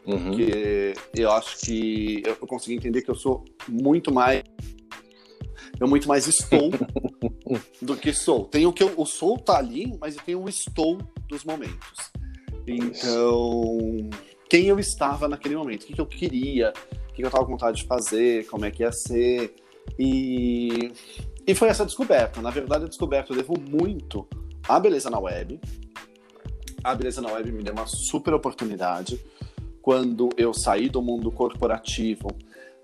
uhum. 0.06 0.26
porque 0.26 0.94
eu 1.16 1.32
acho 1.32 1.60
que 1.60 2.24
eu 2.26 2.36
consegui 2.48 2.76
entender 2.76 3.02
que 3.02 3.12
eu 3.12 3.16
sou 3.16 3.46
muito 3.70 4.14
mais. 4.14 4.44
Eu 5.80 5.88
muito 5.88 6.10
mais 6.10 6.28
estou 6.28 6.72
do 7.82 7.96
que 7.96 8.12
sou. 8.12 8.46
Tem 8.46 8.66
o 8.66 8.74
que 8.74 8.84
eu, 8.84 8.94
o 8.98 9.06
sou 9.06 9.38
tá 9.38 9.58
ali, 9.58 9.98
mas 10.00 10.18
eu 10.18 10.24
tenho 10.24 10.44
o 10.44 10.50
estou 10.50 10.98
dos 11.30 11.46
momentos. 11.46 12.12
Então, 12.68 14.10
quem 14.50 14.66
eu 14.66 14.80
estava 14.80 15.28
naquele 15.28 15.56
momento, 15.56 15.84
o 15.84 15.88
que, 15.88 15.94
que 15.94 16.02
eu 16.02 16.06
queria, 16.06 16.74
o 17.04 17.08
que, 17.10 17.18
que 17.18 17.24
eu 17.24 17.28
estava 17.28 17.46
com 17.46 17.52
vontade 17.52 17.78
de 17.78 17.88
fazer, 17.88 18.46
como 18.48 18.66
é 18.66 18.72
que 18.72 18.84
ia 18.84 18.92
ser. 18.92 19.56
E, 19.98 20.92
e 21.48 21.56
foi 21.56 21.70
essa 21.70 21.86
descoberta. 21.86 22.42
Na 22.42 22.50
verdade, 22.50 22.86
a 22.86 22.88
descoberta 22.88 23.34
levou 23.34 23.58
muito 23.60 24.28
a 24.76 24.80
beleza 24.80 25.10
na 25.10 25.20
web. 25.20 25.60
A 26.84 26.96
beleza 26.96 27.22
na 27.22 27.32
web 27.34 27.52
me 27.52 27.62
deu 27.62 27.74
uma 27.74 27.86
super 27.86 28.34
oportunidade 28.34 29.20
quando 29.82 30.30
eu 30.38 30.54
saí 30.54 30.88
do 30.88 31.02
mundo 31.02 31.32
corporativo 31.32 32.28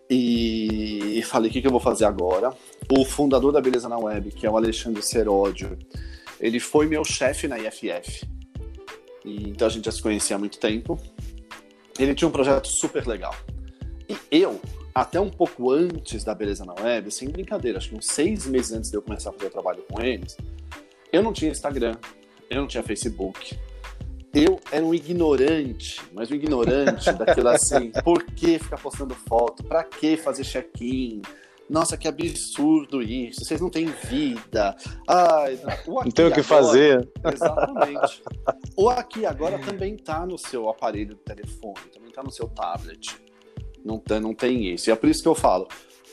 e 0.09 1.21
falei: 1.25 1.49
o 1.49 1.53
que, 1.53 1.61
que 1.61 1.67
eu 1.67 1.71
vou 1.71 1.79
fazer 1.79 2.05
agora? 2.05 2.53
O 2.91 3.05
fundador 3.05 3.51
da 3.51 3.61
Beleza 3.61 3.89
na 3.89 3.97
Web, 3.97 4.31
que 4.31 4.45
é 4.45 4.49
o 4.49 4.57
Alexandre 4.57 5.01
Seródio, 5.01 5.77
ele 6.39 6.59
foi 6.59 6.88
meu 6.88 7.03
chefe 7.03 7.47
na 7.47 7.57
IFF. 7.57 8.25
E, 9.25 9.49
então 9.49 9.67
a 9.67 9.69
gente 9.69 9.85
já 9.85 9.91
se 9.91 10.01
conhecia 10.01 10.35
há 10.35 10.39
muito 10.39 10.59
tempo. 10.59 10.99
Ele 11.97 12.13
tinha 12.13 12.27
um 12.27 12.31
projeto 12.31 12.67
super 12.67 13.05
legal. 13.07 13.35
E 14.07 14.17
eu, 14.31 14.61
até 14.93 15.19
um 15.19 15.29
pouco 15.29 15.71
antes 15.71 16.23
da 16.23 16.33
Beleza 16.33 16.63
na 16.63 16.73
Web, 16.73 17.11
sem 17.11 17.29
brincadeira, 17.29 17.77
acho 17.77 17.89
que 17.89 17.95
uns 17.95 18.07
seis 18.07 18.45
meses 18.45 18.71
antes 18.71 18.89
de 18.89 18.97
eu 18.97 19.01
começar 19.01 19.31
a 19.31 19.33
fazer 19.33 19.47
o 19.47 19.49
trabalho 19.49 19.83
com 19.91 20.01
eles, 20.01 20.38
eu 21.12 21.24
não 21.24 21.34
tinha 21.34 21.51
Instagram, 21.51 21.95
eu 22.49 22.62
não 22.62 22.68
tinha 22.68 22.84
Facebook. 22.84 23.58
Eu 24.34 24.60
era 24.72 24.86
um 24.86 24.93
ignorante, 24.93 26.01
mas 26.14 26.30
um 26.30 26.36
ignorante 26.36 27.12
daquilo 27.14 27.49
assim. 27.49 27.91
Por 28.03 28.24
que 28.24 28.60
ficar 28.60 28.78
postando 28.78 29.16
foto? 29.16 29.64
Pra 29.64 29.84
que 29.84 30.18
fazer 30.18 30.43
check-in? 30.43 31.22
Nossa, 31.70 31.97
que 31.97 32.08
absurdo 32.08 33.01
isso. 33.01 33.43
Vocês 33.43 33.60
não 33.60 33.70
têm 33.70 33.88
vida. 33.88 34.76
Ai, 35.08 35.60
não 35.88 36.03
tem 36.12 36.26
o 36.26 36.32
que 36.32 36.39
agora... 36.39 36.43
fazer. 36.43 37.10
Exatamente. 37.34 38.22
o 38.78 38.89
aqui 38.89 39.26
agora 39.26 39.60
também 39.60 39.97
tá 39.97 40.26
no 40.26 40.38
seu 40.38 40.70
aparelho 40.70 41.16
de 41.16 41.22
telefone, 41.22 41.89
também 41.93 42.12
tá 42.12 42.24
no 42.24 42.32
seu 42.32 42.47
tablet. 42.47 43.18
Não, 43.84 44.01
não 44.22 44.34
tem 44.34 44.74
isso. 44.74 44.89
E 44.89 44.93
é 44.93 44.95
por 44.95 45.10
isso 45.10 45.22
que 45.22 45.28
eu 45.28 45.36
falo. 45.36 45.68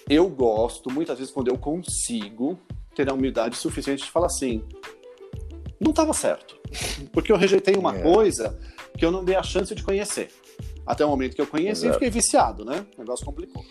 Eu 0.08 0.28
gosto, 0.28 0.90
muitas 0.90 1.18
vezes, 1.18 1.32
quando 1.32 1.48
eu 1.48 1.56
consigo, 1.56 2.58
ter 2.94 3.10
a 3.10 3.14
humildade 3.14 3.56
suficiente 3.56 4.04
de 4.04 4.10
falar 4.10 4.26
assim: 4.26 4.62
não 5.80 5.90
estava 5.90 6.12
certo. 6.12 6.56
Porque 7.12 7.30
eu 7.30 7.36
rejeitei 7.36 7.74
uma 7.76 7.96
é. 7.96 8.02
coisa 8.02 8.58
que 8.96 9.04
eu 9.04 9.10
não 9.10 9.24
dei 9.24 9.36
a 9.36 9.42
chance 9.42 9.74
de 9.74 9.82
conhecer. 9.82 10.28
Até 10.86 11.04
o 11.04 11.08
momento 11.08 11.34
que 11.34 11.40
eu 11.40 11.46
conheci, 11.46 11.86
Exato. 11.86 11.94
fiquei 11.94 12.10
viciado, 12.10 12.64
né? 12.64 12.86
O 12.96 13.00
negócio 13.00 13.24
complicou. 13.24 13.64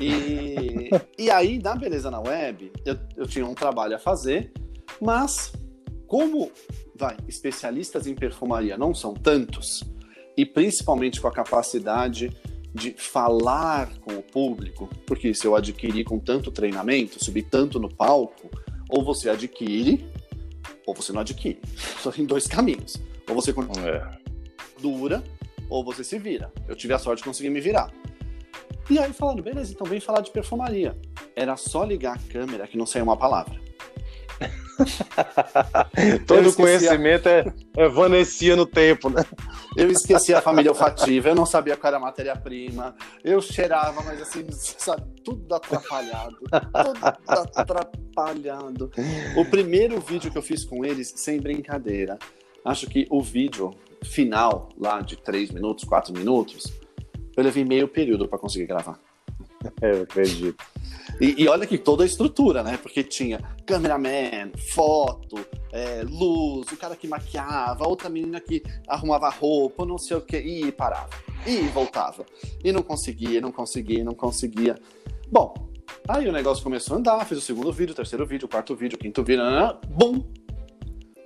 E, 0.00 0.90
e 1.18 1.30
aí, 1.30 1.58
na 1.58 1.74
Beleza 1.74 2.10
na 2.10 2.20
Web, 2.20 2.72
eu, 2.84 2.98
eu 3.16 3.26
tinha 3.26 3.46
um 3.46 3.54
trabalho 3.54 3.94
a 3.94 3.98
fazer, 3.98 4.52
mas 5.00 5.52
como, 6.06 6.50
vai, 6.94 7.16
especialistas 7.28 8.06
em 8.06 8.14
perfumaria 8.14 8.76
não 8.76 8.94
são 8.94 9.14
tantos, 9.14 9.84
e 10.36 10.44
principalmente 10.44 11.20
com 11.20 11.28
a 11.28 11.32
capacidade 11.32 12.30
de 12.74 12.92
falar 12.92 13.90
com 13.98 14.14
o 14.14 14.22
público, 14.22 14.88
porque 15.06 15.34
se 15.34 15.46
eu 15.46 15.54
adquirir 15.54 16.04
com 16.04 16.18
tanto 16.18 16.50
treinamento, 16.50 17.22
subir 17.22 17.42
tanto 17.42 17.78
no 17.78 17.88
palco, 17.88 18.50
ou 18.88 19.04
você 19.04 19.28
adquire, 19.28 20.04
ou 20.86 20.94
você 20.94 21.12
não 21.12 21.20
adquire. 21.20 21.60
Só 22.00 22.10
tem 22.10 22.24
dois 22.24 22.46
caminhos. 22.46 22.96
Ou 23.28 23.34
você 23.34 23.50
é. 23.50 24.18
dura, 24.80 25.22
ou 25.68 25.84
você 25.84 26.02
se 26.02 26.18
vira. 26.18 26.52
Eu 26.68 26.74
tive 26.74 26.92
a 26.92 26.98
sorte 26.98 27.18
de 27.18 27.24
conseguir 27.24 27.50
me 27.50 27.60
virar. 27.60 27.92
E 28.90 28.98
aí 28.98 29.12
falando, 29.12 29.42
beleza, 29.42 29.72
então 29.72 29.86
vem 29.86 30.00
falar 30.00 30.20
de 30.20 30.30
perfumaria. 30.30 30.96
Era 31.36 31.56
só 31.56 31.84
ligar 31.84 32.16
a 32.16 32.32
câmera 32.32 32.66
que 32.66 32.76
não 32.76 32.84
saiu 32.84 33.04
uma 33.04 33.16
palavra. 33.16 33.60
Todo 36.26 36.54
conhecimento 36.54 37.28
a... 37.28 37.32
é, 37.32 37.44
é 37.76 37.88
vanecia 37.88 38.56
no 38.56 38.66
tempo, 38.66 39.08
né? 39.08 39.24
Eu 39.76 39.90
esqueci 39.90 40.34
a 40.34 40.40
família 40.40 40.70
olfativa, 40.70 41.28
eu 41.28 41.34
não 41.34 41.46
sabia 41.46 41.76
qual 41.76 41.88
era 41.88 41.96
a 41.96 42.00
matéria-prima, 42.00 42.94
eu 43.24 43.40
cheirava, 43.40 44.02
mas 44.02 44.20
assim, 44.20 44.46
sabe, 44.50 45.02
tudo 45.24 45.54
atrapalhado. 45.54 46.36
Tudo 46.40 46.98
atrapalhado. 47.54 48.90
O 49.36 49.44
primeiro 49.44 50.00
vídeo 50.00 50.30
que 50.30 50.38
eu 50.38 50.42
fiz 50.42 50.64
com 50.64 50.84
eles, 50.84 51.12
sem 51.16 51.40
brincadeira, 51.40 52.18
acho 52.64 52.86
que 52.86 53.06
o 53.10 53.22
vídeo 53.22 53.70
final, 54.02 54.70
lá 54.78 55.00
de 55.00 55.16
3 55.16 55.52
minutos, 55.52 55.84
4 55.84 56.12
minutos, 56.12 56.72
eu 57.36 57.42
levei 57.42 57.64
meio 57.64 57.88
período 57.88 58.28
para 58.28 58.38
conseguir 58.38 58.66
gravar. 58.66 58.98
É, 59.80 59.92
eu 59.92 60.02
acredito. 60.02 60.62
E, 61.20 61.42
e, 61.42 61.48
olha 61.48 61.66
que 61.66 61.78
toda 61.78 62.02
a 62.02 62.06
estrutura, 62.06 62.62
né? 62.62 62.76
Porque 62.76 63.02
tinha 63.04 63.38
cameraman, 63.66 64.50
foto, 64.74 65.38
é, 65.72 66.02
luz, 66.02 66.70
o 66.72 66.76
cara 66.76 66.96
que 66.96 67.06
maquiava, 67.06 67.86
outra 67.86 68.08
menina 68.08 68.40
que 68.40 68.62
arrumava 68.88 69.28
roupa, 69.28 69.84
não 69.84 69.98
sei 69.98 70.16
o 70.16 70.20
que, 70.20 70.36
e 70.36 70.72
parava. 70.72 71.10
E 71.46 71.60
voltava. 71.68 72.24
E 72.64 72.72
não 72.72 72.82
conseguia, 72.82 73.40
não 73.40 73.52
conseguia, 73.52 74.04
não 74.04 74.14
conseguia. 74.14 74.76
Bom, 75.30 75.54
aí 76.08 76.28
o 76.28 76.32
negócio 76.32 76.62
começou 76.62 76.96
a 76.96 76.98
andar, 76.98 77.24
fiz 77.26 77.38
o 77.38 77.42
segundo 77.42 77.72
vídeo, 77.72 77.92
o 77.92 77.96
terceiro 77.96 78.26
vídeo, 78.26 78.46
o 78.46 78.48
quarto 78.48 78.74
vídeo, 78.74 78.96
o 78.96 78.98
quinto 78.98 79.22
vídeo, 79.22 79.42
bum! 79.88 80.22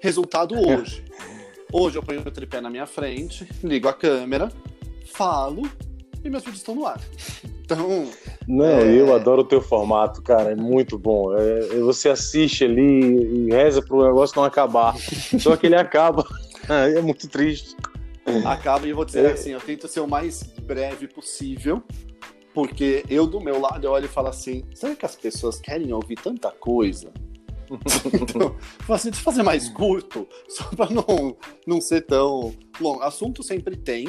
Resultado 0.00 0.54
hoje. 0.60 1.04
Hoje 1.72 1.98
eu 1.98 2.02
ponho 2.02 2.20
o 2.20 2.30
tripé 2.30 2.60
na 2.60 2.70
minha 2.70 2.86
frente, 2.86 3.48
ligo 3.62 3.88
a 3.88 3.92
câmera, 3.92 4.52
falo 5.12 5.62
e 6.24 6.30
meus 6.30 6.42
vídeos 6.42 6.60
estão 6.60 6.74
no 6.74 6.86
ar. 6.86 7.00
Então. 7.66 8.08
Não, 8.46 8.64
é... 8.64 8.94
eu 8.94 9.12
adoro 9.12 9.42
o 9.42 9.44
teu 9.44 9.60
formato, 9.60 10.22
cara. 10.22 10.52
É 10.52 10.54
muito 10.54 10.96
bom. 10.96 11.36
É, 11.36 11.58
é 11.58 11.80
você 11.80 12.08
assiste 12.08 12.64
ali 12.64 12.80
e 12.80 13.50
reza 13.50 13.82
pro 13.82 14.06
negócio 14.06 14.36
não 14.36 14.44
acabar. 14.44 14.96
Só 15.40 15.56
que 15.56 15.66
ele 15.66 15.74
acaba. 15.74 16.24
É 16.68 17.00
muito 17.00 17.28
triste. 17.28 17.76
Acaba 18.44 18.86
e 18.86 18.90
eu 18.90 18.96
vou 18.96 19.04
dizer 19.04 19.24
é... 19.24 19.32
assim: 19.32 19.50
eu 19.50 19.60
tento 19.60 19.88
ser 19.88 20.00
o 20.00 20.06
mais 20.06 20.42
breve 20.62 21.08
possível. 21.08 21.82
Porque 22.54 23.04
eu, 23.10 23.26
do 23.26 23.38
meu 23.38 23.60
lado, 23.60 23.84
eu 23.84 23.90
olho 23.90 24.06
e 24.06 24.08
falo 24.08 24.28
assim: 24.28 24.64
será 24.72 24.94
que 24.94 25.04
as 25.04 25.16
pessoas 25.16 25.58
querem 25.58 25.92
ouvir 25.92 26.16
tanta 26.16 26.50
coisa? 26.52 27.12
então, 28.14 28.56
assim, 28.88 29.10
deixa 29.10 29.20
eu 29.20 29.24
fazer 29.24 29.42
mais 29.42 29.68
curto, 29.68 30.26
só 30.48 30.64
para 30.76 30.88
não, 30.88 31.36
não 31.66 31.80
ser 31.80 32.02
tão 32.02 32.54
longo. 32.80 33.02
Assunto 33.02 33.42
sempre 33.42 33.76
tem, 33.76 34.06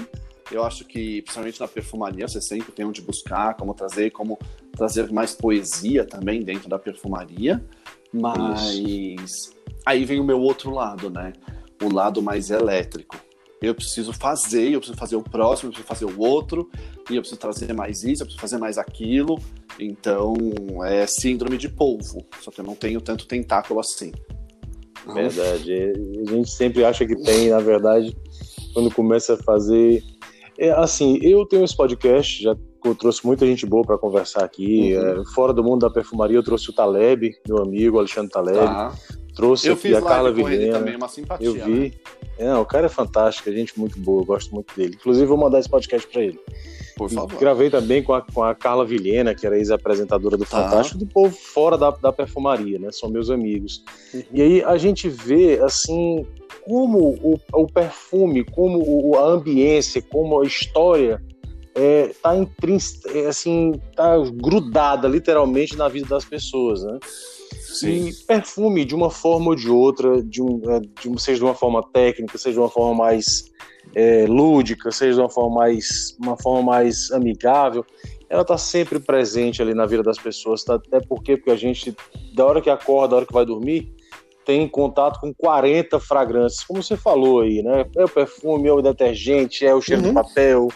eu 0.51 0.63
acho 0.63 0.85
que, 0.85 1.21
principalmente 1.21 1.59
na 1.59 1.67
perfumaria, 1.67 2.27
você 2.27 2.41
sempre 2.41 2.71
tem 2.71 2.85
onde 2.85 3.01
buscar, 3.01 3.55
como 3.55 3.73
trazer, 3.73 4.11
como 4.11 4.37
trazer 4.71 5.11
mais 5.11 5.33
poesia 5.33 6.05
também 6.05 6.41
dentro 6.41 6.69
da 6.69 6.79
perfumaria. 6.79 7.63
Mas 8.11 8.61
Isso. 8.73 9.53
aí 9.85 10.05
vem 10.05 10.19
o 10.19 10.23
meu 10.23 10.39
outro 10.39 10.71
lado, 10.71 11.09
né? 11.09 11.33
O 11.81 11.93
lado 11.93 12.21
mais 12.21 12.49
elétrico. 12.49 13.17
Eu 13.61 13.73
preciso 13.73 14.13
fazer, 14.13 14.71
eu 14.71 14.79
preciso 14.79 14.97
fazer 14.97 15.15
o 15.15 15.23
próximo, 15.23 15.69
eu 15.69 15.73
preciso 15.73 15.87
fazer 15.87 16.05
o 16.05 16.19
outro, 16.19 16.69
e 17.09 17.15
eu 17.15 17.21
preciso 17.21 17.39
trazer 17.39 17.73
mais 17.73 18.03
isso, 18.03 18.21
eu 18.21 18.27
preciso 18.27 18.39
fazer 18.39 18.57
mais 18.57 18.77
aquilo. 18.77 19.39
Então, 19.79 20.35
é 20.85 21.05
síndrome 21.07 21.57
de 21.57 21.67
polvo, 21.67 22.25
só 22.41 22.51
que 22.51 22.61
eu 22.61 22.65
não 22.65 22.75
tenho 22.75 23.01
tanto 23.01 23.27
tentáculo 23.27 23.79
assim. 23.79 24.11
Verdade. 25.05 25.93
A 26.25 26.31
gente 26.31 26.49
sempre 26.49 26.83
acha 26.83 27.05
que 27.05 27.15
tem, 27.15 27.49
na 27.49 27.59
verdade, 27.59 28.15
quando 28.73 28.91
começa 28.91 29.33
a 29.33 29.37
fazer 29.37 30.03
é, 30.57 30.71
assim, 30.71 31.19
eu 31.21 31.45
tenho 31.45 31.63
esse 31.63 31.75
podcast, 31.75 32.41
já 32.43 32.55
trouxe 32.99 33.25
muita 33.25 33.45
gente 33.45 33.65
boa 33.65 33.83
para 33.83 33.97
conversar 33.97 34.43
aqui. 34.43 34.95
Uhum. 34.95 35.21
É, 35.21 35.25
fora 35.33 35.53
do 35.53 35.63
mundo 35.63 35.81
da 35.81 35.89
perfumaria, 35.89 36.37
eu 36.37 36.43
trouxe 36.43 36.69
o 36.69 36.73
Taleb, 36.73 37.35
meu 37.47 37.61
amigo 37.61 37.97
Alexandre 37.97 38.31
Taleb. 38.31 38.57
Tá. 38.57 38.93
Trouxe 39.35 39.67
eu 39.67 39.73
aqui 39.73 39.93
a 39.93 40.01
Carla 40.01 40.31
Vilhena. 40.31 40.79
também, 40.79 40.95
uma 40.95 41.07
simpatia. 41.07 41.47
Eu 41.47 41.53
vi. 41.53 41.79
Né? 41.79 41.91
É, 42.39 42.55
o 42.55 42.65
cara 42.65 42.87
é 42.87 42.89
fantástico, 42.89 43.49
é 43.49 43.51
gente 43.51 43.79
muito 43.79 43.99
boa, 43.99 44.21
eu 44.21 44.25
gosto 44.25 44.53
muito 44.53 44.75
dele. 44.75 44.95
Inclusive, 44.95 45.25
vou 45.27 45.37
mandar 45.37 45.59
esse 45.59 45.69
podcast 45.69 46.07
para 46.07 46.23
ele. 46.23 46.39
Por 46.95 47.09
favor. 47.09 47.35
E 47.35 47.39
gravei 47.39 47.69
também 47.69 48.01
com 48.01 48.13
a, 48.13 48.21
com 48.21 48.43
a 48.43 48.55
Carla 48.55 48.83
Vilhena, 48.83 49.35
que 49.35 49.45
era 49.45 49.55
ex-apresentadora 49.55 50.37
do 50.37 50.43
tá. 50.43 50.63
Fantástico, 50.63 50.97
do 50.97 51.05
povo 51.05 51.35
fora 51.35 51.77
da, 51.77 51.91
da 51.91 52.11
perfumaria, 52.11 52.79
né? 52.79 52.91
São 52.91 53.09
meus 53.09 53.29
amigos. 53.29 53.83
Uhum. 54.11 54.23
E 54.33 54.41
aí 54.41 54.63
a 54.63 54.77
gente 54.77 55.07
vê, 55.07 55.59
assim, 55.63 56.25
como 56.67 57.17
o, 57.23 57.39
o 57.53 57.67
perfume, 57.67 58.43
como 58.43 58.83
o, 58.85 59.15
a 59.17 59.25
ambiência, 59.25 60.01
como 60.01 60.41
a 60.41 60.45
história 60.45 61.23
está 61.73 62.35
é, 62.35 63.19
é, 63.19 63.27
assim, 63.27 63.73
tá 63.95 64.17
grudada 64.33 65.07
literalmente 65.07 65.77
na 65.77 65.87
vida 65.87 66.07
das 66.07 66.25
pessoas, 66.25 66.83
né? 66.83 66.99
Sim. 67.51 68.07
E 68.07 68.13
perfume, 68.13 68.83
de 68.83 68.95
uma 68.95 69.09
forma 69.09 69.49
ou 69.49 69.55
de 69.55 69.69
outra, 69.69 70.21
de 70.21 70.41
um, 70.41 70.61
é, 70.69 70.79
de, 70.79 71.21
seja 71.21 71.37
de 71.37 71.45
uma 71.45 71.53
forma 71.53 71.81
técnica, 71.93 72.37
seja 72.37 72.53
de 72.53 72.59
uma 72.59 72.69
forma 72.69 72.95
mais 72.95 73.51
é, 73.95 74.25
lúdica, 74.27 74.91
seja 74.91 75.13
de 75.13 75.19
uma 75.21 75.29
forma 75.29 75.55
mais, 75.55 76.17
uma 76.19 76.35
forma 76.35 76.63
mais 76.63 77.11
amigável, 77.11 77.85
ela 78.29 78.41
está 78.41 78.57
sempre 78.57 78.99
presente 78.99 79.61
ali 79.61 79.73
na 79.73 79.85
vida 79.85 80.03
das 80.03 80.17
pessoas, 80.17 80.63
tá? 80.63 80.75
até 80.75 80.99
porque, 80.99 81.37
porque 81.37 81.51
a 81.51 81.55
gente, 81.55 81.95
da 82.33 82.45
hora 82.45 82.61
que 82.61 82.69
acorda, 82.69 83.09
da 83.09 83.15
hora 83.17 83.25
que 83.25 83.33
vai 83.33 83.45
dormir, 83.45 83.95
tem 84.47 84.65
contato 84.65 85.19
com 85.19 85.33
40 85.33 85.99
fragrâncias, 85.99 86.63
como 86.63 86.81
você 86.81 86.95
falou 86.95 87.41
aí, 87.41 87.61
né? 87.61 87.85
É 87.97 88.05
o 88.05 88.09
perfume, 88.09 88.69
é 88.69 88.71
o 88.71 88.81
detergente, 88.81 89.65
é 89.65 89.75
o 89.75 89.81
cheiro 89.81 90.01
uhum. 90.01 90.07
do 90.07 90.13
papel. 90.13 90.69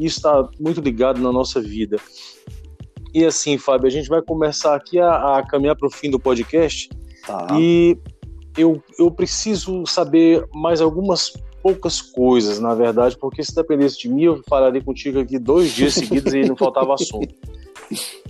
Isso 0.00 0.16
está 0.16 0.48
muito 0.58 0.80
ligado 0.80 1.20
na 1.20 1.30
nossa 1.30 1.60
vida. 1.60 1.98
E 3.12 3.22
assim, 3.22 3.58
Fábio, 3.58 3.86
a 3.86 3.90
gente 3.90 4.08
vai 4.08 4.22
começar 4.22 4.74
aqui 4.74 4.98
a, 4.98 5.36
a 5.36 5.46
caminhar 5.46 5.76
para 5.76 5.86
o 5.86 5.90
fim 5.90 6.10
do 6.10 6.18
podcast. 6.18 6.88
Tá. 7.26 7.48
E 7.60 7.98
eu, 8.56 8.82
eu 8.98 9.10
preciso 9.10 9.84
saber 9.84 10.48
mais 10.54 10.80
algumas 10.80 11.34
poucas 11.62 12.00
coisas, 12.00 12.58
na 12.58 12.74
verdade, 12.74 13.18
porque 13.18 13.44
se 13.44 13.54
dependesse 13.54 13.98
de 13.98 14.08
mim, 14.08 14.24
eu 14.24 14.42
falaria 14.48 14.82
contigo 14.82 15.20
aqui 15.20 15.38
dois 15.38 15.70
dias 15.72 15.92
seguidos 15.94 16.32
e 16.32 16.48
não 16.48 16.56
faltava 16.56 16.94
assunto. 16.94 17.34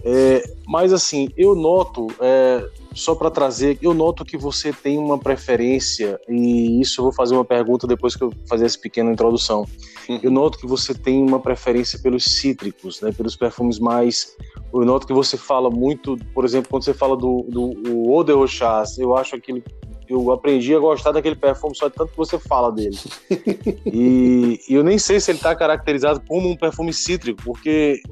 É, 0.04 0.42
mas 0.66 0.92
assim, 0.92 1.28
eu 1.36 1.54
noto, 1.54 2.08
é, 2.18 2.68
só 2.94 3.14
para 3.14 3.30
trazer, 3.30 3.78
eu 3.80 3.94
noto 3.94 4.24
que 4.24 4.36
você 4.36 4.72
tem 4.72 4.98
uma 4.98 5.18
preferência, 5.18 6.20
e 6.28 6.80
isso 6.80 7.00
eu 7.00 7.04
vou 7.04 7.12
fazer 7.12 7.34
uma 7.34 7.44
pergunta 7.44 7.86
depois 7.86 8.14
que 8.14 8.22
eu 8.22 8.32
fazer 8.48 8.66
essa 8.66 8.78
pequena 8.78 9.10
introdução. 9.10 9.66
Uhum. 10.08 10.20
Eu 10.22 10.30
noto 10.30 10.58
que 10.58 10.66
você 10.66 10.94
tem 10.94 11.22
uma 11.22 11.40
preferência 11.40 11.98
pelos 11.98 12.24
cítricos, 12.24 13.00
né, 13.00 13.12
pelos 13.12 13.36
perfumes 13.36 13.78
mais. 13.78 14.36
Eu 14.72 14.84
noto 14.84 15.06
que 15.06 15.12
você 15.12 15.36
fala 15.36 15.70
muito, 15.70 16.16
por 16.34 16.44
exemplo, 16.44 16.70
quando 16.70 16.84
você 16.84 16.94
fala 16.94 17.16
do, 17.16 17.46
do 17.48 18.10
Eau 18.10 18.24
de 18.24 18.32
Rochas, 18.32 18.98
eu 18.98 19.16
acho 19.16 19.36
aquele. 19.36 19.62
Eu 20.08 20.30
aprendi 20.30 20.74
a 20.74 20.78
gostar 20.78 21.12
daquele 21.12 21.36
perfume 21.36 21.74
só 21.74 21.88
de 21.88 21.94
tanto 21.94 22.10
que 22.10 22.18
você 22.18 22.38
fala 22.38 22.70
dele. 22.70 22.98
e, 23.86 24.60
e 24.68 24.74
eu 24.74 24.82
nem 24.82 24.98
sei 24.98 25.18
se 25.20 25.30
ele 25.30 25.38
está 25.38 25.54
caracterizado 25.54 26.20
como 26.28 26.50
um 26.50 26.56
perfume 26.56 26.92
cítrico, 26.92 27.40
porque 27.42 28.02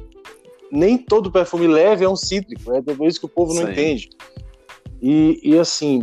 nem 0.70 0.96
todo 0.96 1.30
perfume 1.30 1.66
leve 1.66 2.04
é 2.04 2.08
um 2.08 2.16
cítrico. 2.16 2.72
É 2.72 2.80
por 2.80 3.06
isso 3.06 3.20
que 3.20 3.26
o 3.26 3.28
povo 3.28 3.52
não 3.52 3.66
Sim. 3.66 3.72
entende. 3.72 4.10
E, 5.00 5.40
e 5.42 5.58
assim, 5.58 6.02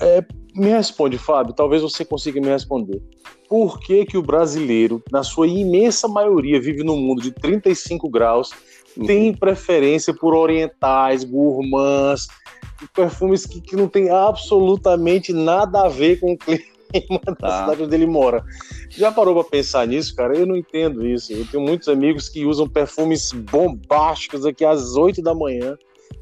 é, 0.00 0.24
me 0.54 0.68
responde, 0.68 1.18
Fábio, 1.18 1.54
talvez 1.54 1.82
você 1.82 2.04
consiga 2.04 2.40
me 2.40 2.48
responder. 2.48 3.00
Por 3.48 3.80
que, 3.80 4.04
que 4.04 4.18
o 4.18 4.22
brasileiro, 4.22 5.02
na 5.10 5.22
sua 5.22 5.46
imensa 5.46 6.06
maioria, 6.06 6.60
vive 6.60 6.84
num 6.84 6.96
mundo 6.96 7.22
de 7.22 7.30
35 7.30 8.08
graus, 8.10 8.50
uhum. 8.96 9.06
tem 9.06 9.32
preferência 9.32 10.12
por 10.12 10.34
orientais, 10.34 11.24
gourmands, 11.24 12.28
perfumes 12.94 13.46
que, 13.46 13.60
que 13.60 13.74
não 13.74 13.88
tem 13.88 14.10
absolutamente 14.10 15.32
nada 15.32 15.82
a 15.82 15.88
ver 15.88 16.20
com 16.20 16.32
o 16.32 16.38
clima 16.38 17.20
tá. 17.38 17.48
da 17.48 17.60
cidade 17.60 17.82
onde 17.82 17.94
ele 17.94 18.06
mora. 18.06 18.44
Já 18.90 19.10
parou 19.10 19.34
para 19.34 19.44
pensar 19.44 19.86
nisso, 19.86 20.14
cara? 20.14 20.36
Eu 20.36 20.46
não 20.46 20.56
entendo 20.56 21.06
isso. 21.06 21.32
Eu 21.32 21.46
tenho 21.46 21.62
muitos 21.62 21.88
amigos 21.88 22.28
que 22.28 22.44
usam 22.44 22.68
perfumes 22.68 23.32
bombásticos 23.32 24.44
aqui 24.44 24.64
às 24.64 24.94
8 24.94 25.22
da 25.22 25.34
manhã 25.34 25.76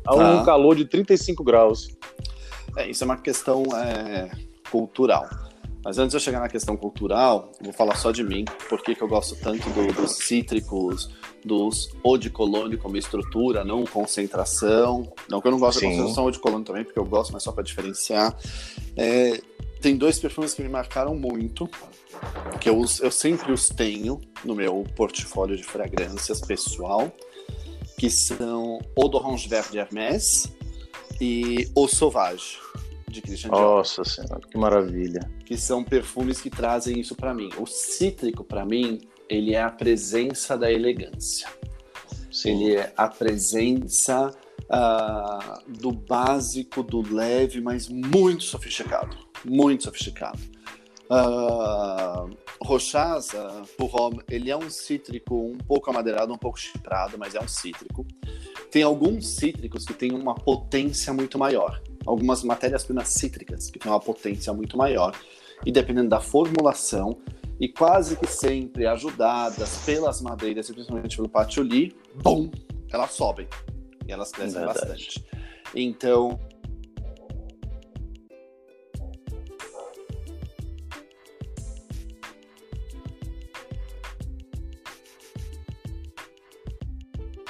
a 0.05 0.15
um 0.15 0.39
tá. 0.39 0.45
calor 0.45 0.77
de 0.77 0.85
35 0.85 1.43
graus. 1.43 1.89
É, 2.77 2.89
isso 2.89 3.03
é 3.03 3.07
uma 3.07 3.17
questão 3.17 3.65
é, 3.75 4.31
cultural. 4.71 5.29
Mas 5.85 5.99
antes 5.99 6.11
de 6.11 6.17
eu 6.17 6.21
chegar 6.21 6.41
na 6.41 6.49
questão 6.49 6.77
cultural, 6.77 7.53
vou 7.61 7.73
falar 7.73 7.95
só 7.95 8.11
de 8.11 8.25
mim, 8.25 8.45
porque 8.69 8.93
que 8.93 9.03
eu 9.03 9.07
gosto 9.07 9.37
tanto 9.37 9.71
do, 9.71 9.93
dos 9.93 10.17
cítricos, 10.17 11.09
dos 11.45 11.91
eau 12.05 12.19
de 12.19 12.29
cologne 12.29 12.77
como 12.77 12.97
estrutura, 12.97 13.65
não 13.65 13.85
concentração. 13.85 15.09
Não 15.31 15.41
que 15.41 15.47
eu 15.47 15.53
não 15.53 15.61
gosto 15.61 15.79
Sim. 15.79 15.87
da 15.87 15.93
concentração 15.93 16.25
eau 16.25 16.31
de 16.33 16.41
cologne 16.41 16.65
também, 16.65 16.85
porque 16.85 16.99
eu 16.99 17.05
gosto, 17.05 17.33
mas 17.33 17.45
só 17.45 17.53
para 17.53 17.63
diferenciar. 17.63 18.37
É, 18.97 19.41
tem 19.81 19.97
dois 19.97 20.19
perfumes 20.19 20.55
que 20.55 20.63
me 20.63 20.69
marcaram 20.69 21.15
muito, 21.15 21.71
que 22.61 22.69
eu, 22.69 22.85
eu 23.01 23.11
sempre 23.13 23.53
os 23.53 23.69
tenho 23.69 24.21
no 24.45 24.57
meu 24.57 24.85
portfólio 24.97 25.57
de 25.57 25.63
fragrâncias 25.63 26.41
pessoal, 26.41 27.13
que 27.99 28.11
são 28.11 28.79
Eau 28.97 29.09
d'Orange 29.09 29.49
Verde 29.49 29.79
Hermès 29.79 30.53
e 31.21 31.71
Eau 31.77 31.89
Sauvage 31.89 32.59
de 33.09 33.23
Christian 33.23 33.51
Dior. 33.51 33.79
Nossa 33.79 34.05
senhora, 34.05 34.41
que 34.41 34.59
maravilha. 34.59 35.21
Que 35.45 35.57
são 35.57 35.83
perfumes 35.83 36.41
que 36.41 36.51
trazem 36.51 37.01
isso 37.01 37.15
para 37.15 37.33
mim. 37.33 37.49
O 37.59 37.67
cítrico, 37.67 38.45
para 38.45 38.65
mim, 38.65 39.01
ele 39.29 39.55
é 39.55 39.63
a 39.63 39.71
presença 39.71 40.57
da 40.57 40.71
elegância. 40.71 41.49
Sim. 42.31 42.51
Ele 42.51 42.77
é 42.77 42.93
a 42.97 43.09
presença 43.09 44.31
uh, 44.65 45.71
do 45.71 45.91
básico, 45.91 46.83
do 46.83 47.03
leve, 47.15 47.61
mas 47.61 47.89
muito 47.89 48.45
sofisticado. 48.45 49.17
Muito 49.45 49.85
sofisticado. 49.85 50.39
Uh, 51.09 52.37
Rochaza, 52.61 53.63
Purrom, 53.77 54.19
ele 54.29 54.51
é 54.51 54.57
um 54.57 54.69
cítrico 54.69 55.35
um 55.35 55.59
pouco 55.59 55.89
amadeirado, 55.91 56.33
um 56.33 56.39
pouco 56.39 56.59
chiprado, 56.59 57.17
mas 57.19 57.35
é 57.35 57.41
um 57.41 57.49
cítrico. 57.49 58.07
Tem 58.71 58.83
alguns 58.83 59.27
cítricos 59.37 59.85
que 59.85 59.95
têm 59.95 60.13
uma 60.13 60.35
potência 60.35 61.13
muito 61.13 61.39
maior 61.39 61.81
algumas 62.07 62.43
matérias-primas 62.45 63.09
cítricas, 63.09 63.69
que 63.69 63.79
têm 63.79 63.91
uma 63.91 64.01
potência 64.01 64.53
muito 64.53 64.79
maior. 64.79 65.15
E 65.65 65.73
dependendo 65.73 66.09
da 66.09 66.21
formulação, 66.21 67.19
e 67.59 67.69
quase 67.69 68.17
que 68.17 68.27
sempre 68.27 68.87
ajudadas 68.87 69.85
pelas 69.85 70.21
madeiras, 70.21 70.71
principalmente 70.71 71.17
pelo 71.17 71.29
patchouli, 71.29 71.97
bom, 72.23 72.51
elas 72.91 73.13
sobem. 73.13 73.49
E 74.07 74.13
elas 74.13 74.31
crescem 74.31 74.61
Verdade. 74.61 74.79
bastante. 74.79 75.25
Então, 75.75 76.39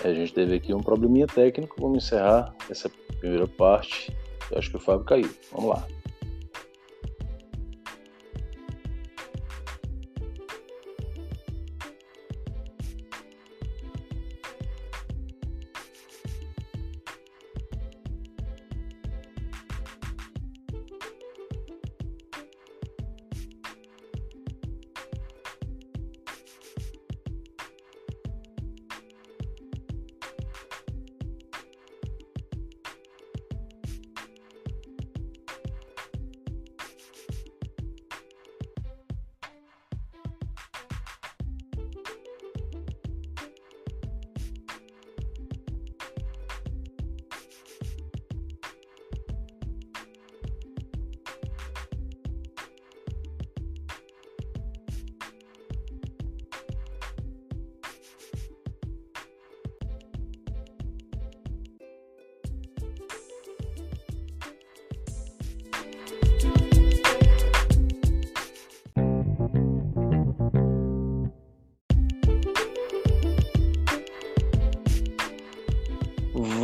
A 0.06 0.14
gente 0.14 0.32
teve 0.32 0.54
aqui 0.54 0.72
um 0.72 0.80
probleminha 0.80 1.26
técnico. 1.26 1.76
Vamos 1.80 2.04
encerrar 2.04 2.54
essa 2.70 2.90
primeira 3.18 3.46
parte 3.46 4.12
eu 4.50 4.58
acho 4.58 4.70
que 4.70 4.76
o 4.76 4.80
Fábio 4.80 5.04
caiu. 5.04 5.30
Vamos 5.52 5.70
lá. 5.70 5.86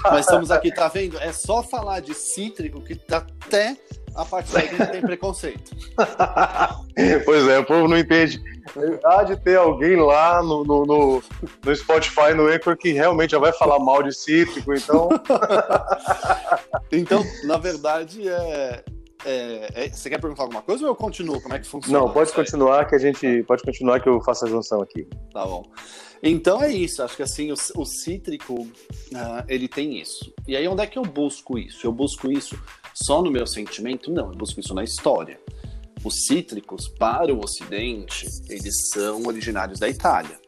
Mas 0.02 0.20
estamos 0.20 0.50
aqui, 0.50 0.72
tá 0.72 0.88
vendo? 0.88 1.18
É 1.18 1.30
só 1.30 1.62
falar 1.62 2.00
de 2.00 2.14
cítrico 2.14 2.80
que 2.80 2.94
tá 2.94 3.18
até 3.18 3.76
a 4.14 4.24
parte 4.24 4.50
daí 4.50 4.72
não 4.76 4.86
tem 4.86 5.02
preconceito. 5.02 5.70
pois 7.26 7.48
é, 7.48 7.58
o 7.58 7.64
povo 7.66 7.86
não 7.86 7.98
entende. 7.98 8.42
Há 9.04 9.24
de 9.24 9.36
ter 9.36 9.56
alguém 9.58 9.96
lá 9.96 10.42
no, 10.42 10.64
no, 10.64 10.86
no, 10.86 11.22
no 11.62 11.76
Spotify, 11.76 12.32
no 12.34 12.46
Anchor, 12.46 12.76
que 12.76 12.92
realmente 12.92 13.32
já 13.32 13.38
vai 13.38 13.52
falar 13.52 13.78
mal 13.78 14.02
de 14.02 14.12
cítrico, 14.12 14.74
então. 14.74 15.10
então, 16.90 17.22
na 17.44 17.58
verdade, 17.58 18.26
é, 18.26 18.82
é, 19.28 19.68
é, 19.74 19.88
você 19.90 20.08
quer 20.08 20.18
perguntar 20.18 20.44
alguma 20.44 20.62
coisa 20.62 20.84
ou 20.84 20.90
eu 20.90 20.96
continuo? 20.96 21.40
Como 21.40 21.54
é 21.54 21.58
que 21.58 21.66
funciona? 21.66 21.98
Não, 21.98 22.10
pode 22.10 22.32
continuar 22.32 22.86
que 22.86 22.94
a 22.94 22.98
gente 22.98 23.42
pode 23.42 23.62
continuar 23.62 24.00
que 24.00 24.08
eu 24.08 24.20
faço 24.22 24.46
a 24.46 24.48
junção 24.48 24.80
aqui. 24.80 25.06
Tá 25.32 25.44
bom. 25.44 25.62
Então 26.22 26.62
é 26.62 26.72
isso. 26.72 27.02
Acho 27.02 27.14
que 27.14 27.22
assim 27.22 27.52
o, 27.52 27.54
o 27.76 27.84
cítrico 27.84 28.62
uh, 28.62 29.44
ele 29.46 29.68
tem 29.68 30.00
isso. 30.00 30.32
E 30.46 30.56
aí 30.56 30.66
onde 30.66 30.82
é 30.82 30.86
que 30.86 30.98
eu 30.98 31.02
busco 31.02 31.58
isso? 31.58 31.86
Eu 31.86 31.92
busco 31.92 32.32
isso 32.32 32.58
só 32.94 33.20
no 33.20 33.30
meu 33.30 33.46
sentimento? 33.46 34.10
Não, 34.10 34.32
eu 34.32 34.38
busco 34.38 34.58
isso 34.60 34.74
na 34.74 34.82
história. 34.82 35.38
Os 36.02 36.26
cítricos 36.26 36.88
para 36.88 37.34
o 37.34 37.44
Ocidente 37.44 38.26
eles 38.48 38.88
são 38.88 39.22
originários 39.26 39.78
da 39.78 39.88
Itália. 39.90 40.40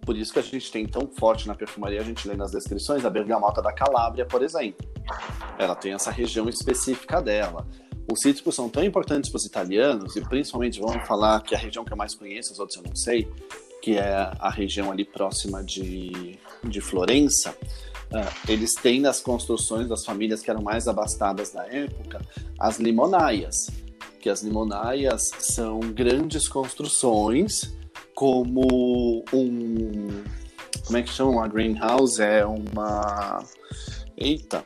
Por 0.00 0.16
isso 0.16 0.32
que 0.32 0.38
a 0.38 0.42
gente 0.42 0.72
tem 0.72 0.86
tão 0.86 1.06
forte 1.18 1.46
na 1.46 1.54
perfumaria, 1.54 2.00
a 2.00 2.04
gente 2.04 2.26
lê 2.26 2.34
nas 2.34 2.52
descrições, 2.52 3.04
a 3.04 3.10
bergamota 3.10 3.60
da 3.60 3.70
Calábria, 3.70 4.24
por 4.24 4.42
exemplo. 4.42 4.88
Ela 5.58 5.74
tem 5.74 5.92
essa 5.92 6.10
região 6.10 6.48
específica 6.48 7.20
dela. 7.20 7.66
Os 8.10 8.20
cítricos 8.20 8.54
são 8.54 8.70
tão 8.70 8.82
importantes 8.82 9.28
para 9.28 9.36
os 9.36 9.44
italianos, 9.44 10.16
e 10.16 10.22
principalmente 10.22 10.80
vamos 10.80 11.06
falar 11.06 11.42
que 11.42 11.54
a 11.54 11.58
região 11.58 11.84
que 11.84 11.92
eu 11.92 11.96
mais 11.96 12.14
conheço, 12.14 12.52
os 12.52 12.58
outros 12.58 12.78
eu 12.78 12.82
não 12.82 12.96
sei, 12.96 13.28
que 13.82 13.98
é 13.98 14.32
a 14.38 14.50
região 14.50 14.90
ali 14.90 15.04
próxima 15.04 15.62
de, 15.62 16.38
de 16.64 16.80
Florença, 16.80 17.50
uh, 17.50 18.50
eles 18.50 18.74
têm 18.74 19.00
nas 19.00 19.20
construções 19.20 19.88
das 19.88 20.06
famílias 20.06 20.40
que 20.40 20.50
eram 20.50 20.62
mais 20.62 20.88
abastadas 20.88 21.52
na 21.52 21.66
época, 21.66 22.20
as 22.58 22.78
limonaias, 22.78 23.70
que 24.20 24.30
as 24.30 24.42
limonaias 24.42 25.30
são 25.40 25.78
grandes 25.80 26.48
construções 26.48 27.76
como 28.14 29.22
um... 29.32 30.24
como 30.86 30.98
é 30.98 31.02
que 31.02 31.10
chama? 31.10 31.44
A 31.44 31.48
greenhouse 31.48 32.20
é 32.22 32.44
uma... 32.46 33.44
eita... 34.16 34.64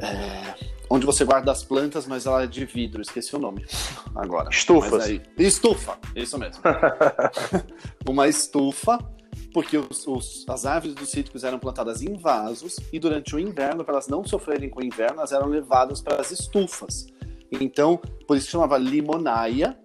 É, 0.00 0.77
onde 0.90 1.04
você 1.04 1.24
guarda 1.24 1.52
as 1.52 1.62
plantas, 1.62 2.06
mas 2.06 2.26
ela 2.26 2.42
é 2.42 2.46
de 2.46 2.64
vidro, 2.64 3.02
esqueci 3.02 3.34
o 3.34 3.38
nome 3.38 3.64
agora. 4.14 4.48
Estufas. 4.50 5.04
Aí, 5.04 5.22
estufa, 5.38 5.98
isso 6.14 6.38
mesmo. 6.38 6.62
uma 8.08 8.26
estufa, 8.28 8.98
porque 9.52 9.76
os, 9.76 10.06
os, 10.06 10.44
as 10.48 10.66
árvores 10.66 10.94
dos 10.94 11.10
cítricos 11.10 11.44
eram 11.44 11.58
plantadas 11.58 12.02
em 12.02 12.14
vasos 12.14 12.76
e 12.92 12.98
durante 12.98 13.34
o 13.36 13.38
inverno, 13.38 13.84
para 13.84 13.94
elas 13.94 14.08
não 14.08 14.24
sofrerem 14.24 14.70
com 14.70 14.80
o 14.80 14.84
inverno, 14.84 15.18
elas 15.18 15.32
eram 15.32 15.48
levadas 15.48 16.00
para 16.00 16.20
as 16.20 16.30
estufas. 16.30 17.06
Então, 17.50 18.00
por 18.26 18.36
isso 18.36 18.50
chamava 18.50 18.76
limonaia, 18.76 19.78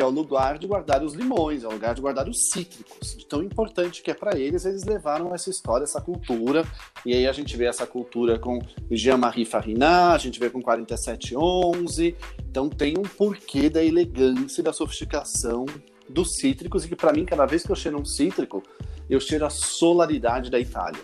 que 0.00 0.02
é 0.02 0.06
o 0.06 0.08
lugar 0.08 0.58
de 0.58 0.66
guardar 0.66 1.04
os 1.04 1.12
limões, 1.12 1.62
é 1.62 1.68
o 1.68 1.72
lugar 1.72 1.94
de 1.94 2.00
guardar 2.00 2.26
os 2.26 2.48
cítricos. 2.48 3.18
De 3.18 3.26
tão 3.26 3.42
importante 3.42 4.00
que 4.00 4.10
é 4.10 4.14
para 4.14 4.38
eles, 4.38 4.64
eles 4.64 4.82
levaram 4.82 5.34
essa 5.34 5.50
história, 5.50 5.84
essa 5.84 6.00
cultura. 6.00 6.64
E 7.04 7.12
aí 7.12 7.26
a 7.26 7.32
gente 7.32 7.54
vê 7.54 7.66
essa 7.66 7.86
cultura 7.86 8.38
com 8.38 8.58
Jean-Marie 8.90 9.44
Farinat, 9.44 10.14
a 10.14 10.18
gente 10.18 10.40
vê 10.40 10.48
com 10.48 10.62
4711. 10.62 12.16
Então 12.48 12.70
tem 12.70 12.94
um 12.96 13.02
porquê 13.02 13.68
da 13.68 13.84
elegância 13.84 14.62
e 14.62 14.64
da 14.64 14.72
sofisticação 14.72 15.66
dos 16.08 16.36
cítricos, 16.36 16.86
e 16.86 16.88
que 16.88 16.96
para 16.96 17.12
mim, 17.12 17.26
cada 17.26 17.44
vez 17.44 17.62
que 17.62 17.70
eu 17.70 17.76
cheiro 17.76 18.00
um 18.00 18.04
cítrico, 18.06 18.62
eu 19.10 19.20
cheiro 19.20 19.44
a 19.44 19.50
solaridade 19.50 20.50
da 20.50 20.58
Itália. 20.58 21.02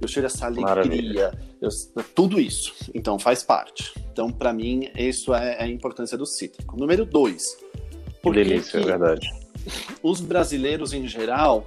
Eu 0.00 0.08
cheiro 0.08 0.26
essa 0.26 0.46
alegria, 0.46 1.32
eu, 1.60 1.68
tudo 2.12 2.40
isso. 2.40 2.74
Então 2.92 3.20
faz 3.20 3.44
parte. 3.44 3.94
Então, 4.10 4.32
para 4.32 4.52
mim, 4.52 4.90
isso 4.96 5.32
é 5.32 5.62
a 5.62 5.68
importância 5.68 6.18
do 6.18 6.26
cítrico. 6.26 6.76
Número 6.76 7.06
dois, 7.06 7.56
por 8.22 8.34
delícia, 8.34 8.78
é 8.78 8.84
verdade. 8.84 9.28
Os 10.02 10.20
brasileiros, 10.20 10.92
em 10.92 11.06
geral, 11.06 11.66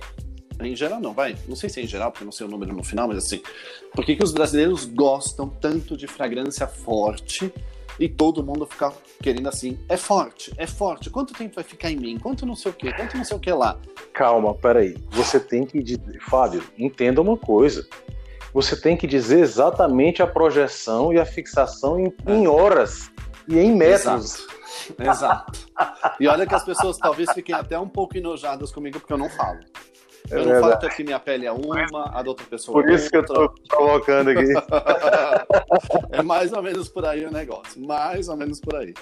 em 0.59 0.75
geral 0.75 0.99
não, 0.99 1.13
vai, 1.13 1.35
não 1.47 1.55
sei 1.55 1.69
se 1.69 1.79
é 1.79 1.83
em 1.83 1.87
geral, 1.87 2.11
porque 2.11 2.25
não 2.25 2.31
sei 2.31 2.47
o 2.47 2.49
número 2.49 2.73
no 2.73 2.83
final, 2.83 3.07
mas 3.07 3.17
assim, 3.17 3.41
por 3.93 4.05
que, 4.05 4.15
que 4.15 4.23
os 4.23 4.31
brasileiros 4.31 4.85
gostam 4.85 5.49
tanto 5.49 5.97
de 5.97 6.07
fragrância 6.07 6.67
forte 6.67 7.51
e 7.99 8.09
todo 8.09 8.43
mundo 8.43 8.65
fica 8.65 8.91
querendo 9.21 9.47
assim, 9.47 9.77
é 9.87 9.97
forte, 9.97 10.53
é 10.57 10.67
forte, 10.67 11.09
quanto 11.09 11.33
tempo 11.33 11.55
vai 11.55 11.63
ficar 11.63 11.91
em 11.91 11.95
mim, 11.95 12.17
quanto 12.17 12.45
não 12.45 12.55
sei 12.55 12.71
o 12.71 12.73
que, 12.73 12.91
quanto 12.93 13.17
não 13.17 13.23
sei 13.23 13.37
o 13.37 13.39
que 13.39 13.51
lá. 13.51 13.77
Calma, 14.13 14.53
peraí, 14.53 14.95
você 15.11 15.39
tem 15.39 15.65
que, 15.65 15.83
Fábio, 16.21 16.63
entenda 16.77 17.21
uma 17.21 17.37
coisa, 17.37 17.87
você 18.53 18.75
tem 18.79 18.95
que 18.95 19.07
dizer 19.07 19.39
exatamente 19.39 20.21
a 20.21 20.27
projeção 20.27 21.11
e 21.11 21.19
a 21.19 21.25
fixação 21.25 21.99
em, 21.99 22.13
é. 22.25 22.33
em 22.33 22.47
horas 22.47 23.11
e 23.47 23.57
em 23.57 23.75
metros. 23.75 24.35
Exato. 24.35 24.54
Exato. 24.99 25.67
E 26.19 26.27
olha 26.27 26.45
que 26.45 26.55
as 26.55 26.63
pessoas 26.63 26.97
talvez 26.97 27.31
fiquem 27.31 27.55
até 27.55 27.77
um 27.79 27.87
pouco 27.87 28.17
enojadas 28.17 28.71
comigo 28.71 28.99
porque 28.99 29.13
eu 29.13 29.17
não 29.17 29.29
falo. 29.29 29.59
Eu 30.29 30.39
é 30.39 30.45
não 30.45 30.61
falo 30.61 30.89
que 30.89 31.03
minha 31.03 31.19
pele 31.19 31.45
é 31.45 31.51
uma, 31.51 32.09
a 32.11 32.23
da 32.23 32.29
outra 32.29 32.45
pessoa 32.47 32.81
Por 32.81 32.89
isso 32.91 33.05
outra. 33.05 33.11
que 33.11 33.17
eu 33.17 33.25
tô 33.25 33.53
colocando 33.69 34.29
aqui. 34.31 34.53
é 36.11 36.23
mais 36.23 36.51
ou 36.51 36.63
menos 36.63 36.89
por 36.89 37.05
aí 37.05 37.25
o 37.25 37.31
negócio. 37.31 37.79
Mais 37.85 38.27
ou 38.27 38.35
menos 38.35 38.59
por 38.59 38.75
aí. 38.75 38.93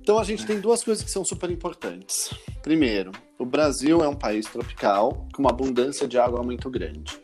Então 0.00 0.18
a 0.18 0.24
gente 0.24 0.46
tem 0.46 0.58
duas 0.58 0.82
coisas 0.82 1.04
que 1.04 1.10
são 1.10 1.22
super 1.24 1.50
importantes. 1.50 2.32
Primeiro, 2.62 3.12
o 3.38 3.44
Brasil 3.44 4.02
é 4.02 4.08
um 4.08 4.14
país 4.14 4.46
tropical 4.46 5.26
com 5.34 5.42
uma 5.42 5.50
abundância 5.50 6.08
de 6.08 6.18
água 6.18 6.42
muito 6.42 6.70
grande. 6.70 7.18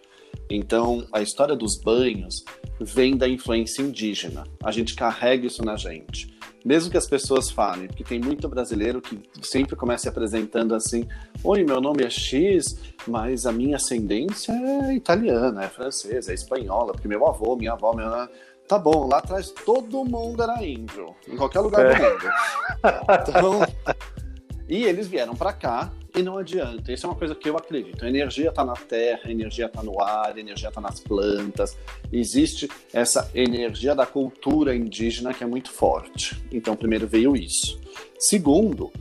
Então, 0.51 1.07
a 1.11 1.23
história 1.23 1.57
dos 1.57 1.81
banhos 1.81 2.45
vem 2.79 3.17
da 3.17 3.27
influência 3.27 3.81
indígena. 3.81 4.45
A 4.63 4.71
gente 4.71 4.95
carrega 4.95 5.47
isso 5.47 5.65
na 5.65 5.77
gente 5.77 6.34
mesmo 6.65 6.91
que 6.91 6.97
as 6.97 7.07
pessoas 7.07 7.51
falem, 7.51 7.87
porque 7.89 8.03
tem 8.03 8.19
muito 8.19 8.49
brasileiro 8.49 9.03
que 9.03 9.21
sempre 9.43 9.77
começa 9.77 10.05
se 10.05 10.09
apresentando 10.09 10.75
assim: 10.75 11.07
Oi, 11.43 11.63
meu 11.63 11.81
nome 11.81 12.05
é 12.05 12.11
X, 12.11 12.79
mas 13.07 13.45
a 13.45 13.53
minha 13.53 13.77
ascendência 13.77 14.53
é 14.53 14.95
italiana, 14.95 15.65
é 15.65 15.69
francesa, 15.69 16.31
é 16.31 16.35
espanhola, 16.35 16.93
porque 16.93 17.07
meu 17.07 17.27
avô, 17.27 17.55
minha 17.57 17.73
avó, 17.73 17.93
minha. 17.93 18.29
Tá 18.67 18.79
bom, 18.79 19.07
lá 19.07 19.19
atrás 19.19 19.51
todo 19.51 20.07
mundo 20.07 20.43
era 20.43 20.65
índio, 20.65 21.15
em 21.29 21.37
qualquer 21.37 21.61
lugar 21.61 21.85
é. 21.85 21.95
do 21.95 22.03
mundo. 22.03 22.33
Então, 23.29 23.61
e 24.69 24.85
eles 24.85 25.07
vieram 25.07 25.35
para 25.35 25.53
cá 25.53 25.93
e 26.17 26.23
não 26.23 26.39
adianta. 26.39 26.93
Isso 26.93 27.07
é 27.07 27.09
uma 27.11 27.17
coisa 27.17 27.35
que 27.35 27.49
eu 27.49 27.57
acredito. 27.57 28.05
A 28.05 28.09
energia 28.09 28.49
está 28.49 28.65
na 28.65 28.75
terra, 28.75 29.23
a 29.25 29.31
energia 29.31 29.67
está 29.67 29.83
no 29.83 30.01
ar, 30.01 30.33
a 30.35 30.41
energia 30.41 30.69
está 30.69 30.81
nas 30.81 31.01
plantas. 31.01 31.77
Existe 32.13 32.71
essa 32.93 33.31
energia 33.35 33.95
da 33.95 34.07
cultura 34.07 34.75
indígena 34.75 35.35
que 35.35 35.43
é 35.43 35.47
muito 35.47 35.71
forte. 35.71 36.41
Então, 36.53 36.77
primeiro 36.77 37.07
veio 37.07 37.37
isso. 37.37 37.81
Segundo, 38.19 38.93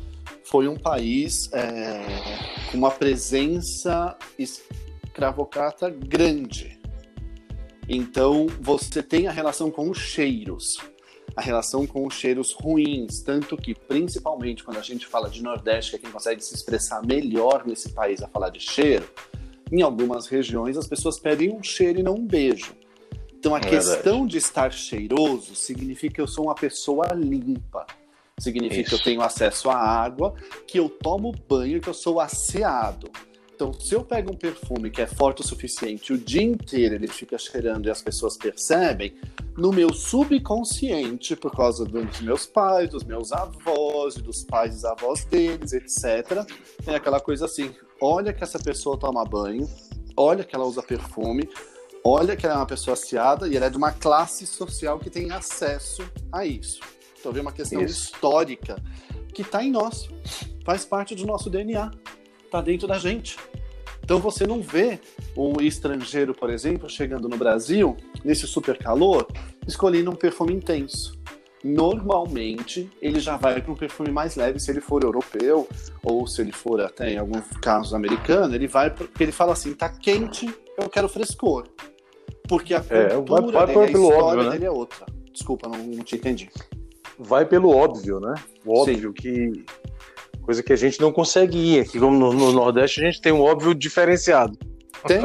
foi 0.44 0.68
um 0.68 0.76
país 0.76 1.52
é, 1.54 2.04
com 2.72 2.78
uma 2.78 2.92
presença 2.92 4.18
escravocrata 4.38 5.90
grande. 5.90 6.80
Então, 7.88 8.48
você 8.60 9.04
tem 9.04 9.28
a 9.28 9.32
relação 9.32 9.70
com 9.70 9.90
os 9.90 10.00
cheiros 10.00 10.78
a 11.36 11.42
relação 11.42 11.86
com 11.88 12.06
os 12.06 12.14
cheiros 12.14 12.54
ruins, 12.54 13.22
tanto 13.22 13.58
que, 13.58 13.74
principalmente 13.74 14.64
quando 14.64 14.78
a 14.78 14.82
gente 14.82 15.08
fala 15.08 15.30
de 15.30 15.42
Nordeste, 15.42 15.92
que 15.92 15.96
é 15.98 16.00
quem 16.00 16.12
consegue 16.12 16.44
se 16.44 16.54
expressar 16.54 17.06
melhor 17.06 17.66
nesse 17.66 17.90
país 17.90 18.22
a 18.22 18.28
falar 18.28 18.50
de 18.50 18.60
cheiro, 18.60 19.10
em 19.72 19.82
algumas 19.82 20.28
regiões 20.28 20.78
as 20.78 20.88
pessoas 20.88 21.20
pedem 21.20 21.52
um 21.52 21.64
cheiro 21.64 22.00
e 22.00 22.04
não 22.04 22.16
um 22.16 22.26
beijo. 22.26 22.76
Então 23.34 23.56
a 23.56 23.58
é 23.58 23.62
questão 23.62 24.26
de 24.26 24.38
estar 24.38 24.72
cheiroso 24.72 25.56
significa 25.56 26.16
que 26.16 26.22
eu 26.22 26.28
sou 26.28 26.46
uma 26.46 26.56
pessoa 26.56 27.08
limpa. 27.14 27.86
Significa 28.38 28.82
Isso. 28.82 28.90
que 28.90 28.96
eu 28.96 29.04
tenho 29.04 29.22
acesso 29.22 29.70
à 29.70 29.76
água, 29.76 30.34
que 30.68 30.80
eu 30.80 30.90
tomo 30.90 31.32
banho, 31.48 31.82
que 31.82 31.88
eu 31.88 31.94
sou 31.94 32.20
asseado. 32.20 33.12
Então, 33.56 33.72
se 33.72 33.94
eu 33.94 34.04
pego 34.04 34.34
um 34.34 34.36
perfume 34.36 34.90
que 34.90 35.02
é 35.02 35.06
forte 35.06 35.42
o 35.42 35.48
suficiente, 35.48 36.12
o 36.12 36.18
dia 36.18 36.42
inteiro 36.42 36.96
ele 36.96 37.08
fica 37.08 37.38
cheirando 37.38 37.86
e 37.86 37.90
as 37.90 38.02
pessoas 38.02 38.36
percebem, 38.36 39.14
no 39.56 39.72
meu 39.72 39.94
subconsciente, 39.94 41.36
por 41.36 41.56
causa 41.56 41.86
dos 41.86 42.20
meus 42.22 42.48
pais, 42.48 42.90
dos 42.90 43.04
meus 43.04 43.32
avós, 43.32 44.16
dos 44.16 44.44
pais 44.44 44.82
e 44.82 44.88
avós 44.88 45.24
deles, 45.26 45.72
etc., 45.72 46.44
tem 46.84 46.96
aquela 46.96 47.20
coisa 47.20 47.46
assim: 47.46 47.72
olha 48.02 48.34
que 48.34 48.44
essa 48.44 48.58
pessoa 48.58 48.98
toma 48.98 49.24
banho, 49.24 49.70
olha 50.18 50.44
que 50.44 50.56
ela 50.56 50.66
usa 50.66 50.82
perfume, 50.82 51.48
olha 52.04 52.36
que 52.36 52.48
ela 52.48 52.56
é 52.56 52.58
uma 52.58 52.66
pessoa 52.66 52.94
aciada 52.94 53.48
e 53.48 53.56
ela 53.56 53.68
é 53.68 53.70
de 53.70 53.78
uma 53.78 53.92
classe 53.92 54.48
social 54.48 54.98
que 54.98 55.12
tem 55.12 55.32
acesso 55.32 56.04
a 56.32 56.44
isso. 56.44 56.80
Então, 57.20 57.32
vem 57.32 57.44
uma 57.44 57.52
questão 57.52 57.82
isso. 57.84 58.06
histórica 58.06 58.82
que 59.32 59.44
está 59.44 59.64
em 59.64 59.72
nós, 59.72 60.10
faz 60.66 60.84
parte 60.86 61.14
do 61.14 61.26
nosso 61.26 61.50
DNA 61.50 61.92
está 62.54 62.62
dentro 62.62 62.88
da 62.88 63.00
gente. 63.00 63.38
Então 64.04 64.20
você 64.20 64.46
não 64.46 64.62
vê 64.62 65.00
um 65.36 65.60
estrangeiro, 65.62 66.36
por 66.36 66.50
exemplo, 66.50 66.90
chegando 66.90 67.28
no 67.28 67.38
Brasil, 67.38 67.98
nesse 68.24 68.46
super 68.46 68.78
calor, 68.78 69.26
escolhendo 69.68 70.12
um 70.12 70.16
perfume 70.16 70.54
intenso. 70.54 71.18
Normalmente 71.64 72.92
ele 73.02 73.20
já 73.20 73.38
vai 73.38 73.62
para 73.62 73.72
um 73.72 73.76
perfume 73.76 74.12
mais 74.12 74.36
leve 74.36 74.60
se 74.60 74.70
ele 74.70 74.82
for 74.82 75.02
europeu 75.02 75.68
ou 76.04 76.28
se 76.28 76.42
ele 76.42 76.52
for 76.52 76.82
até 76.82 77.14
em 77.14 77.18
alguns 77.18 77.48
casos 77.62 77.94
americano, 77.94 78.54
ele 78.54 78.68
vai 78.68 78.90
porque 78.90 79.24
ele 79.24 79.32
fala 79.32 79.54
assim, 79.54 79.74
tá 79.74 79.88
quente, 79.88 80.54
eu 80.78 80.90
quero 80.90 81.08
frescor. 81.08 81.66
Porque 82.48 82.74
a 82.74 82.84
é, 82.90 83.16
cultura 83.16 83.42
vai, 83.42 83.52
vai 83.52 83.68
dele, 83.68 83.80
a 83.80 83.86
história 83.86 84.24
óbvio, 84.26 84.44
né? 84.44 84.50
dele 84.52 84.66
é 84.66 84.72
outra. 84.72 85.06
Desculpa, 85.32 85.70
não, 85.70 85.82
não 85.82 86.04
te 86.04 86.18
entendi. 86.18 86.50
Vai 87.18 87.46
pelo 87.46 87.70
óbvio, 87.70 88.20
né? 88.20 88.36
O 88.66 88.78
óbvio 88.78 89.08
Sim. 89.08 89.14
que 89.14 89.66
Coisa 90.44 90.62
que 90.62 90.74
a 90.74 90.76
gente 90.76 91.00
não 91.00 91.12
consegue 91.12 91.58
ir. 91.58 91.80
Aqui, 91.80 92.00
como 92.00 92.18
no, 92.18 92.34
no 92.34 92.52
Nordeste, 92.52 93.02
a 93.02 93.06
gente 93.06 93.22
tem 93.22 93.32
um 93.32 93.42
óbvio 93.42 93.74
diferenciado. 93.74 94.58
Tem. 95.08 95.22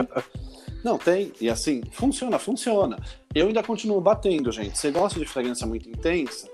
Não, 0.84 0.96
tem. 0.96 1.32
E 1.40 1.50
assim, 1.50 1.82
funciona, 1.90 2.38
funciona. 2.38 2.96
Eu 3.34 3.48
ainda 3.48 3.62
continuo 3.62 4.00
batendo, 4.00 4.52
gente. 4.52 4.78
Você 4.78 4.90
gosta 4.90 5.18
de 5.18 5.26
fragrância 5.26 5.66
muito 5.66 5.88
intensa? 5.88 6.48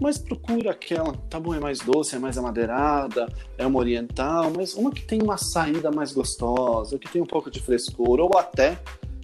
Mas 0.00 0.16
procura 0.16 0.70
aquela, 0.70 1.12
tá 1.28 1.40
bom, 1.40 1.54
é 1.54 1.60
mais 1.60 1.80
doce, 1.80 2.14
é 2.14 2.18
mais 2.18 2.38
amadeirada, 2.38 3.28
é 3.58 3.66
uma 3.66 3.80
oriental, 3.80 4.50
mas 4.56 4.74
uma 4.74 4.92
que 4.92 5.02
tem 5.02 5.20
uma 5.20 5.36
saída 5.36 5.90
mais 5.90 6.12
gostosa, 6.12 6.98
que 6.98 7.10
tem 7.10 7.20
um 7.20 7.26
pouco 7.26 7.50
de 7.50 7.60
frescor, 7.60 8.20
ou 8.20 8.38
até, 8.38 8.78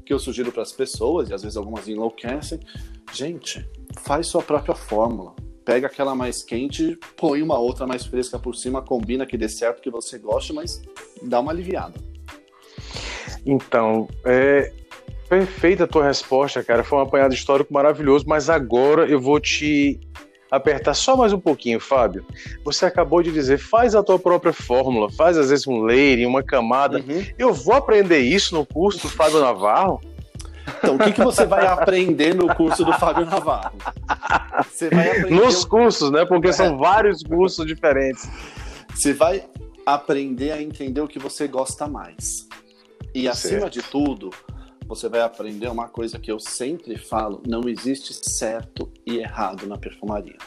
que 0.05 0.13
eu 0.13 0.19
sugiro 0.19 0.51
para 0.51 0.63
as 0.63 0.73
pessoas, 0.73 1.31
e 1.31 1.35
às 1.35 1.43
vezes 1.43 1.57
algumas 1.57 1.87
enlouquecem, 1.87 2.59
gente, 3.13 3.65
faz 4.01 4.27
sua 4.27 4.43
própria 4.43 4.75
fórmula 4.75 5.37
pega 5.65 5.87
aquela 5.87 6.15
mais 6.15 6.43
quente, 6.43 6.99
põe 7.17 7.43
uma 7.43 7.59
outra 7.59 7.87
mais 7.87 8.05
fresca 8.05 8.39
por 8.39 8.55
cima, 8.55 8.83
combina 8.83 9.27
que 9.27 9.37
dê 9.37 9.49
certo, 9.49 9.81
que 9.81 9.91
você 9.91 10.19
goste, 10.19 10.53
mas 10.53 10.83
dá 11.23 11.41
uma 11.41 11.53
aliviada. 11.53 11.99
Então, 13.47 14.09
é 14.25 14.73
perfeita 15.29 15.85
a 15.85 15.87
tua 15.87 16.07
resposta, 16.07 16.63
cara. 16.63 16.85
Foi 16.85 16.99
um 16.99 17.03
apanhado 17.03 17.35
histórico 17.35 17.73
maravilhoso, 17.73 18.25
mas 18.27 18.49
agora 18.51 19.07
eu 19.07 19.21
vou 19.21 19.41
te 19.41 19.99
apertar 20.51 20.95
só 20.95 21.17
mais 21.17 21.33
um 21.33 21.41
pouquinho, 21.41 21.81
Fábio. 21.81 22.25
Você 22.65 22.87
acabou 22.87 23.23
de 23.23 23.33
dizer, 23.33 23.59
faz 23.59 23.95
a 23.95 24.03
tua 24.03 24.19
própria 24.19 24.53
fórmula, 24.53 25.11
faz 25.11 25.37
às 25.37 25.51
vezes 25.51 25.67
um 25.67 25.79
layering, 25.81 26.27
uma 26.27 26.43
camada. 26.43 26.99
Uhum. 26.99 27.25
Eu 27.39 27.53
vou 27.53 27.75
aprender 27.75 28.21
isso 28.21 28.55
no 28.55 28.65
curso 28.65 29.03
do 29.03 29.09
Fábio 29.09 29.41
Navarro? 29.41 30.01
Então, 30.79 30.97
o 30.97 30.99
que, 30.99 31.13
que 31.13 31.23
você 31.23 31.47
vai 31.47 31.67
aprender 31.67 32.35
no 32.35 32.55
curso 32.55 32.85
do 32.85 32.93
Fábio 32.95 33.27
Navarro? 33.27 33.77
Você 34.71 34.89
vai 34.89 35.11
aprender 35.11 35.35
Nos 35.35 35.65
cursos, 35.65 36.11
né? 36.11 36.25
Porque 36.25 36.49
é. 36.49 36.53
são 36.53 36.79
vários 36.79 37.23
cursos 37.23 37.67
diferentes. 37.67 38.29
Você 38.95 39.13
vai 39.13 39.45
aprender 39.85 40.53
a 40.53 40.63
entender 40.63 41.01
o 41.01 41.09
que 41.09 41.19
você 41.19 41.47
gosta 41.47 41.87
mais. 41.87 42.49
E 43.15 43.29
acima 43.29 43.61
certo. 43.61 43.73
de 43.73 43.83
tudo, 43.83 44.31
você 44.87 45.09
vai 45.09 45.21
aprender 45.21 45.69
uma 45.69 45.89
coisa 45.89 46.19
que 46.19 46.31
eu 46.31 46.41
sempre 46.41 46.97
falo: 46.97 47.43
não 47.47 47.69
existe 47.69 48.13
certo 48.31 48.91
e 49.07 49.19
errado 49.19 49.67
na 49.67 49.77
perfumaria. 49.77 50.39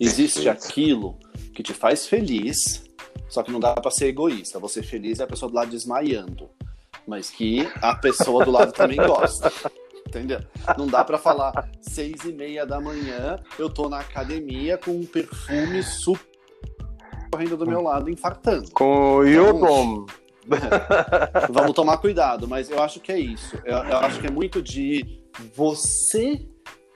Existe 0.00 0.42
Perfeito. 0.42 0.68
aquilo 0.68 1.18
que 1.54 1.62
te 1.62 1.74
faz 1.74 2.06
feliz, 2.06 2.84
só 3.28 3.42
que 3.42 3.52
não 3.52 3.60
dá 3.60 3.74
para 3.74 3.90
ser 3.90 4.06
egoísta. 4.06 4.58
Você 4.58 4.82
feliz 4.82 5.20
é 5.20 5.24
a 5.24 5.26
pessoa 5.26 5.50
do 5.50 5.54
lado 5.54 5.70
desmaiando 5.70 6.48
mas 7.08 7.30
que 7.30 7.66
a 7.80 7.94
pessoa 7.94 8.44
do 8.44 8.50
lado 8.50 8.70
também 8.72 8.98
gosta. 8.98 9.50
Entendeu? 10.06 10.40
Não 10.76 10.86
dá 10.86 11.04
para 11.04 11.18
falar 11.18 11.68
seis 11.80 12.24
e 12.24 12.32
meia 12.32 12.64
da 12.64 12.80
manhã, 12.80 13.38
eu 13.58 13.68
tô 13.68 13.88
na 13.88 14.00
academia 14.00 14.78
com 14.78 14.92
um 14.92 15.04
perfume 15.04 15.82
super 15.82 16.28
correndo 17.30 17.56
do 17.56 17.66
meu 17.66 17.82
lado, 17.82 18.08
infartando. 18.08 18.70
Com 18.70 19.18
o 19.18 19.26
então, 19.26 20.06
é, 20.50 21.46
Vamos 21.52 21.74
tomar 21.74 21.98
cuidado, 21.98 22.48
mas 22.48 22.70
eu 22.70 22.82
acho 22.82 23.00
que 23.00 23.12
é 23.12 23.18
isso. 23.18 23.56
Eu, 23.64 23.76
eu 23.76 23.98
acho 23.98 24.20
que 24.20 24.26
é 24.26 24.30
muito 24.30 24.62
de 24.62 25.20
você 25.54 26.46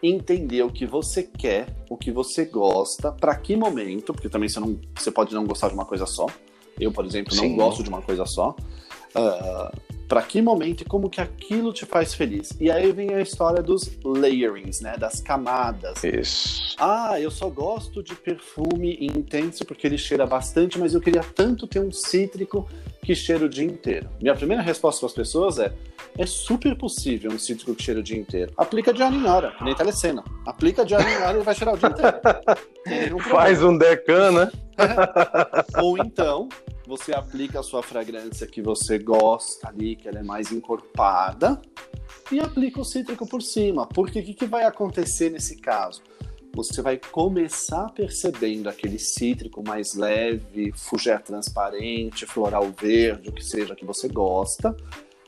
entender 0.02 0.62
o 0.62 0.70
que 0.70 0.86
você 0.86 1.22
quer, 1.22 1.66
o 1.88 1.96
que 1.96 2.10
você 2.10 2.46
gosta, 2.46 3.12
para 3.12 3.34
que 3.36 3.54
momento, 3.54 4.12
porque 4.12 4.28
também 4.28 4.48
você, 4.48 4.58
não, 4.58 4.80
você 4.94 5.10
pode 5.10 5.34
não 5.34 5.44
gostar 5.44 5.68
de 5.68 5.74
uma 5.74 5.84
coisa 5.84 6.06
só. 6.06 6.26
Eu, 6.80 6.90
por 6.90 7.04
exemplo, 7.04 7.36
não 7.36 7.44
Sim. 7.44 7.56
gosto 7.56 7.82
de 7.82 7.88
uma 7.90 8.00
coisa 8.00 8.24
só. 8.24 8.56
Uh, 9.14 9.91
para 10.08 10.22
que 10.22 10.42
momento 10.42 10.82
e 10.82 10.84
como 10.84 11.08
que 11.08 11.20
aquilo 11.20 11.72
te 11.72 11.86
faz 11.86 12.14
feliz. 12.14 12.54
E 12.60 12.70
aí 12.70 12.92
vem 12.92 13.14
a 13.14 13.20
história 13.20 13.62
dos 13.62 13.90
layerings, 14.04 14.80
né, 14.80 14.96
das 14.96 15.20
camadas. 15.20 16.02
Isso. 16.04 16.76
Ah, 16.78 17.20
eu 17.20 17.30
só 17.30 17.48
gosto 17.48 18.02
de 18.02 18.14
perfume 18.14 18.98
intenso 19.00 19.64
porque 19.64 19.86
ele 19.86 19.98
cheira 19.98 20.26
bastante, 20.26 20.78
mas 20.78 20.94
eu 20.94 21.00
queria 21.00 21.22
tanto 21.22 21.66
ter 21.66 21.80
um 21.80 21.90
cítrico 21.90 22.68
que 23.02 23.14
cheira 23.14 23.44
o 23.44 23.48
dia 23.48 23.64
inteiro? 23.64 24.08
Minha 24.20 24.34
primeira 24.34 24.62
resposta 24.62 25.00
para 25.00 25.08
as 25.08 25.14
pessoas 25.14 25.58
é: 25.58 25.72
é 26.18 26.26
super 26.26 26.76
possível 26.76 27.30
um 27.30 27.38
cítrico 27.38 27.74
que 27.74 27.82
cheira 27.82 28.00
o 28.00 28.02
dia 28.02 28.18
inteiro. 28.18 28.52
Aplica 28.56 28.92
de 28.92 29.02
hora 29.02 29.14
em 29.14 29.24
hora, 29.26 29.52
que 29.52 29.64
nem 29.64 29.74
telecena. 29.74 30.22
Aplica 30.46 30.84
de 30.84 30.94
hora 30.94 31.10
em 31.10 31.22
hora 31.22 31.38
e 31.38 31.42
vai 31.42 31.54
cheirar 31.54 31.74
o 31.74 31.78
dia 31.78 31.88
inteiro. 31.88 33.18
Faz 33.30 33.62
um 33.62 33.76
decan, 33.76 34.32
né? 34.32 34.52
Ou 35.82 35.98
então, 35.98 36.48
você 36.86 37.14
aplica 37.14 37.60
a 37.60 37.62
sua 37.62 37.82
fragrância 37.82 38.46
que 38.46 38.60
você 38.60 38.98
gosta 38.98 39.68
ali, 39.68 39.96
que 39.96 40.08
ela 40.08 40.18
é 40.18 40.22
mais 40.22 40.52
encorpada, 40.52 41.60
e 42.30 42.40
aplica 42.40 42.80
o 42.80 42.84
cítrico 42.84 43.26
por 43.26 43.40
cima. 43.40 43.86
Porque 43.86 44.20
o 44.20 44.24
que, 44.24 44.34
que 44.34 44.46
vai 44.46 44.64
acontecer 44.64 45.30
nesse 45.30 45.56
caso? 45.56 46.02
Você 46.54 46.82
vai 46.82 46.98
começar 46.98 47.90
percebendo 47.92 48.68
aquele 48.68 48.98
cítrico 48.98 49.66
mais 49.66 49.94
leve, 49.94 50.70
fugé 50.76 51.16
transparente, 51.16 52.26
floral 52.26 52.70
verde, 52.78 53.30
o 53.30 53.32
que 53.32 53.42
seja 53.42 53.74
que 53.74 53.86
você 53.86 54.06
gosta, 54.06 54.76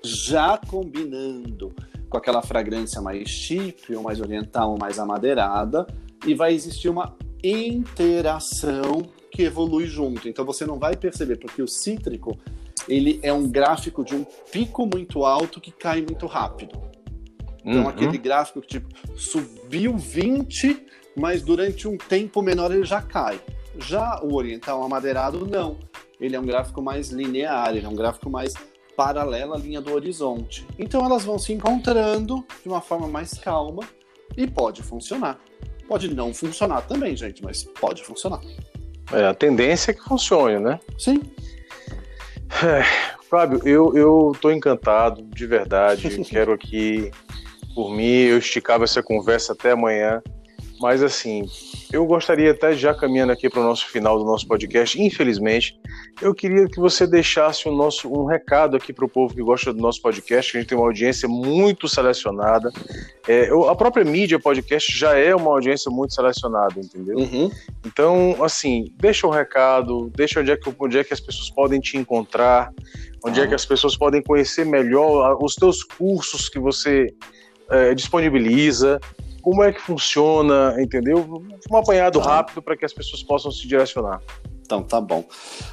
já 0.04 0.58
combinando 0.58 1.74
com 2.08 2.18
aquela 2.18 2.42
fragrância 2.42 3.00
mais 3.00 3.28
chip, 3.28 3.94
ou 3.94 4.02
mais 4.02 4.20
oriental, 4.20 4.70
ou 4.70 4.78
mais 4.78 4.98
amadeirada, 4.98 5.86
e 6.26 6.34
vai 6.34 6.54
existir 6.54 6.88
uma 6.88 7.16
interação 7.42 9.02
que 9.30 9.42
evolui 9.42 9.86
junto. 9.86 10.28
Então 10.28 10.44
você 10.44 10.64
não 10.64 10.78
vai 10.78 10.96
perceber, 10.96 11.36
porque 11.36 11.60
o 11.60 11.66
cítrico 11.66 12.38
ele 12.88 13.18
é 13.22 13.32
um 13.32 13.48
gráfico 13.48 14.04
de 14.04 14.14
um 14.14 14.24
pico 14.52 14.86
muito 14.86 15.24
alto 15.24 15.60
que 15.60 15.70
cai 15.70 16.02
muito 16.02 16.26
rápido. 16.26 16.80
Então 17.64 17.82
uhum. 17.82 17.88
aquele 17.88 18.18
gráfico 18.18 18.60
que 18.60 18.68
tipo 18.68 18.88
subiu 19.16 19.96
20, 19.96 20.86
mas 21.16 21.42
durante 21.42 21.88
um 21.88 21.96
tempo 21.96 22.42
menor 22.42 22.72
ele 22.72 22.84
já 22.84 23.02
cai. 23.02 23.40
Já 23.78 24.20
o 24.22 24.34
oriental 24.34 24.82
amadeirado 24.82 25.46
não. 25.46 25.78
Ele 26.20 26.36
é 26.36 26.40
um 26.40 26.46
gráfico 26.46 26.80
mais 26.80 27.10
linear, 27.10 27.74
ele 27.74 27.84
é 27.84 27.88
um 27.88 27.94
gráfico 27.94 28.30
mais 28.30 28.54
paralela 28.96 29.56
à 29.56 29.58
linha 29.58 29.80
do 29.80 29.92
horizonte. 29.92 30.66
Então 30.78 31.04
elas 31.04 31.24
vão 31.24 31.38
se 31.38 31.52
encontrando 31.52 32.44
de 32.62 32.68
uma 32.68 32.80
forma 32.80 33.06
mais 33.08 33.34
calma 33.34 33.82
e 34.36 34.46
pode 34.46 34.82
funcionar. 34.82 35.38
Pode 35.86 36.12
não 36.14 36.32
funcionar 36.32 36.82
também, 36.82 37.16
gente, 37.16 37.42
mas 37.42 37.64
pode 37.64 38.02
funcionar. 38.02 38.40
É, 39.12 39.26
a 39.26 39.34
tendência 39.34 39.90
é 39.90 39.94
que 39.94 40.02
funcione, 40.02 40.58
né? 40.58 40.80
Sim. 40.98 41.20
É, 42.62 42.82
Fábio, 43.28 43.60
eu, 43.66 43.94
eu 43.96 44.32
tô 44.40 44.50
encantado, 44.50 45.22
de 45.22 45.46
verdade. 45.46 46.08
Quero 46.24 46.52
aqui, 46.52 47.10
por 47.74 47.90
mim, 47.90 48.04
eu 48.04 48.38
esticava 48.38 48.84
essa 48.84 49.02
conversa 49.02 49.52
até 49.52 49.72
amanhã. 49.72 50.22
Mas 50.80 51.02
assim, 51.02 51.44
eu 51.94 52.04
gostaria 52.04 52.50
até 52.50 52.72
já 52.74 52.92
caminhando 52.92 53.30
aqui 53.30 53.48
para 53.48 53.60
o 53.60 53.62
nosso 53.62 53.88
final 53.88 54.18
do 54.18 54.24
nosso 54.24 54.48
podcast, 54.48 55.00
infelizmente, 55.00 55.78
eu 56.20 56.34
queria 56.34 56.66
que 56.66 56.80
você 56.80 57.06
deixasse 57.06 57.68
um, 57.68 57.76
nosso, 57.76 58.12
um 58.12 58.24
recado 58.24 58.76
aqui 58.76 58.92
para 58.92 59.04
o 59.04 59.08
povo 59.08 59.32
que 59.32 59.40
gosta 59.40 59.72
do 59.72 59.80
nosso 59.80 60.02
podcast, 60.02 60.50
que 60.50 60.58
a 60.58 60.60
gente 60.60 60.68
tem 60.68 60.76
uma 60.76 60.88
audiência 60.88 61.28
muito 61.28 61.88
selecionada. 61.88 62.68
É, 63.28 63.48
a 63.68 63.74
própria 63.76 64.04
mídia 64.04 64.40
podcast 64.40 64.92
já 64.92 65.16
é 65.16 65.32
uma 65.36 65.52
audiência 65.52 65.88
muito 65.88 66.14
selecionada, 66.14 66.80
entendeu? 66.80 67.16
Uhum. 67.16 67.48
Então, 67.86 68.42
assim, 68.42 68.92
deixa 68.98 69.28
um 69.28 69.30
recado, 69.30 70.10
deixa 70.16 70.40
onde 70.40 70.50
é, 70.50 70.56
que, 70.56 70.74
onde 70.76 70.98
é 70.98 71.04
que 71.04 71.14
as 71.14 71.20
pessoas 71.20 71.48
podem 71.48 71.80
te 71.80 71.96
encontrar, 71.96 72.72
onde 73.24 73.38
uhum. 73.38 73.46
é 73.46 73.48
que 73.48 73.54
as 73.54 73.64
pessoas 73.64 73.96
podem 73.96 74.20
conhecer 74.20 74.66
melhor 74.66 75.38
os 75.40 75.54
teus 75.54 75.84
cursos 75.84 76.48
que 76.48 76.58
você 76.58 77.06
é, 77.70 77.94
disponibiliza 77.94 78.98
como 79.44 79.62
é 79.62 79.70
que 79.70 79.80
funciona, 79.80 80.74
entendeu? 80.80 81.44
Um 81.70 81.76
apanhado 81.76 82.18
tá. 82.18 82.36
rápido 82.36 82.62
para 82.62 82.74
que 82.78 82.84
as 82.86 82.94
pessoas 82.94 83.22
possam 83.22 83.52
se 83.52 83.68
direcionar. 83.68 84.22
Então, 84.62 84.82
tá 84.82 84.98
bom. 84.98 85.22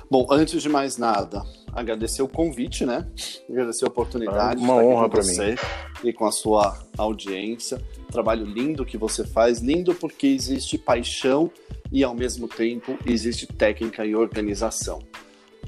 Bom, 0.09 0.28
antes 0.30 0.61
de 0.61 0.67
mais 0.67 0.97
nada, 0.97 1.41
agradecer 1.72 2.22
o 2.22 2.28
convite, 2.28 2.86
né? 2.86 3.07
Agradecer 3.49 3.86
a 3.86 3.88
oportunidade. 3.88 4.61
É 4.61 4.63
uma 4.63 4.76
honra 4.76 5.07
para 5.07 5.24
mim. 5.24 5.55
E 6.03 6.11
com 6.11 6.26
a 6.26 6.34
sua 6.34 6.78
audiência. 6.97 7.82
Trabalho 8.11 8.43
lindo 8.43 8.86
que 8.86 8.97
você 8.97 9.26
faz. 9.26 9.61
Lindo 9.61 9.95
porque 9.95 10.28
existe 10.28 10.78
paixão 10.78 11.49
e, 11.89 12.03
ao 12.03 12.13
mesmo 12.13 12.49
tempo, 12.49 12.97
existe 13.05 13.47
técnica 13.47 14.05
e 14.05 14.13
organização. 14.13 14.99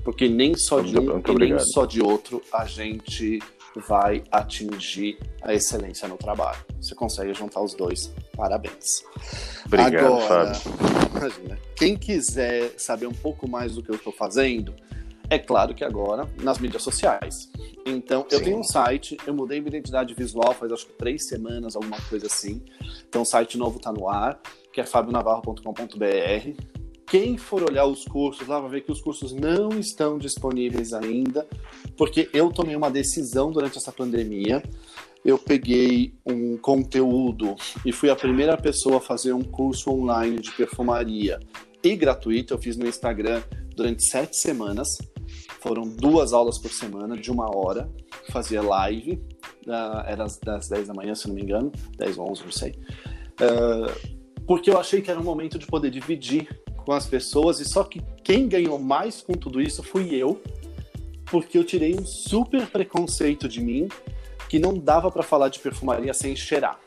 Porque 0.04 0.28
nem 0.28 0.58
só 0.58 0.82
de 0.82 1.00
um 1.00 1.22
e 1.26 1.36
nem 1.40 1.58
só 1.58 1.86
de 1.86 2.02
outro 2.02 2.42
a 2.52 2.66
gente 2.66 3.40
vai 3.82 4.24
atingir 4.32 5.18
a 5.42 5.54
excelência 5.54 6.08
no 6.08 6.18
trabalho. 6.18 6.60
Você 6.82 6.96
consegue 6.96 7.34
juntar 7.34 7.62
os 7.62 7.74
dois. 7.74 8.14
Parabéns. 8.36 9.04
Obrigado, 9.66 9.98
Agora, 9.98 10.54
Fábio. 10.54 11.10
Imagina, 11.16 11.60
quem 11.76 11.96
quiser 11.96 12.74
saber 12.78 13.08
um 13.08 13.14
pouco 13.14 13.48
mais 13.48 13.76
do 13.76 13.84
que 13.84 13.90
eu 13.90 13.96
estou 13.96 14.14
fazendo, 14.14 14.74
é 15.30 15.40
claro 15.40 15.74
que 15.74 15.84
agora 15.84 16.28
nas 16.42 16.60
mídias 16.60 16.84
sociais. 16.84 17.52
Então, 17.86 18.26
eu 18.30 18.40
Sim. 18.40 18.44
tenho 18.46 18.60
um 18.60 18.64
site, 18.64 19.18
eu 19.26 19.34
mudei 19.34 19.60
minha 19.60 19.70
identidade 19.70 20.14
visual 20.14 20.54
faz 20.54 20.72
acho 20.72 20.86
que 20.86 20.94
três 20.94 21.28
semanas, 21.28 21.76
alguma 21.76 22.00
coisa 22.10 22.28
assim. 22.28 22.62
Então, 23.08 23.24
o 23.24 23.26
site 23.26 23.58
novo 23.58 23.78
está 23.78 23.92
no 23.92 24.08
ar, 24.08 24.40
que 24.72 24.80
é 24.80 24.86
fabionavarro.com.br. 24.86 26.73
Quem 27.08 27.38
for 27.38 27.64
olhar 27.64 27.86
os 27.86 28.06
cursos 28.06 28.48
lá 28.48 28.60
vai 28.60 28.70
ver 28.70 28.82
que 28.82 28.92
os 28.92 29.02
cursos 29.02 29.34
não 29.34 29.70
estão 29.80 30.18
disponíveis 30.18 30.94
ainda, 30.94 31.48
porque 31.98 32.30
eu 32.34 32.52
tomei 32.52 32.76
uma 32.76 32.90
decisão 32.90 33.52
durante 33.52 33.78
essa 33.78 33.92
pandemia. 33.92 34.64
Eu 35.24 35.38
peguei 35.38 36.14
um 36.26 36.58
conteúdo 36.58 37.56
e 37.86 37.92
fui 37.92 38.10
a 38.10 38.16
primeira 38.16 38.58
pessoa 38.58 38.98
a 38.98 39.02
fazer 39.02 39.34
um 39.34 39.44
curso 39.44 39.90
online 39.92 40.40
de 40.40 40.52
perfumaria 40.52 41.40
e 41.84 41.96
gratuito. 41.96 42.54
Eu 42.54 42.58
fiz 42.58 42.76
no 42.76 42.88
Instagram 42.88 43.42
durante 43.76 44.04
sete 44.04 44.36
semanas. 44.36 44.88
Foram 45.62 45.84
duas 45.84 46.34
aulas 46.34 46.60
por 46.60 46.72
semana, 46.72 47.16
de 47.16 47.32
uma 47.32 47.56
hora. 47.56 47.90
Fazia 48.32 48.62
live, 48.62 49.22
uh, 49.68 50.04
era 50.06 50.26
das 50.44 50.68
10 50.68 50.88
da 50.88 50.94
manhã, 50.94 51.16
se 51.16 51.28
não 51.28 51.36
me 51.36 51.42
engano, 51.42 51.72
10 51.98 52.18
ou 52.18 52.32
11, 52.32 52.44
não 52.44 52.52
sei. 52.52 52.72
Uh, 53.40 54.22
porque 54.46 54.70
eu 54.70 54.78
achei 54.78 55.02
que 55.02 55.10
era 55.10 55.20
um 55.20 55.24
momento 55.24 55.58
de 55.58 55.66
poder 55.66 55.90
dividir 55.90 56.48
com 56.86 56.92
as 56.92 57.06
pessoas 57.06 57.60
e 57.60 57.66
só 57.66 57.84
que 57.84 58.02
quem 58.24 58.48
ganhou 58.48 58.80
mais 58.80 59.22
com 59.22 59.34
tudo 59.34 59.62
isso 59.62 59.84
fui 59.84 60.14
eu, 60.14 60.42
porque 61.26 61.58
eu 61.58 61.64
tirei 61.64 61.96
um 61.96 62.06
super 62.06 62.68
preconceito 62.68 63.48
de 63.48 63.62
mim 63.62 63.88
que 64.50 64.60
não 64.60 64.78
dava 64.78 65.12
para 65.12 65.24
falar 65.24 65.50
de 65.50 65.60
perfumaria 65.60 66.14
sem 66.14 66.36
cheirar. 66.36 66.80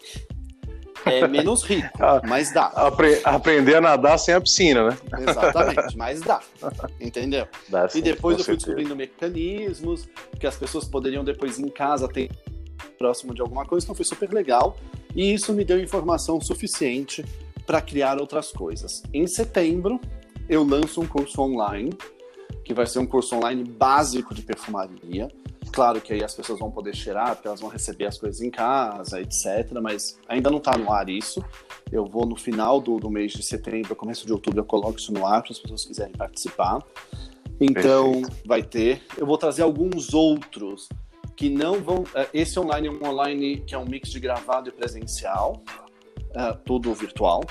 É 1.05 1.27
menos 1.29 1.63
rico, 1.63 1.89
ah, 2.01 2.21
mas 2.27 2.53
dá. 2.53 2.67
Apre 2.67 3.21
aprender 3.25 3.77
a 3.77 3.81
nadar 3.81 4.19
sem 4.19 4.35
a 4.35 4.41
piscina, 4.41 4.91
né? 4.91 4.99
Exatamente, 5.19 5.97
mas 5.99 6.21
dá. 6.21 6.41
Entendeu? 7.01 7.47
Dá, 7.69 7.89
sim, 7.89 7.99
e 7.99 8.03
depois 8.03 8.39
eu 8.39 8.45
fui 8.45 8.55
certeza. 8.55 8.67
descobrindo 8.67 8.97
mecanismos 8.97 10.09
que 10.39 10.47
as 10.47 10.57
pessoas 10.57 10.85
poderiam 10.85 11.25
depois 11.25 11.59
em 11.59 11.69
casa 11.69 12.09
ter 12.09 12.31
próximo 12.99 13.35
de 13.35 13.41
alguma 13.41 13.65
coisa, 13.65 13.85
então 13.85 13.95
foi 13.95 14.05
super 14.05 14.33
legal. 14.33 14.77
E 15.15 15.33
isso 15.33 15.53
me 15.53 15.65
deu 15.65 15.81
informação 15.81 16.41
suficiente 16.41 17.25
para 17.67 17.81
criar 17.81 18.21
outras 18.21 18.53
coisas. 18.53 19.03
Em 19.13 19.27
setembro, 19.27 20.01
eu 20.49 20.65
lanço 20.65 21.01
um 21.01 21.07
curso 21.07 21.43
online, 21.43 21.91
que 22.65 22.73
vai 22.73 22.87
ser 22.87 23.01
um 23.01 23.07
curso 23.07 23.35
online 23.35 23.65
básico 23.65 24.33
de 24.33 24.43
perfumaria. 24.43 25.29
Claro 25.73 26.01
que 26.01 26.13
aí 26.13 26.23
as 26.23 26.35
pessoas 26.35 26.61
vão 26.61 26.71
poder 26.71 26.95
cheirar, 26.95 27.35
porque 27.35 27.49
elas 27.49 27.61
vão 27.61 27.69
receber 27.69 28.07
as 28.07 28.17
coisas 28.17 28.41
em 28.41 28.51
casa, 28.51 29.21
etc. 29.21 29.73
Mas 29.83 30.19
ainda 30.29 30.49
não 30.49 30.59
está 30.59 30.77
no 30.79 30.93
ar 30.93 31.09
isso. 31.09 31.45
Eu 31.91 32.05
vou 32.07 32.25
no 32.25 32.37
final 32.37 32.81
do, 32.81 32.99
do 32.99 33.11
mês 33.11 33.33
de 33.33 33.43
setembro, 33.43 33.95
começo 33.97 34.25
de 34.25 34.33
outubro, 34.33 34.61
eu 34.61 34.65
coloco 34.65 34.99
isso 34.99 35.13
no 35.13 35.27
ar 35.27 35.43
para 35.43 35.53
as 35.53 35.59
pessoas 35.59 35.85
quiserem 35.85 36.13
participar. 36.15 36.79
Então, 37.61 38.13
Perfeito. 38.13 38.49
vai 38.49 38.63
ter. 38.63 39.03
Eu 39.17 39.27
vou 39.27 39.37
trazer 39.37 39.63
alguns 39.63 40.15
outros 40.15 40.89
que 41.35 41.51
não 41.51 41.83
vão. 41.83 42.05
É, 42.15 42.29
esse 42.33 42.59
online 42.59 42.89
é 42.89 42.91
um 42.91 43.05
online 43.05 43.61
que 43.61 43.75
é 43.75 43.79
um 43.79 43.85
mix 43.85 44.11
de 44.11 44.21
gravado 44.21 44.69
e 44.69 44.73
presencial 44.73 45.63
uh, 46.37 46.57
tudo 46.65 46.95
virtual. 46.95 47.43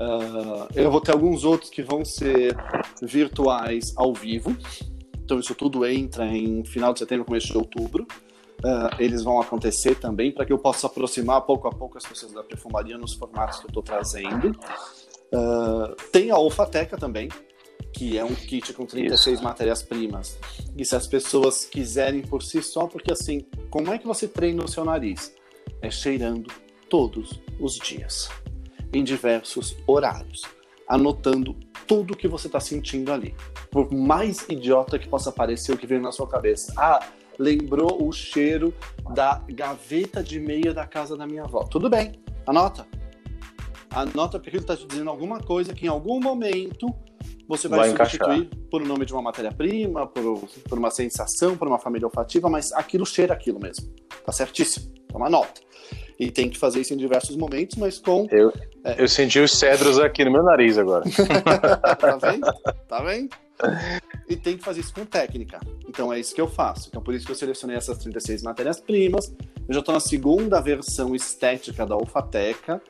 Uh, 0.00 0.68
eu 0.74 0.90
vou 0.90 1.00
ter 1.00 1.12
alguns 1.12 1.44
outros 1.44 1.70
que 1.70 1.82
vão 1.82 2.04
ser 2.04 2.54
virtuais 3.02 3.94
ao 3.96 4.12
vivo. 4.12 4.56
Então 5.24 5.38
isso 5.38 5.54
tudo 5.54 5.86
entra 5.86 6.26
em 6.26 6.64
final 6.64 6.92
de 6.92 6.98
setembro, 6.98 7.24
começo 7.24 7.46
de 7.46 7.56
outubro. 7.56 8.06
Uh, 8.64 8.90
eles 8.98 9.22
vão 9.22 9.40
acontecer 9.40 9.96
também 9.96 10.32
para 10.32 10.44
que 10.44 10.52
eu 10.52 10.58
possa 10.58 10.86
aproximar 10.86 11.42
pouco 11.42 11.68
a 11.68 11.70
pouco 11.70 11.98
as 11.98 12.04
pessoas 12.04 12.32
da 12.32 12.42
perfumaria 12.42 12.96
nos 12.96 13.14
formatos 13.14 13.58
que 13.58 13.66
eu 13.66 13.68
estou 13.68 13.82
trazendo. 13.82 14.50
Uh, 15.32 15.94
tem 16.10 16.30
a 16.30 16.38
Olfateca 16.38 16.96
também, 16.96 17.28
que 17.92 18.16
é 18.16 18.24
um 18.24 18.34
kit 18.34 18.72
com 18.72 18.86
36 18.86 19.40
matérias-primas. 19.40 20.38
E 20.76 20.84
se 20.84 20.94
as 20.94 21.06
pessoas 21.06 21.64
quiserem 21.64 22.22
por 22.22 22.42
si 22.42 22.62
só, 22.62 22.86
porque 22.86 23.12
assim, 23.12 23.46
como 23.70 23.92
é 23.92 23.98
que 23.98 24.06
você 24.06 24.28
treina 24.28 24.64
o 24.64 24.68
seu 24.68 24.84
nariz? 24.84 25.34
É 25.82 25.90
cheirando 25.90 26.50
todos 26.88 27.40
os 27.60 27.74
dias, 27.76 28.28
em 28.92 29.02
diversos 29.02 29.76
horários, 29.86 30.42
anotando 30.88 31.56
tudo 31.86 32.16
que 32.16 32.28
você 32.28 32.46
está 32.46 32.60
sentindo 32.60 33.12
ali. 33.12 33.34
Por 33.70 33.92
mais 33.92 34.48
idiota 34.48 34.98
que 34.98 35.08
possa 35.08 35.30
parecer 35.30 35.72
o 35.72 35.78
que 35.78 35.86
vem 35.86 36.00
na 36.00 36.12
sua 36.12 36.28
cabeça. 36.28 36.72
Ah, 36.76 37.00
lembrou 37.38 38.06
o 38.06 38.12
cheiro 38.12 38.74
da 39.14 39.42
gaveta 39.48 40.22
de 40.22 40.40
meia 40.40 40.72
da 40.72 40.86
casa 40.86 41.16
da 41.16 41.26
minha 41.26 41.44
avó. 41.44 41.64
Tudo 41.64 41.88
bem, 41.88 42.12
anota. 42.46 42.86
Anota 43.90 44.38
porque 44.38 44.56
ele 44.56 44.64
está 44.64 44.76
te 44.76 44.86
dizendo 44.86 45.10
alguma 45.10 45.40
coisa 45.40 45.72
que 45.72 45.86
em 45.86 45.88
algum 45.88 46.20
momento 46.20 46.92
você 47.48 47.68
vai, 47.68 47.78
vai 47.78 47.90
substituir 47.90 48.38
encaixar. 48.38 48.58
por 48.70 48.76
por 48.76 48.82
o 48.82 48.86
nome 48.86 49.06
de 49.06 49.12
uma 49.12 49.22
matéria-prima, 49.22 50.06
por, 50.06 50.48
por 50.68 50.78
uma 50.78 50.90
sensação, 50.90 51.56
por 51.56 51.68
uma 51.68 51.78
família 51.78 52.06
olfativa, 52.06 52.50
mas 52.50 52.72
aquilo 52.72 53.06
cheira 53.06 53.32
aquilo 53.32 53.60
mesmo. 53.60 53.88
Tá 54.24 54.32
certíssimo. 54.32 54.92
Toma 55.08 55.30
nota. 55.30 55.60
E 56.18 56.30
tem 56.30 56.48
que 56.48 56.58
fazer 56.58 56.80
isso 56.80 56.94
em 56.94 56.96
diversos 56.96 57.36
momentos, 57.36 57.76
mas 57.76 57.98
com. 57.98 58.26
Eu, 58.30 58.52
é... 58.84 59.02
eu 59.02 59.08
senti 59.08 59.38
os 59.38 59.52
cedros 59.52 59.98
aqui 59.98 60.24
no 60.24 60.30
meu 60.30 60.42
nariz 60.42 60.78
agora. 60.78 61.04
tá 62.00 62.16
vendo? 62.16 62.46
Tá 62.88 63.02
vendo? 63.02 63.28
E 64.28 64.36
tem 64.36 64.56
que 64.56 64.64
fazer 64.64 64.80
isso 64.80 64.94
com 64.94 65.04
técnica. 65.04 65.60
Então 65.88 66.12
é 66.12 66.18
isso 66.18 66.34
que 66.34 66.40
eu 66.40 66.48
faço. 66.48 66.88
Então 66.88 67.02
por 67.02 67.14
isso 67.14 67.26
que 67.26 67.32
eu 67.32 67.36
selecionei 67.36 67.76
essas 67.76 67.98
36 67.98 68.42
matérias-primas. 68.42 69.34
Eu 69.68 69.74
já 69.74 69.80
estou 69.80 69.94
na 69.94 70.00
segunda 70.00 70.60
versão 70.60 71.14
estética 71.14 71.84
da 71.86 71.96
Olfateca. 71.96 72.80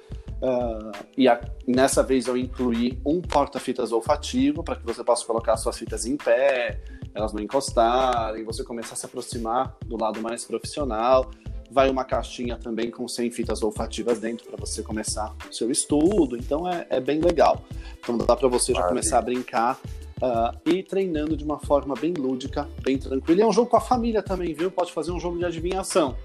Uh, 0.42 0.92
e 1.16 1.28
a, 1.28 1.40
nessa 1.66 2.02
vez 2.02 2.26
eu 2.26 2.36
incluí 2.36 3.00
um 3.06 3.22
porta-fitas 3.22 3.90
olfativo 3.90 4.62
para 4.62 4.76
que 4.76 4.84
você 4.84 5.02
possa 5.02 5.24
colocar 5.24 5.56
suas 5.56 5.78
fitas 5.78 6.04
em 6.04 6.14
pé, 6.16 6.78
elas 7.14 7.32
não 7.32 7.42
encostarem, 7.42 8.44
você 8.44 8.62
começar 8.62 8.92
a 8.92 8.96
se 8.96 9.06
aproximar 9.06 9.74
do 9.86 9.96
lado 9.96 10.20
mais 10.20 10.44
profissional. 10.44 11.30
Vai 11.76 11.90
uma 11.90 12.06
caixinha 12.06 12.56
também 12.56 12.90
com 12.90 13.06
100 13.06 13.30
fitas 13.32 13.62
olfativas 13.62 14.18
dentro 14.18 14.46
para 14.46 14.56
você 14.56 14.82
começar 14.82 15.36
o 15.46 15.52
seu 15.52 15.70
estudo. 15.70 16.34
Então 16.34 16.66
é, 16.66 16.86
é 16.88 16.98
bem 16.98 17.20
legal. 17.20 17.62
Então 17.98 18.16
dá 18.16 18.34
para 18.34 18.48
você 18.48 18.72
já 18.72 18.80
Maravilha. 18.80 19.02
começar 19.02 19.18
a 19.18 19.20
brincar 19.20 19.78
uh, 20.22 20.58
e 20.64 20.82
treinando 20.82 21.36
de 21.36 21.44
uma 21.44 21.58
forma 21.58 21.94
bem 21.94 22.14
lúdica, 22.14 22.66
bem 22.82 22.96
tranquila. 22.96 23.40
E 23.40 23.42
é 23.42 23.46
um 23.46 23.52
jogo 23.52 23.68
com 23.68 23.76
a 23.76 23.80
família 23.82 24.22
também, 24.22 24.54
viu? 24.54 24.70
Pode 24.70 24.90
fazer 24.90 25.12
um 25.12 25.20
jogo 25.20 25.36
de 25.36 25.44
adivinhação. 25.44 26.16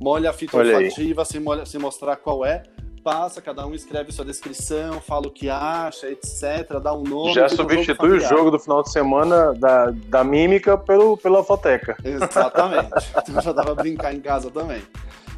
Molha 0.00 0.30
a 0.30 0.32
fita 0.32 0.56
Olha 0.56 0.76
olfativa, 0.76 1.24
se, 1.24 1.40
molha, 1.40 1.66
se 1.66 1.78
mostrar 1.78 2.14
qual 2.14 2.46
é 2.46 2.62
passa, 3.02 3.42
cada 3.42 3.66
um 3.66 3.74
escreve 3.74 4.12
sua 4.12 4.24
descrição, 4.24 5.00
fala 5.00 5.26
o 5.26 5.30
que 5.30 5.48
acha, 5.48 6.08
etc, 6.08 6.80
dá 6.82 6.94
um 6.94 7.02
nome. 7.02 7.34
Já 7.34 7.48
substitui 7.48 8.16
um 8.16 8.20
jogo 8.20 8.34
o 8.34 8.36
jogo 8.36 8.50
do 8.50 8.58
final 8.58 8.82
de 8.82 8.92
semana 8.92 9.52
da, 9.54 9.90
da 9.90 10.24
mímica 10.24 10.78
pelo, 10.78 11.16
pela 11.16 11.42
foteca. 11.42 11.96
Exatamente. 12.04 13.12
então 13.28 13.40
já 13.40 13.52
dava 13.52 13.74
pra 13.74 13.82
brincar 13.82 14.14
em 14.14 14.20
casa 14.20 14.50
também. 14.50 14.82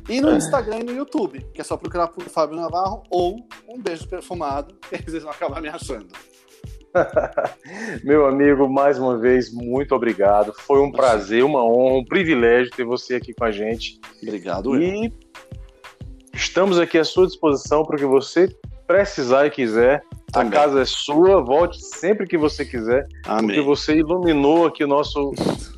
E 0.09 0.21
no 0.21 0.37
Instagram 0.37 0.81
e 0.81 0.85
no 0.85 0.93
YouTube, 0.93 1.47
que 1.55 1.61
é 1.61 1.65
só 1.65 1.77
procurar 1.77 2.09
por 2.09 2.25
Fábio 2.25 2.57
Navarro 2.57 3.03
ou 3.09 3.37
um 3.67 3.81
beijo 3.81 4.07
perfumado, 4.07 4.75
que 4.91 5.11
vocês 5.11 5.23
vão 5.23 5.33
acabar 5.33 5.61
me 5.63 5.69
achando. 5.69 6.09
Meu 8.05 8.27
amigo, 8.27 8.69
mais 8.69 8.99
uma 8.99 9.19
vez, 9.19 9.53
muito 9.53 9.95
obrigado. 9.95 10.53
Foi 10.55 10.81
um 10.81 10.93
prazer, 10.93 11.43
uma 11.43 11.65
honra, 11.65 11.99
um 11.99 12.05
privilégio 12.05 12.71
ter 12.71 12.85
você 12.85 13.17
aqui 13.17 13.33
com 13.33 13.45
a 13.45 13.51
gente. 13.51 13.99
Obrigado. 14.23 14.81
E 14.81 15.13
Estamos 16.35 16.79
aqui 16.79 16.99
à 16.99 17.05
sua 17.05 17.27
disposição 17.27 17.85
para 17.85 17.97
o 17.97 17.99
que 17.99 18.05
você 18.05 18.49
precisar 18.87 19.47
e 19.47 19.51
quiser. 19.51 20.03
Também. 20.33 20.49
A 20.49 20.63
casa 20.63 20.83
é 20.83 20.85
sua, 20.85 21.41
volte 21.41 21.81
sempre 21.81 22.27
que 22.27 22.37
você 22.37 22.65
quiser. 22.65 23.07
Amém. 23.25 23.47
Porque 23.47 23.61
você 23.61 23.97
iluminou 23.97 24.67
aqui 24.67 24.83
o 24.83 24.89
nosso, 24.89 25.33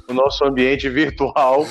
o 0.08 0.14
nosso 0.14 0.44
ambiente 0.44 0.88
virtual 0.88 1.66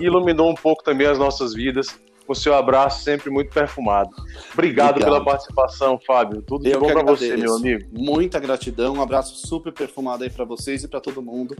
e 0.00 0.04
iluminou 0.04 0.50
um 0.50 0.54
pouco 0.54 0.82
também 0.82 1.06
as 1.06 1.18
nossas 1.18 1.52
vidas 1.52 1.98
com 2.30 2.34
seu 2.34 2.54
abraço 2.54 3.02
sempre 3.02 3.28
muito 3.28 3.52
perfumado. 3.52 4.10
Obrigado, 4.52 4.90
Obrigado. 4.90 5.04
pela 5.04 5.24
participação, 5.24 5.98
Fábio. 5.98 6.40
Tudo 6.42 6.62
de 6.62 6.70
Eu 6.70 6.78
bom 6.78 6.86
para 6.86 7.02
você, 7.02 7.36
meu 7.36 7.56
amigo. 7.56 7.88
Muita 7.92 8.38
gratidão, 8.38 8.94
um 8.94 9.02
abraço 9.02 9.46
super 9.48 9.72
perfumado 9.72 10.22
aí 10.22 10.30
para 10.30 10.44
vocês 10.44 10.84
e 10.84 10.88
para 10.88 11.00
todo 11.00 11.20
mundo 11.20 11.56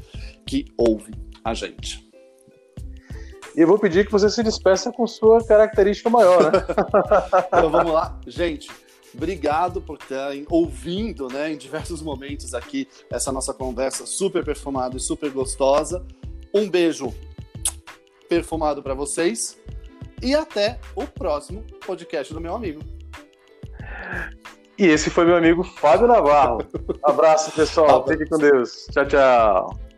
que 0.46 0.66
ouve 0.78 1.12
a 1.44 1.54
gente. 1.54 2.09
E 3.56 3.60
eu 3.60 3.66
vou 3.66 3.78
pedir 3.78 4.06
que 4.06 4.12
você 4.12 4.28
se 4.28 4.42
despeça 4.42 4.92
com 4.92 5.06
sua 5.06 5.44
característica 5.44 6.08
maior, 6.08 6.52
né? 6.52 6.64
então 7.48 7.70
vamos 7.70 7.92
lá. 7.92 8.18
Gente, 8.26 8.70
obrigado 9.14 9.80
por 9.80 9.98
terem 9.98 10.46
ouvindo, 10.48 11.28
né, 11.28 11.52
em 11.52 11.56
diversos 11.56 12.00
momentos 12.00 12.54
aqui 12.54 12.88
essa 13.10 13.32
nossa 13.32 13.52
conversa 13.52 14.06
super 14.06 14.44
perfumada 14.44 14.96
e 14.96 15.00
super 15.00 15.30
gostosa. 15.30 16.04
Um 16.54 16.68
beijo 16.68 17.12
perfumado 18.28 18.82
para 18.82 18.94
vocês 18.94 19.58
e 20.22 20.34
até 20.34 20.78
o 20.94 21.04
próximo 21.04 21.64
podcast 21.84 22.32
do 22.32 22.40
meu 22.40 22.54
amigo. 22.54 22.80
E 24.78 24.86
esse 24.86 25.10
foi 25.10 25.26
meu 25.26 25.36
amigo 25.36 25.62
Fábio 25.62 26.06
Navarro. 26.06 26.58
Abraço, 27.04 27.52
pessoal. 27.52 28.06
Fique 28.06 28.26
com 28.26 28.38
Deus. 28.38 28.86
Tchau, 28.90 29.06
tchau. 29.06 29.89